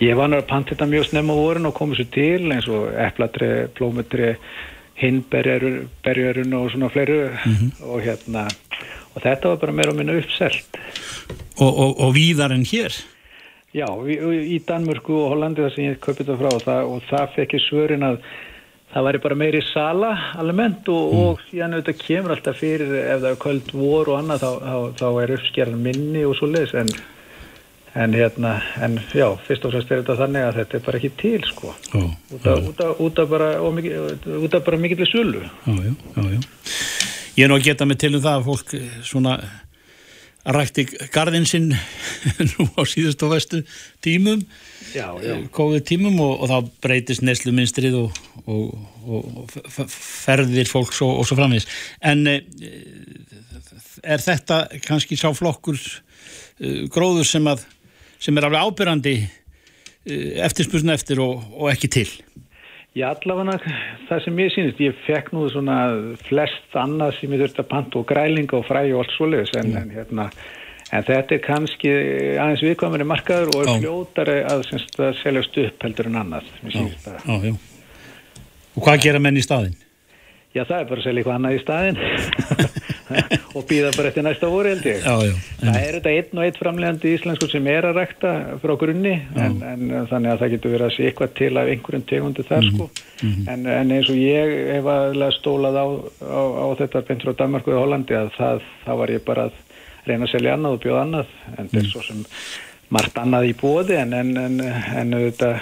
ég 0.00 0.16
var 0.16 0.28
náttúrulega 0.28 0.42
að 0.42 0.50
panta 0.50 0.74
þetta 0.74 0.90
mjög 0.92 1.08
snemma 1.08 1.38
vorin 1.38 1.66
og 1.66 1.74
komið 1.74 2.00
svo 2.00 2.08
til 2.12 2.52
eins 2.52 2.68
og 2.68 2.92
epladri, 3.06 3.50
plómetri 3.76 4.34
hinnberjarun 5.02 6.58
og 6.58 6.70
svona 6.70 6.88
fleiru 6.88 7.30
mm 7.30 7.54
-hmm. 7.54 7.70
og 7.84 8.02
hérna 8.02 8.48
og 9.14 9.22
þetta 9.22 9.48
var 9.48 9.56
bara 9.56 9.72
meira 9.72 9.90
og 9.90 9.96
minna 9.96 10.18
uppselt 10.18 10.78
og, 11.56 11.78
og, 11.78 12.00
og 12.00 12.14
víðar 12.14 12.52
en 12.52 12.64
hér? 12.64 12.92
Já, 13.72 13.86
í 14.06 14.60
Danmörku 14.68 15.12
og 15.16 15.30
Hollandi 15.32 15.62
þar 15.62 15.74
sem 15.74 15.84
ég 15.84 16.00
köpið 16.00 16.26
það 16.26 16.40
frá 16.40 16.50
og 16.54 16.62
það, 16.62 16.82
og 16.92 17.02
það 17.08 17.30
fekk 17.36 17.54
ég 17.54 17.62
svörin 17.64 18.04
að 18.04 18.18
það 18.92 19.06
væri 19.06 19.22
bara 19.24 19.38
meiri 19.40 19.62
sala 19.72 20.10
almennt 20.40 20.88
og, 20.92 21.12
mm. 21.12 21.22
og 21.22 21.40
síðan 21.48 21.78
auðvitað 21.78 22.02
kemur 22.02 22.34
alltaf 22.34 22.60
fyrir 22.60 22.92
ef 23.00 23.22
það 23.22 23.30
er 23.30 23.40
köld 23.46 23.72
vor 23.76 24.12
og 24.12 24.20
annað 24.20 24.44
þá, 24.44 24.50
þá, 24.68 24.76
þá 25.00 25.08
er 25.22 25.34
uppskerðan 25.38 25.82
minni 25.86 26.24
og 26.28 26.36
svo 26.36 26.50
leiðis 26.50 26.74
en, 26.82 26.92
en 28.04 28.16
hérna 28.18 28.54
en 28.84 28.98
já, 29.16 29.26
fyrst 29.46 29.64
og 29.68 29.74
fremst 29.74 29.92
er 29.92 30.02
þetta 30.02 30.18
þannig 30.20 30.48
að 30.48 30.60
þetta 30.60 30.78
er 30.78 30.86
bara 30.88 31.00
ekki 31.00 31.12
til 31.22 31.48
sko. 31.48 31.72
Oh, 31.96 32.10
út, 32.36 32.46
af, 32.52 32.68
út, 32.68 32.84
af, 32.84 33.02
út 33.08 33.22
af 33.24 33.32
bara 33.32 34.60
bara 34.68 34.82
mikill 34.84 35.08
sölu. 35.08 35.44
Já, 35.66 35.72
já, 35.72 35.92
já, 36.16 36.28
já. 36.36 36.40
Ég 37.32 37.46
er 37.46 37.48
nú 37.48 37.56
að 37.56 37.64
geta 37.70 37.88
mig 37.88 37.96
til 37.96 38.12
um 38.12 38.20
það 38.20 38.34
að 38.38 38.48
fólk 38.50 38.72
svona 39.08 39.38
rækti 40.44 40.86
gardinn 41.14 41.46
sinn 41.46 41.70
nú 42.52 42.66
á 42.74 42.82
síðust 42.88 43.22
og 43.22 43.34
vestu 43.36 43.62
tímum 44.04 44.42
Já, 44.92 45.08
já. 45.22 45.36
COVID 45.54 45.84
tímum 45.88 46.18
og, 46.20 46.42
og 46.42 46.50
þá 46.50 46.56
breytist 46.84 47.22
nesluminstrið 47.24 47.94
og, 48.00 48.18
og, 48.44 48.74
og 49.06 49.54
ferðir 49.88 50.68
fólks 50.68 51.00
og 51.06 51.22
svo 51.24 51.38
framins 51.38 51.68
en 52.04 52.26
e, 52.28 52.40
er 54.02 54.20
þetta 54.20 54.66
kannski 54.84 55.16
sá 55.16 55.30
flokkur 55.36 55.78
e, 55.78 56.88
gróður 56.92 57.28
sem 57.28 57.46
að 57.48 57.64
sem 58.22 58.36
er 58.36 58.48
alveg 58.48 58.66
ábyrrandi 58.68 59.16
eftirspusna 60.42 60.96
eftir 60.98 61.22
og 61.22 61.68
ekki 61.70 61.88
til 61.90 62.08
Já, 62.92 63.06
allavega 63.08 63.56
það 64.08 64.18
sem 64.20 64.40
ég 64.42 64.50
sínist, 64.52 64.80
ég 64.84 64.96
fekk 65.06 65.30
nú 65.32 65.46
svona 65.48 65.76
flest 66.26 66.74
annað 66.76 67.14
sem 67.16 67.32
ég 67.32 67.40
þurfti 67.40 67.62
að 67.62 67.70
panta 67.70 68.00
og 68.02 68.08
grælinga 68.10 68.58
og 68.58 68.66
fræði 68.68 68.92
og 68.92 69.04
allt 69.04 69.14
svoleiðis 69.14 69.54
en, 69.56 69.70
mm. 69.70 69.78
en, 69.80 69.94
hérna, 69.96 70.26
en 70.92 71.06
þetta 71.06 71.36
er 71.38 71.40
kannski 71.46 71.92
aðeins 72.42 72.64
viðkvæmari 72.66 73.06
markaður 73.08 73.54
og 73.54 73.62
er 73.62 73.80
fljótari 73.80 74.36
að, 74.44 74.66
semst, 74.68 75.00
að 75.00 75.16
seljast 75.22 75.56
upp 75.64 75.86
heldur 75.88 76.10
en 76.10 76.20
annað. 76.20 76.52
Já, 76.68 76.84
já, 76.84 77.48
já. 77.48 77.56
Og 78.72 78.84
hvað 78.84 79.02
gera 79.06 79.24
menn 79.24 79.40
í 79.40 79.46
staðin? 79.46 79.74
Já, 80.52 80.66
það 80.66 80.78
er 80.78 80.88
bara 80.90 81.00
að 81.00 81.06
selja 81.06 81.22
eitthvað 81.22 81.38
annað 81.38 81.56
í 81.56 81.62
staðin 81.62 82.00
og 83.56 83.66
býða 83.68 83.92
bara 83.96 84.10
eftir 84.10 84.26
næsta 84.26 84.50
voru 84.52 84.72
held 84.72 84.86
ég. 84.88 85.02
Já, 85.04 85.14
já. 85.28 85.34
Það 85.62 85.78
er 85.80 85.96
þetta 85.98 86.14
einn 86.16 86.40
og 86.40 86.46
einn 86.46 86.58
framlegandi 86.58 87.14
íslensku 87.16 87.48
sem 87.52 87.68
er 87.72 87.88
að 87.88 88.00
rækta 88.00 88.32
frá 88.62 88.74
grunni 88.80 89.14
en, 89.36 89.58
en 89.72 89.84
þannig 90.10 90.32
að 90.32 90.42
það 90.42 90.54
getur 90.56 90.74
verið 90.76 90.86
að 90.88 90.94
sé 90.96 91.08
eitthvað 91.08 91.34
til 91.40 91.52
af 91.56 91.72
einhverjum 91.72 92.06
tegundu 92.12 92.46
þar 92.48 92.68
sko. 92.70 92.88
Mm 93.22 93.32
-hmm. 93.32 93.52
en, 93.52 93.66
en 93.76 93.92
eins 93.98 94.10
og 94.10 94.18
ég 94.18 94.56
hef 94.72 94.90
aðlega 94.96 95.38
stólað 95.38 95.78
á, 95.78 95.86
á, 96.26 96.42
á 96.62 96.66
þetta 96.80 97.06
beint 97.08 97.22
frá 97.26 97.36
Danmarku 97.38 97.74
og 97.76 97.84
Hollandi 97.84 98.18
að 98.18 98.34
það, 98.38 98.66
það 98.84 99.00
var 99.02 99.14
ég 99.16 99.24
bara 99.24 99.48
að 99.48 99.62
reyna 100.06 100.26
að 100.26 100.34
selja 100.34 100.54
annað 100.56 100.76
og 100.76 100.82
bjóða 100.82 101.02
annað 101.06 101.34
en 101.56 101.68
þetta 101.68 101.82
er 101.82 101.90
svo 101.92 102.02
sem 102.02 102.22
margt 102.92 103.18
annað 103.20 103.48
í 103.48 103.54
bóði 103.56 103.96
en, 104.00 104.12
en, 104.16 104.32
en, 104.36 104.60
en 105.00 105.16
þetta 105.16 105.52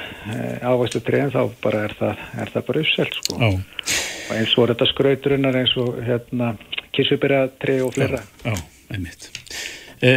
ávægstu 0.67 1.03
treyðin 1.07 1.35
þá 1.35 1.43
bara 1.63 1.85
er 1.87 1.95
það, 1.99 2.25
er 2.43 2.53
það 2.55 2.67
bara 2.71 2.83
uppselt 2.85 3.19
sko. 3.21 3.39
og 3.41 4.33
eins 4.35 4.57
og 4.57 4.71
þetta 4.73 4.89
skrauturinnar 4.91 5.61
eins 5.61 5.75
og 5.81 6.01
hérna 6.07 6.55
kísuberatrei 6.97 7.81
og 7.85 7.95
fleira. 7.97 8.23
Já, 8.45 8.55
einmitt. 8.91 9.31
E, 10.01 10.15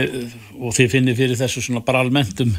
og 0.59 0.75
þið 0.75 0.93
finnir 0.93 1.17
fyrir 1.17 1.39
þessu 1.39 1.63
svona 1.63 1.83
bara 1.83 2.03
almennt 2.03 2.39
um, 2.45 2.53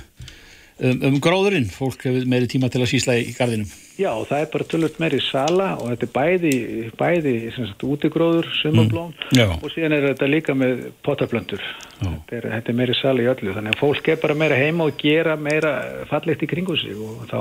um, 0.85 0.99
um 1.09 1.17
gróðurinn, 1.25 1.71
fólk 1.73 2.05
hefur 2.05 2.29
meiri 2.29 2.51
tíma 2.51 2.69
til 2.73 2.83
að 2.85 2.91
sísla 2.93 3.17
í 3.21 3.33
gardinum. 3.37 3.71
Já, 3.95 4.11
það 4.27 4.41
er 4.41 4.49
bara 4.51 4.67
tölvöld 4.71 4.97
meiri 4.99 5.21
sala 5.23 5.69
og 5.79 5.93
þetta 5.93 6.07
er 6.07 6.13
bæði, 6.17 6.55
bæði 6.99 7.35
sagt, 7.55 7.85
útigróður, 7.87 8.49
sumablóm 8.59 9.13
mm, 9.15 9.61
og 9.61 9.71
síðan 9.71 9.95
er 9.95 10.09
þetta 10.11 10.31
líka 10.31 10.57
með 10.59 10.89
potablöndur. 11.07 11.63
Þetta 12.01 12.41
er, 12.41 12.49
þetta 12.57 12.73
er 12.73 12.79
meiri 12.81 12.97
sala 12.99 13.23
í 13.23 13.31
öllu, 13.31 13.55
þannig 13.55 13.77
að 13.77 13.85
fólk 13.85 14.11
er 14.11 14.19
bara 14.25 14.37
meira 14.41 14.59
heima 14.59 14.89
og 14.91 14.99
gera 14.99 15.39
meira 15.39 15.77
fallegt 16.11 16.43
í 16.43 16.51
kringu 16.51 16.77
sig 16.81 16.99
og 16.99 17.23
þá 17.31 17.39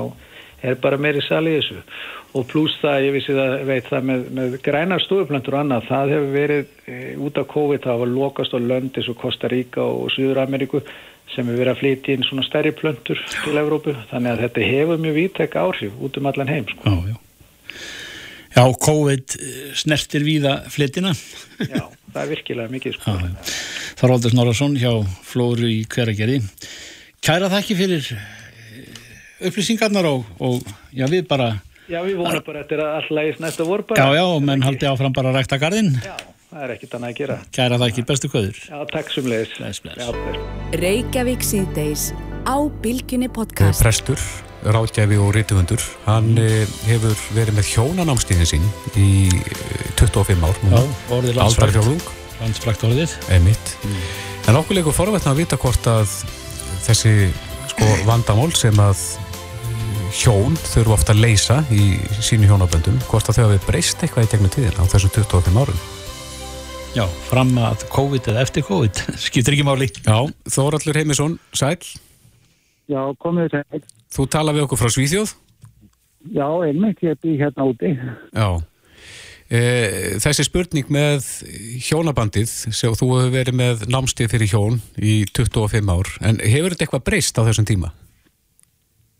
er 0.64 0.76
bara 0.80 0.98
meiri 1.00 1.22
sal 1.24 1.44
í 1.48 1.56
þessu 1.58 1.80
og 2.34 2.46
pluss 2.50 2.76
það, 2.82 3.00
ég 3.06 3.14
vissi 3.14 3.34
það, 3.36 3.56
veit 3.68 3.88
það 3.88 4.06
með, 4.10 4.22
með 4.34 4.54
grænar 4.64 5.02
stofuplöntur 5.04 5.54
og 5.54 5.60
annað, 5.60 5.88
það 5.90 6.14
hefur 6.14 6.30
verið 6.34 6.70
e, 6.90 7.00
út 7.26 7.40
af 7.40 7.50
COVID, 7.52 7.82
það 7.84 8.00
var 8.02 8.14
lokast 8.14 8.56
á 8.56 8.58
löndi 8.58 9.04
svo 9.06 9.14
Costa 9.18 9.50
Rica 9.52 9.84
og 9.86 10.08
Suður 10.14 10.42
Ameríku 10.42 10.80
sem 11.30 11.46
hefur 11.46 11.60
verið 11.60 11.72
að 11.74 11.82
flytja 11.82 12.16
inn 12.16 12.26
svona 12.26 12.46
stærri 12.46 12.74
plöntur 12.74 13.20
til 13.44 13.54
Evrópu, 13.60 13.94
þannig 14.10 14.34
að 14.34 14.42
þetta 14.46 14.70
hefur 14.72 15.04
mjög 15.04 15.18
vítæk 15.20 15.58
áhrif 15.62 16.00
út 16.02 16.18
um 16.18 16.30
allan 16.30 16.50
heim 16.50 16.66
sko. 16.72 16.90
Já, 16.90 17.12
já. 17.12 17.20
Já, 18.54 18.64
COVID 18.86 19.34
e, 19.38 19.52
snertir 19.78 20.26
víða 20.26 20.58
flyttina. 20.70 21.14
Já, 21.58 21.86
það 22.14 22.20
er 22.22 22.30
virkilega 22.30 22.74
mikið 22.74 22.98
sko. 22.98 23.14
Þorvaldur 23.98 24.34
Snorarsson 24.34 24.78
hjá 24.78 24.92
Flóru 25.26 25.70
í 25.70 25.82
Hveragerði. 25.90 26.40
Kæra 27.24 27.50
þakki 27.50 27.78
fyrir 27.78 28.10
upplýsingarnar 29.48 30.08
og, 30.10 30.26
og 30.40 30.74
já, 30.92 31.06
við 31.08 31.24
bara 31.30 31.54
Já, 31.84 31.98
við 32.00 32.16
vonum 32.16 32.44
bara 32.46 32.62
eftir 32.62 32.80
að 32.80 32.94
all 32.96 33.16
lægist 33.18 33.42
næsta 33.44 33.64
vor 33.68 33.82
bara. 33.84 34.00
Já, 34.00 34.16
já, 34.16 34.24
menn 34.40 34.62
haldi 34.64 34.88
áfram 34.88 35.12
bara 35.12 35.28
að 35.34 35.42
rækta 35.42 35.58
gardinn. 35.60 35.90
Já, 36.00 36.14
það 36.48 36.62
er 36.64 36.70
ekkit 36.74 36.94
annað 36.96 37.10
að 37.10 37.18
gera. 37.18 37.36
Kæra 37.52 37.78
það 37.82 37.90
ekki, 37.90 38.04
bestu 38.08 38.30
kvöður. 38.32 38.60
Já, 38.70 38.78
takk 38.88 39.12
sem 39.12 39.28
leiðis. 39.28 39.52
Bless, 39.58 39.82
bless. 39.84 40.38
Reykjavík 40.80 41.44
síðdeis 41.44 42.06
á 42.48 42.56
Bilginni 42.80 43.28
podcast. 43.28 43.84
Prestur, 43.84 44.24
ráðgæfi 44.64 45.20
og 45.20 45.34
rítufundur, 45.36 45.84
hann 46.06 46.32
mm. 46.32 46.72
hefur 46.88 47.20
verið 47.36 47.60
með 47.60 47.68
hjónanámstíðin 47.74 48.48
sín 48.54 48.64
í 48.96 49.28
25 50.00 50.32
eh, 50.32 50.46
ár. 50.48 50.62
Já, 50.64 50.80
orðið 51.18 51.40
landsfrækt. 51.42 52.08
Landsfrækt 52.40 52.86
orðið. 52.88 53.18
Emitt. 53.36 53.76
Mm. 53.84 54.00
En 54.48 54.62
okkur 54.62 54.80
leikur 54.80 54.96
forvetna 54.96 55.36
að 55.36 55.44
vita 55.44 55.60
hvort 55.60 55.92
að 55.92 56.16
þessi 56.88 57.28
sko 57.74 57.92
vandamál 58.08 58.48
sem 58.56 58.80
að 58.80 59.04
hjón 60.14 60.54
þurfu 60.60 60.94
ofta 60.94 61.14
að 61.14 61.22
leysa 61.24 61.58
í 61.74 61.96
sínu 62.22 62.46
hjónaböndum 62.48 63.00
hvort 63.08 63.28
að 63.30 63.38
þau 63.38 63.44
hafi 63.48 63.60
breyst 63.66 64.02
eitthvað 64.04 64.28
í 64.28 64.30
tegnum 64.32 64.52
tíðin 64.54 64.78
á 64.78 64.84
þessu 64.92 65.10
25 65.16 65.58
árum? 65.58 65.80
Já, 66.94 67.04
fram 67.26 67.50
að 67.58 67.82
COVID 67.90 68.28
eða 68.30 68.44
eftir 68.46 68.66
COVID 68.68 69.00
skiptir 69.24 69.56
ekki 69.56 69.66
máli. 69.66 69.88
Já, 70.04 70.18
Þóraldur 70.54 71.00
Heimisson, 71.00 71.38
sæl. 71.56 71.80
Já, 72.86 73.00
komið 73.18 73.56
sæl. 73.56 73.82
Þú 74.14 74.28
tala 74.30 74.54
við 74.54 74.68
okkur 74.68 74.78
frá 74.84 74.92
Svíþjóð? 74.94 75.34
Já, 76.34 76.46
einmitt, 76.64 77.02
ég 77.04 77.18
er 77.18 77.42
hérna 77.42 77.66
úti. 77.68 77.90
Já. 78.30 78.48
E, 79.50 79.60
Þessi 80.22 80.46
spurning 80.46 80.88
með 80.94 81.26
hjónabandið 81.84 82.48
sem 82.48 82.94
þú 82.96 83.10
hefur 83.16 83.34
verið 83.34 83.58
með 83.58 83.84
námstið 83.90 84.30
fyrir 84.32 84.54
hjón 84.54 84.78
í 84.96 85.18
25 85.36 85.90
ár 85.92 86.14
en 86.24 86.40
hefur 86.40 86.72
þetta 86.72 86.86
eitthvað 86.86 87.06
breyst 87.10 87.36
á 87.36 87.42
þessum 87.44 87.68
tíma? 87.68 87.90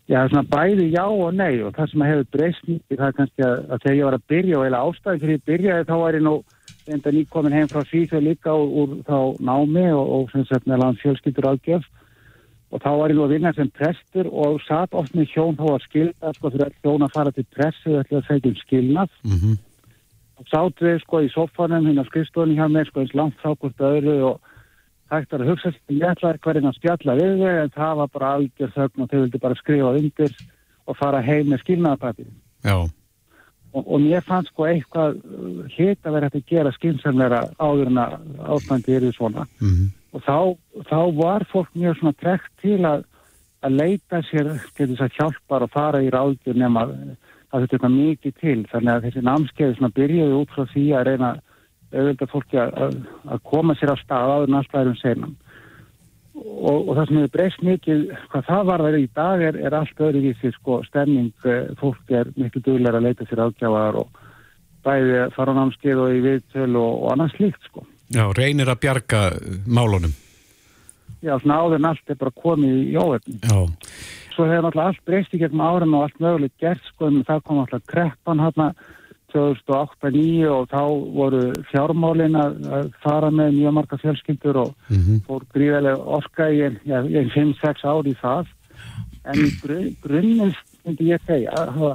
Já, 0.05 0.19
svona 0.29 0.45
bæði 0.45 0.91
já 0.93 1.03
og 1.09 1.33
nei 1.33 1.63
og 1.65 1.73
það 1.73 1.87
sem 1.89 2.03
hefur 2.05 2.27
breyst 2.35 2.67
mikið 2.69 2.99
það 2.99 3.07
er 3.07 3.15
kannski 3.17 3.45
að, 3.45 3.55
að 3.73 3.79
þegar 3.83 3.95
ég 3.97 4.05
var 4.05 4.17
að 4.17 4.27
byrja 4.29 4.57
og 4.59 4.65
eða 4.67 4.81
ástæði 4.85 5.21
fyrir 5.23 5.39
að 5.39 5.47
byrjaði 5.49 5.87
þá 5.89 5.95
var 6.01 6.17
ég 6.17 6.25
nú 6.25 6.33
enda 6.93 7.13
nýkomin 7.15 7.55
heim 7.57 7.69
frá 7.71 7.81
Svíþjóð 7.89 8.27
líka 8.27 8.53
úr, 8.53 8.69
úr 8.83 8.91
þá 9.07 9.17
námi 9.41 9.85
og, 9.89 10.11
og 10.17 10.27
sem 10.29 10.45
sagt 10.45 10.69
meðan 10.69 10.99
fjölskyldur 11.01 11.49
aðgjöf 11.49 11.87
og 12.69 12.83
þá 12.83 12.89
var 12.99 13.13
ég 13.13 13.17
nú 13.17 13.25
að 13.25 13.33
vinna 13.33 13.53
sem 13.57 13.71
prestur 13.73 14.29
og 14.29 14.61
satt 14.67 14.93
oft 14.93 15.15
með 15.17 15.31
hjón 15.33 15.57
þá 15.57 15.65
að 15.71 15.85
skilna 15.87 16.33
sko 16.37 16.51
fyrir 16.53 16.67
að 16.67 16.77
hjón 16.85 17.05
að 17.07 17.15
fara 17.17 17.33
til 17.33 17.45
pressu 17.55 17.95
og 17.95 18.01
ætla 18.03 18.21
að 18.21 18.27
segja 18.29 18.51
um 18.51 18.59
skilnað 18.61 19.19
mm 19.25 19.37
-hmm. 19.39 19.55
og 20.37 20.51
sátt 20.53 20.85
við 20.85 20.99
sko 21.01 21.21
í 21.25 21.31
sofanum 21.33 21.87
hérna 21.87 22.05
á 22.05 22.09
skrifstofunni 22.09 22.59
hjá 22.59 22.67
mér 22.69 22.85
sko 22.85 23.01
eins 23.01 23.17
langt 23.17 23.41
frá 23.41 23.57
hvort 23.57 23.79
öðru 23.81 24.17
og 24.29 24.41
hægt 25.15 25.33
að 25.33 25.47
hugsa 25.49 25.71
ég 25.89 26.03
ætlaði 26.09 26.43
hverjum 26.43 26.69
að 26.69 26.77
spjalla 26.79 27.17
við 27.19 27.39
þau 27.41 27.55
en 27.63 27.73
það 27.75 27.95
var 28.01 28.13
bara 28.17 28.33
algjör 28.39 28.75
þögn 28.75 29.01
og 29.05 29.09
þau 29.09 29.17
vildi 29.21 29.41
bara 29.47 29.61
skrifa 29.61 29.95
undir 30.01 30.37
og 30.85 30.99
fara 30.99 31.25
heim 31.25 31.49
með 31.49 31.63
skilnaðapapir 31.65 32.29
og, 33.75 33.83
og 33.83 34.01
mér 34.01 34.23
fannst 34.25 34.51
sko 34.53 34.67
eitthvað 34.69 35.19
uh, 35.19 35.91
að 35.91 36.15
vera 36.15 36.29
hægt 36.29 36.39
að 36.39 36.51
gera 36.51 36.73
skilsamleira 36.75 37.41
áður 37.59 37.91
en 37.91 38.01
að 38.01 38.15
ástandi 38.55 38.95
eru 38.95 39.11
svona. 39.15 39.45
Mm 39.59 39.73
-hmm. 39.73 39.89
og 40.15 40.23
þá, 40.27 40.37
þá 40.89 40.99
var 41.19 41.47
fólk 41.51 41.69
mjög 41.73 41.99
svona 41.99 42.19
trekt 42.21 42.51
til 42.61 42.79
að, 42.85 43.03
að 43.61 43.77
leita 43.81 44.21
sér 44.29 44.51
til 44.77 44.89
þess 44.93 45.07
að 45.07 45.15
hjálpar 45.19 45.65
og 45.67 45.71
fara 45.71 46.03
í 46.03 46.11
ráðgjur 46.13 46.55
nema 46.55 46.87
að 47.51 47.67
þetta 47.67 47.85
er 47.87 47.97
mikið 47.99 48.33
til. 48.39 48.59
Þannig 48.71 48.93
að 48.93 49.03
þessi 49.05 49.21
námskeiði 49.21 49.75
svona 49.75 49.97
byrjuði 49.99 50.39
út 50.39 50.55
frá 50.55 50.63
því 50.73 50.85
að 50.95 51.05
reyna 51.07 51.29
auðvitað 51.95 52.31
fólki 52.31 52.61
að, 52.61 52.99
að 53.31 53.43
koma 53.51 53.75
sér 53.79 53.93
á 53.93 53.97
stað 54.01 54.33
áður 54.35 54.51
en 54.51 54.59
alltaf 54.59 54.81
erum 54.81 54.99
senum 54.99 55.35
og, 56.35 56.89
og 56.89 56.91
það 56.97 57.07
sem 57.07 57.19
hefur 57.19 57.33
breyst 57.35 57.63
mikið 57.65 58.03
hvað 58.31 58.47
það 58.49 58.67
var 58.69 58.83
verið 58.85 59.05
í 59.05 59.09
dag 59.15 59.43
er, 59.49 59.59
er 59.67 59.77
allt 59.77 60.03
öðruvísi 60.07 60.51
sko 60.57 60.81
stemning 60.87 61.47
eh, 61.47 61.71
fólki 61.79 62.19
er 62.19 62.31
miklu 62.35 62.63
dugleira 62.65 62.99
að 62.99 63.09
leita 63.09 63.27
sér 63.29 63.45
ágjáðar 63.47 64.01
og 64.03 64.21
bæði 64.85 65.23
fara 65.35 65.55
á 65.55 65.57
námskeið 65.59 66.03
og 66.03 66.13
í 66.13 66.21
viðtöl 66.25 66.71
og, 66.73 66.91
og 67.05 67.07
annars 67.15 67.39
líkt 67.41 67.69
sko. 67.69 67.85
Já, 68.13 68.27
reynir 68.37 68.69
að 68.69 68.83
bjarga 68.83 69.21
málunum. 69.65 70.13
Já, 71.25 71.33
svona 71.41 71.61
áður 71.63 71.79
en 71.79 71.87
allt 71.89 72.11
er 72.11 72.19
bara 72.21 72.35
komið 72.37 72.75
í 72.83 72.97
óverðin 72.99 73.39
Já. 73.41 73.57
Svo 74.35 74.45
hefur 74.49 74.67
alltaf 74.67 74.89
allt 74.89 75.05
breyst 75.07 75.33
í 75.33 75.39
gegnum 75.41 75.63
árin 75.63 75.95
og 75.95 76.05
allt 76.05 76.21
mögulegt 76.21 76.57
gert 76.61 76.83
sko 76.91 77.09
en 77.09 77.23
það 77.25 77.43
kom 77.47 77.61
alltaf 77.63 77.85
kreppan 77.89 78.43
hérna 78.43 78.67
2008-2009 79.35 80.51
og 80.51 80.67
þá 80.71 80.83
voru 81.19 81.41
fjármálin 81.71 82.37
að 82.39 82.91
fara 83.03 83.31
með 83.31 83.57
mjög 83.59 83.75
marga 83.77 83.99
fjölskyldur 84.01 84.61
og 84.63 84.75
mm 84.89 85.01
-hmm. 85.01 85.23
fór 85.27 85.47
gríðarlega 85.53 86.13
orka 86.19 86.49
í 86.49 86.61
einn 86.65 86.79
ja, 86.85 87.03
5-6 87.03 87.85
ári 87.85 88.15
í 88.15 88.21
það 88.21 88.47
en 89.25 89.43
grunnins 90.03 90.57
myndi 90.85 91.09
ég 91.09 91.21
segja, 91.25 91.51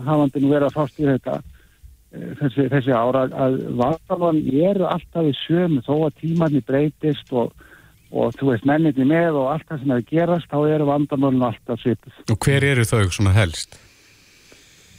hafandi 0.07 0.43
nú 0.43 0.53
verið 0.53 0.70
að 0.70 0.76
fást 0.76 1.01
í 1.01 1.07
þetta 1.07 1.36
eh, 1.41 2.30
þessi, 2.41 2.68
þessi 2.72 2.95
ára 2.95 3.26
að 3.30 3.59
vandalvan 3.78 4.41
eru 4.51 4.88
alltaf 4.91 5.28
í 5.30 5.34
sömu 5.47 5.82
þó 5.86 5.95
að 6.09 6.16
tímanni 6.22 6.62
breytist 6.66 7.30
og, 7.32 7.53
og 8.11 8.34
þú 8.38 8.51
veist 8.51 8.66
menninni 8.66 9.07
með 9.07 9.38
og 9.43 9.53
allt 9.55 9.68
það 9.68 9.84
sem 9.84 9.95
hefur 9.95 10.09
gerast 10.11 10.51
þá 10.51 10.59
eru 10.74 10.91
vandalvan 10.91 11.47
alltaf 11.51 11.80
svipið. 11.84 12.18
Og 12.34 12.43
hver 12.43 12.66
eru 12.72 12.88
þau 12.88 13.07
svona 13.14 13.36
helst? 13.36 13.78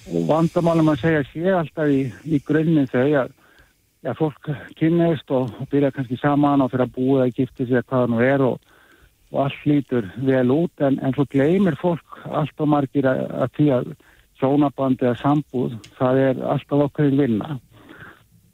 Og 0.10 0.26
vandamálum 0.30 0.90
að 0.94 1.04
segja 1.04 1.22
sé 1.30 1.54
alltaf 1.54 1.92
í, 1.94 2.02
í 2.26 2.40
grunninn 2.48 2.90
þau 2.90 3.06
að 3.06 3.32
já, 4.02 4.14
fólk 4.18 4.50
kynneist 4.80 5.30
og, 5.36 5.52
byrja 5.72 5.92
kannski 5.96 6.18
saman 6.22 6.64
og 6.66 6.72
fyrir 6.74 6.88
að 6.88 6.96
búa 6.98 7.26
að 7.28 7.36
gifti 7.38 7.68
sig 7.70 7.84
hvað 7.86 8.06
það 8.06 8.14
nú 8.16 8.22
er 8.26 8.46
og, 8.48 8.72
og 9.32 9.44
allt 9.46 9.68
lítur 9.70 10.08
vel 10.26 10.48
út. 10.56 10.74
En, 10.82 10.98
en 11.06 11.14
svo 11.14 11.28
gleymir 11.30 11.78
fólk 11.82 12.24
alltaf 12.26 12.68
margir 12.68 13.06
að, 13.10 13.22
að 13.46 13.54
því 13.60 13.68
að 13.78 13.92
sjónabandi 14.42 15.06
eða 15.06 15.20
sambúð, 15.22 15.78
það 16.00 16.24
er 16.26 16.42
alltaf 16.56 16.88
okkur 16.88 17.14
vinna. 17.20 17.60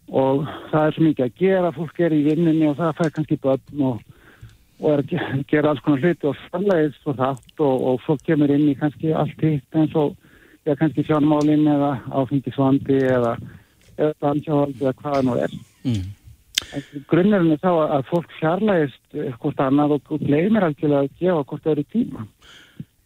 Og 0.08 0.44
það 0.72 0.84
er 0.84 0.94
svo 0.96 1.04
mikið 1.08 1.26
að 1.26 1.40
gera, 1.40 1.74
fólk 1.76 1.98
er 2.04 2.14
í 2.16 2.22
vinninni 2.28 2.68
og 2.70 2.78
það 2.80 2.94
fær 3.00 3.16
kannski 3.16 3.40
börn 3.44 3.82
og, 3.88 4.04
og 4.84 4.92
er 4.94 5.02
að 5.04 5.10
ge- 5.16 5.42
gera 5.52 5.72
alls 5.72 5.84
konar 5.84 6.04
hluti 6.04 6.28
og 6.30 6.38
fannlegist 6.52 7.08
og 7.08 7.18
það 7.20 7.42
og, 7.64 7.76
og 7.92 8.02
fólk 8.06 8.24
kemur 8.28 8.52
inn 8.56 8.68
í 8.72 8.76
kannski 8.80 9.16
allt 9.16 9.44
hitt 9.44 9.80
eins 9.80 9.96
og 10.00 10.16
ja, 10.68 10.76
kannski 10.76 11.06
sjónmálinn 11.08 11.66
eða 11.72 11.94
áfengisvandi 12.22 13.00
eða 13.08 13.34
eða 13.98 14.14
dansjáhaldi 14.22 14.84
eða 14.84 14.94
hvað 15.00 15.16
það 15.18 15.26
nú 15.26 15.36
er. 15.42 15.58
Mm. 15.88 16.06
En 16.78 17.04
Grunnurinn 17.10 17.54
er 17.56 17.60
þá 17.62 17.70
að- 17.74 18.08
fólk 18.12 18.32
fjarlægist 18.40 19.20
hvort 19.42 19.62
annað 19.64 19.96
og, 19.98 20.12
gleymir 20.22 20.66
algjörlega 20.68 21.06
að 21.06 21.20
gefa 21.22 21.44
hvort 21.50 21.64
það 21.64 21.72
eru 21.76 21.86
tíma. 21.94 22.28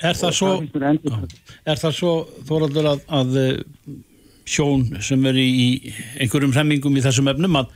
Er 0.01 0.17
það 0.17 0.33
svo, 0.33 0.51
endur, 0.81 1.17
er 1.65 1.77
það 1.77 1.93
svo 1.93 2.13
Þóraldur 2.47 2.87
að, 2.89 3.01
að 3.07 3.35
eh, 3.37 3.59
hjón 4.49 4.87
sem 5.03 5.25
er 5.29 5.37
í 5.37 5.93
einhverjum 6.19 6.55
hremmingum 6.55 6.97
í 6.97 7.03
þessum 7.05 7.29
efnum 7.29 7.59
að, 7.61 7.67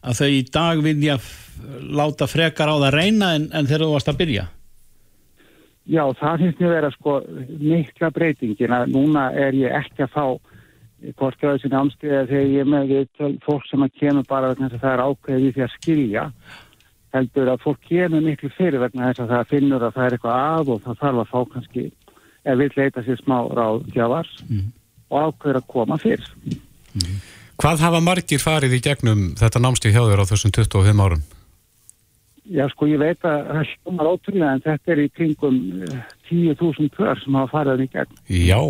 að 0.00 0.22
þau 0.22 0.30
í 0.32 0.42
dag 0.56 0.80
vilja 0.82 1.18
láta 1.92 2.26
frekar 2.30 2.72
á 2.72 2.76
það 2.80 2.94
reyna 2.96 3.34
en, 3.36 3.50
en 3.52 3.68
þegar 3.68 3.84
þú 3.86 3.92
varst 3.92 4.08
að 4.08 4.20
byrja? 4.22 4.46
Já, 5.86 6.02
það 6.18 6.42
finnst 6.42 6.60
mér 6.60 6.72
vera 6.74 6.90
sko 6.96 7.16
mikla 7.62 8.10
breytingin 8.14 8.74
að 8.74 8.92
núna 8.94 9.28
er 9.38 9.54
ég 9.54 9.74
ekki 9.78 10.06
að 10.06 10.14
fá 10.16 10.24
hvort 11.18 11.38
gráðu 11.38 11.60
sinni 11.62 11.78
ámstíða 11.78 12.24
þegar 12.30 12.48
ég 12.50 12.62
er 12.64 12.70
með 12.72 13.36
fólk 13.44 13.66
sem 13.68 13.84
að 13.84 13.98
kemur 14.00 14.26
bara 14.26 14.50
vegna 14.50 14.70
þess 14.70 14.80
að 14.80 14.86
það 14.86 14.94
er 14.96 15.04
ákveðið 15.04 15.54
því 15.54 15.64
að 15.66 15.76
skilja 15.76 16.24
heldur 17.16 17.52
að 17.52 17.62
fólk 17.62 17.86
kemur 17.86 18.24
miklu 18.24 18.50
fyrir 18.56 18.82
vegna 18.82 19.12
þess 19.12 19.24
að 19.24 19.32
það 19.34 19.52
finnur 19.52 19.86
að 19.86 19.94
það 19.94 20.06
er 20.06 20.16
eitthvað 20.16 20.42
að 20.42 20.72
og 20.74 20.82
það 20.86 21.00
þarf 21.04 21.22
að 21.22 21.30
fá 21.30 21.38
kannski 21.54 21.86
eða 22.46 22.58
vil 22.62 22.70
leita 22.76 23.06
sér 23.06 23.22
smá 23.22 23.38
ráðgjafar 23.60 24.34
og 25.06 25.16
ákveður 25.22 25.60
að 25.60 25.70
koma 25.70 25.98
fyrr. 26.02 26.26
Hvað 27.56 27.86
hafa 27.86 28.02
margir 28.04 28.42
farið 28.42 28.76
í 28.76 28.82
gegnum 28.84 29.26
þetta 29.38 29.62
námstíð 29.62 29.96
hjá 29.96 30.02
þér 30.02 30.22
á 30.26 30.30
þessum 30.32 30.54
25 30.58 31.04
árum? 31.06 31.26
Já, 32.46 32.66
sko, 32.70 32.86
ég 32.90 33.00
veit 33.02 33.24
að 33.26 33.48
það 33.48 33.70
hljómar 33.72 34.10
ótrúlega 34.12 34.52
en 34.54 34.64
þetta 34.66 34.92
er 34.94 35.02
í 35.02 35.08
kringum 35.16 35.56
eh, 35.86 35.96
10.000 36.30 36.92
pör 36.94 37.22
sem 37.22 37.38
hafa 37.40 37.52
farið 37.54 37.84
í 37.86 37.88
gegn 37.94 38.20
Já, 38.46 38.60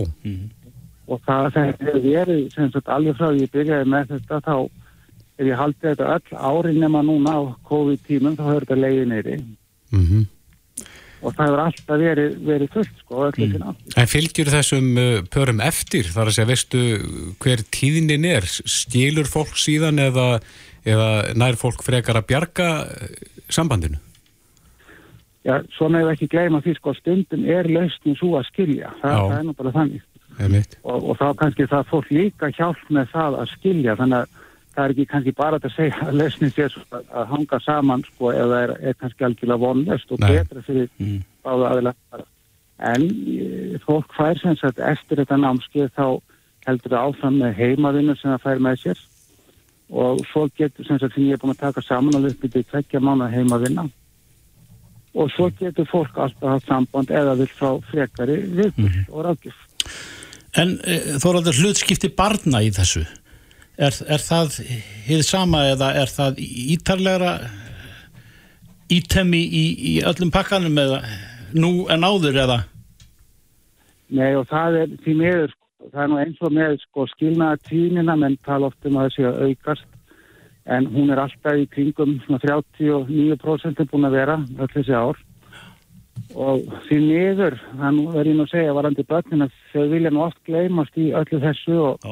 og 1.06 1.20
það 1.26 1.50
það 1.56 1.68
hefur 1.70 2.00
verið 2.06 2.46
sem 2.54 2.70
sagt 2.72 2.92
alveg 2.92 3.18
frá 3.18 3.28
ég 3.36 3.52
byrjaði 3.52 3.90
með 3.92 4.14
þetta 4.14 4.40
þá 4.46 4.54
ef 5.36 5.44
ég 5.44 5.60
haldi 5.60 5.82
þetta 5.84 6.14
öll 6.16 6.40
árin 6.50 6.80
nema 6.80 7.04
núna 7.04 7.36
á 7.36 7.40
COVID-tímum 7.68 8.38
þá 8.38 8.46
hefur 8.48 8.66
þetta 8.66 8.80
leiðið 8.80 9.12
neyri 9.12 9.36
mm 9.92 10.24
og 11.24 11.34
það 11.34 11.48
hefur 11.48 11.62
alltaf 11.62 12.00
verið, 12.00 12.34
verið 12.46 12.72
fullt 12.74 13.00
sko 13.00 13.22
öllu 13.26 13.46
mm. 13.46 13.54
sinna. 13.54 13.74
En 13.96 14.10
fylgjur 14.10 14.52
þessum 14.52 14.90
uh, 15.00 15.06
pörum 15.32 15.62
eftir? 15.64 16.10
Þar 16.14 16.30
að 16.30 16.36
segja, 16.36 16.50
veistu 16.50 16.82
hver 17.42 17.64
tíðnin 17.74 18.26
er? 18.28 18.46
Stílur 18.46 19.30
fólk 19.30 19.56
síðan 19.60 20.00
eða, 20.02 20.28
eða 20.86 21.08
nær 21.38 21.58
fólk 21.60 21.84
frekar 21.86 22.20
að 22.20 22.28
bjarga 22.32 22.68
uh, 22.84 23.35
sambandinu? 23.52 23.98
Já, 25.46 25.60
svo 25.76 25.86
með 25.92 26.10
ekki 26.14 26.26
gleyma 26.32 26.58
því 26.64 26.74
sko 26.80 26.94
stundum 26.98 27.44
er 27.46 27.68
lausnin 27.70 28.16
svo 28.18 28.32
að 28.38 28.48
skilja 28.48 28.90
það, 29.02 29.20
það 29.30 29.36
er 29.36 29.44
nú 29.46 29.54
bara 29.60 29.72
þannig 29.76 30.02
og, 30.82 30.96
og 30.96 31.14
þá 31.20 31.28
kannski 31.38 31.68
það 31.70 31.86
fólk 31.92 32.10
líka 32.10 32.50
hjálp 32.56 32.90
með 32.92 33.12
það 33.12 33.38
að 33.40 33.52
skilja 33.54 33.94
þannig 34.00 34.24
að 34.24 34.42
það 34.76 34.84
er 34.84 34.92
ekki 34.94 35.06
kannski 35.12 35.34
bara 35.38 35.60
að 35.62 35.72
segja 35.76 36.00
að 36.08 36.18
lausnin 36.20 36.52
sé 36.52 36.66
að, 36.66 37.04
hanga 37.30 37.60
saman 37.64 38.02
sko 38.10 38.32
eða 38.34 38.62
er, 38.66 38.72
er 38.90 38.98
kannski 39.00 39.24
algjörlega 39.28 39.62
vonlöst 39.62 40.12
og 40.12 40.20
Nei. 40.20 40.32
betra 40.34 40.64
fyrir 40.66 40.90
Mm. 40.98 41.22
báða 41.46 41.70
aðeins 41.70 42.26
en 42.76 43.02
e, 43.06 43.78
fólk 43.86 44.12
fær 44.18 44.36
sem 44.40 44.56
sagt 44.60 44.78
eftir 44.82 45.22
þetta 45.22 45.38
námskeið 45.40 45.92
þá 45.96 46.06
heldur 46.66 46.92
það 46.92 47.06
áfram 47.06 47.38
með 47.40 47.54
heimavinnu 47.60 48.16
sem 48.18 48.34
það 48.34 48.42
fær 48.44 48.64
með 48.66 48.80
sér 48.82 49.04
og 49.90 50.24
svo 50.32 50.46
getur 50.58 50.86
sem 50.86 50.98
sagt 50.98 51.14
sem 51.14 51.28
ég 51.28 51.36
er 51.36 51.42
búin 51.42 51.54
að 51.54 51.62
taka 51.68 51.84
saman 51.84 52.18
og 52.18 52.26
uppbyggja 52.30 52.66
tveggja 52.72 53.00
mánu 53.00 53.28
heimavinna 53.30 53.86
og 55.16 55.30
svo 55.32 55.48
getur 55.58 55.86
fólk 55.88 56.18
alltaf 56.20 56.56
haft 56.56 56.66
samband 56.68 57.10
eða 57.10 57.36
vil 57.38 57.48
fá 57.56 57.68
frekari 57.90 58.40
viðbúr 58.58 58.96
og 59.08 59.22
ráðgjöf. 59.28 59.62
En 60.60 60.74
e, 60.84 60.98
Þóraldur 61.22 61.56
hlutskipti 61.56 62.10
barna 62.16 62.60
í 62.64 62.72
þessu, 62.74 63.04
er, 63.76 63.96
er 64.08 64.24
það 64.24 64.58
hið 65.06 65.22
sama 65.24 65.64
eða 65.70 65.92
er 66.02 66.12
það 66.12 66.40
ítarlegra 66.76 67.36
ítemi 68.92 69.42
í, 69.42 69.64
í 69.74 69.94
öllum 70.06 70.32
pakkanum 70.34 70.76
eða 70.84 71.02
nú 71.56 71.86
en 71.92 72.04
áður 72.06 72.42
eða? 72.44 72.58
Nei 74.16 74.36
og 74.38 74.46
það 74.50 74.80
er 74.82 74.92
því 75.02 75.14
miður, 75.18 75.54
sko, 75.54 75.65
það 75.92 76.02
er 76.02 76.10
nú 76.10 76.18
eins 76.20 76.42
og 76.44 76.54
með 76.54 76.76
sko, 76.82 77.06
skilnaða 77.12 77.60
tíðnina, 77.68 78.16
menn 78.18 78.36
tala 78.46 78.70
oft 78.70 78.88
um 78.88 78.98
að 78.98 79.08
það 79.08 79.14
sé 79.14 79.26
að 79.28 79.40
aukast, 79.46 79.88
en 80.76 80.86
hún 80.90 81.12
er 81.14 81.22
alltaf 81.22 81.60
í 81.60 81.66
kringum 81.70 82.16
svona 82.24 82.42
39% 82.42 83.82
er 83.82 83.90
búin 83.90 84.08
að 84.08 84.16
vera 84.18 84.38
öll 84.58 84.70
þessi 84.74 84.96
ár. 84.96 85.20
Og 86.36 86.64
því 86.88 86.98
miður, 87.04 87.58
þannig 87.78 88.16
er 88.18 88.30
ég 88.30 88.38
nú 88.38 88.46
að 88.46 88.54
segja 88.54 88.76
varandi 88.76 89.04
börnin 89.06 89.46
að 89.46 89.58
þau 89.72 89.84
vilja 89.92 90.12
nú 90.12 90.24
oft 90.24 90.40
gleymast 90.48 90.98
í 90.98 91.10
öllu 91.16 91.40
þessu 91.44 91.76
og, 91.92 92.08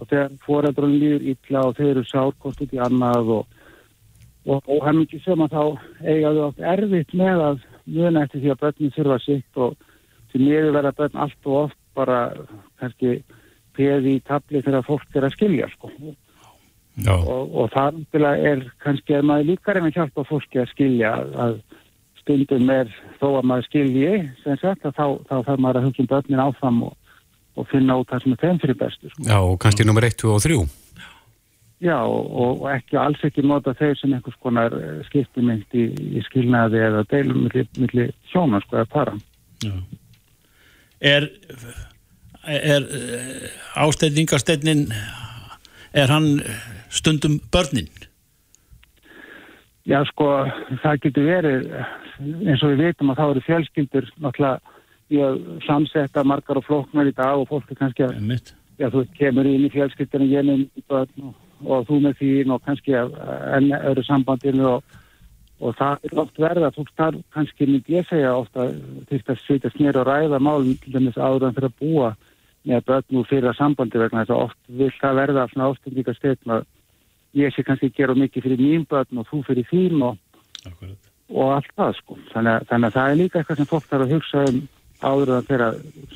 og 0.00 0.08
þegar 0.10 0.34
foreldrun 0.46 0.96
líður 0.98 1.28
illa 1.34 1.66
og 1.68 1.76
þau 1.78 1.84
eru 1.90 2.04
sárkost 2.08 2.64
út 2.64 2.74
í 2.74 2.82
annað 2.82 3.30
og, 3.36 3.62
og 4.48 4.68
óhæmingi 4.68 5.20
sem 5.22 5.44
að 5.44 5.54
þá 5.54 5.62
eiga 6.02 6.34
þau 6.34 6.42
oft 6.48 6.66
erfitt 6.74 7.14
með 7.20 7.44
að 7.46 7.62
muna 7.84 8.24
eftir 8.24 8.42
því 8.42 8.52
að 8.54 8.60
börnin 8.64 8.94
þurfa 8.96 9.20
sitt 9.22 9.62
og 9.66 9.78
því 10.32 10.42
miður 10.42 10.76
verða 10.80 10.96
börn 10.98 11.22
allt 11.24 11.50
og 11.50 11.58
oft 11.66 11.78
bara 11.96 12.20
kannski 12.80 13.22
peði 13.74 14.18
í 14.18 14.24
tabli 14.26 14.62
þegar 14.62 14.86
fólk 14.86 15.16
er 15.18 15.26
að 15.28 15.34
skilja 15.36 15.70
sko. 15.74 15.90
Og, 17.10 17.54
og 17.58 17.72
það 17.74 18.04
er 18.22 18.60
kannski 18.84 19.16
að 19.18 19.26
maður 19.30 19.48
líka 19.48 19.74
reyna 19.74 19.90
hjálpa 19.90 20.22
fólki 20.28 20.60
að 20.62 20.70
skilja 20.70 21.10
að, 21.42 21.56
stundum 22.22 22.70
er 22.70 22.92
þó 23.18 23.26
að 23.40 23.48
maður 23.50 23.66
skilji 23.68 24.12
sem 24.44 24.60
sagt 24.60 24.86
að 24.86 24.94
þá, 24.94 25.06
þá 25.26 25.34
þarf 25.48 25.64
maður 25.64 25.80
að 25.80 25.88
hugsa 25.88 26.04
um 26.04 26.10
börnin 26.12 26.44
áfram 26.44 26.78
og, 26.86 26.94
og 27.58 27.68
finna 27.72 27.98
út 27.98 28.12
það 28.12 28.22
sem 28.22 28.36
er 28.36 28.42
þeim 28.44 28.62
fyrir 28.62 28.80
bestu 28.84 29.10
sko. 29.10 29.26
Já, 29.26 29.36
og 29.42 29.58
kannski 29.64 29.86
nummer 29.88 30.06
1, 30.06 30.16
2 30.22 30.32
og 30.36 30.46
3. 30.46 30.62
Já, 31.84 31.98
og, 31.98 32.30
og 32.38 32.64
ekki 32.70 32.96
alls 32.96 33.26
ekki 33.26 33.42
nota 33.44 33.74
þau 33.76 33.90
sem 33.98 34.14
einhvers 34.14 34.38
konar 34.40 34.78
eh, 34.78 35.02
skiptimynd 35.10 35.74
í, 35.76 35.88
í 36.16 36.22
skilnaði 36.30 36.80
eða 36.80 37.02
deilum 37.10 37.42
milli, 37.44 37.66
milli 37.82 38.06
sjóna 38.30 38.62
sko 38.64 38.78
eða 38.80 38.90
para. 38.94 39.18
Já. 39.64 39.74
Er, 41.00 41.26
er 42.46 42.86
ástæðingarsteinnin, 43.76 44.86
er 45.92 46.08
hann 46.12 46.40
stundum 46.90 47.40
börnin? 47.52 47.88
Já, 49.84 50.00
sko, 50.08 50.28
það 50.80 51.00
getur 51.04 51.26
verið, 51.28 51.66
eins 52.48 52.62
og 52.64 52.72
við 52.72 52.84
veitum 52.86 53.10
að 53.12 53.18
þá 53.20 53.24
eru 53.30 53.42
fjölskyldur 53.44 54.06
náttúrulega 54.24 54.60
í 55.12 55.20
að 55.20 55.40
samsetta 55.66 56.24
margar 56.24 56.56
og 56.56 56.64
flóknar 56.64 57.10
í 57.10 57.12
dag 57.12 57.36
og 57.36 57.48
fólk 57.50 57.68
er 57.74 57.76
kannski 57.82 58.06
að, 58.06 58.14
já, 58.80 58.88
þú 58.88 59.02
kemur 59.18 59.44
inn 59.50 59.66
í 59.68 60.82
börn 60.88 61.26
og, 61.28 61.34
og 61.68 61.84
þú 61.90 62.00
með 62.06 62.16
þín 62.22 62.54
og 62.56 62.62
kannski 62.64 62.96
að- 62.96 63.12
enn 63.58 63.68
öðru 63.76 64.04
sambandinu 64.08 64.64
og, 64.78 64.96
og 65.64 65.72
það 65.78 66.04
er 66.10 66.18
oft 66.20 66.38
verða, 66.42 66.68
fólk 66.76 66.90
þarf 66.98 67.22
kannski 67.32 67.66
myndi 67.70 67.94
ég 67.96 68.06
segja 68.10 68.34
ofta 68.36 68.66
til 69.08 69.20
að 69.32 69.40
sitja 69.46 69.70
snýr 69.72 69.96
og 70.02 70.06
ræða 70.10 70.40
málum 70.44 70.74
til 70.82 70.92
dæmis 70.92 71.16
áður 71.16 71.48
en 71.48 71.56
fyrir 71.56 71.70
að 71.70 71.78
búa 71.80 72.10
með 72.68 72.84
börn 72.88 73.18
úr 73.20 73.26
fyrir 73.28 73.56
sambandi 73.56 74.00
vegna 74.00 74.22
þess 74.24 74.34
að 74.34 74.42
oft 74.46 74.58
vil 74.80 74.90
það 75.00 75.18
verða 75.20 75.46
svona 75.52 75.70
ástendíka 75.72 76.14
stefn 76.16 76.54
að 76.58 76.66
ég 77.40 77.52
sé 77.56 77.64
kannski 77.66 77.90
gera 77.96 78.14
mikið 78.16 78.44
fyrir 78.46 78.60
mín 78.62 78.84
börn 78.88 79.20
og 79.22 79.26
þú 79.32 79.40
fyrir 79.48 79.66
þín 79.72 80.04
og, 80.06 80.16
og 81.34 81.50
allt 81.56 81.72
það 81.76 81.96
sko. 81.98 82.16
Þannig, 82.32 82.52
að- 82.60 82.66
þannig 82.70 82.88
að 82.90 82.96
það 82.98 83.10
er 83.10 83.20
líka 83.20 83.40
eitthvað 83.40 83.56
sem 83.62 83.70
fólk 83.72 83.88
þarf 83.90 84.04
að 84.06 84.14
hugsa 84.14 84.44
um 84.52 84.62
áður 85.04 85.32
en 85.38 85.46
þeirra 85.48 85.68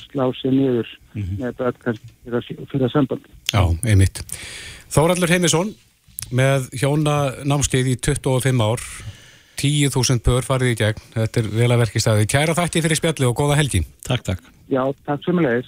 slá 0.05 0.25
sér 0.39 0.55
niður 0.57 0.93
með 1.41 1.57
börn 1.59 1.81
kannski 1.85 2.09
fyrir, 2.25 2.67
fyrir 2.73 2.93
sambandi. 2.95 3.29
Já, 3.53 3.63
einmitt. 3.85 4.23
Þóraldur 4.89 5.29
Heimisson 5.35 5.75
með 6.33 6.69
hjóna 6.81 7.17
námskeið 7.49 7.93
í 7.93 7.97
25 8.09 8.61
ár 8.65 8.81
10.000 9.59 10.23
pör 10.23 10.47
farið 10.47 10.75
í 10.75 10.79
gegn 10.79 11.03
þetta 11.17 11.43
er 11.43 11.51
vel 11.59 11.71
að 11.75 11.83
verki 11.83 12.03
staði. 12.03 12.29
Kæra 12.31 12.55
þætti 12.55 12.85
fyrir 12.85 13.01
spjalli 13.01 13.27
og 13.27 13.35
góða 13.39 13.59
helgi 13.59 13.83
Takk, 14.07 14.23
takk. 14.31 14.45
Já, 14.71 14.83
takk 15.09 15.25
sem 15.25 15.41
leiðis. 15.43 15.67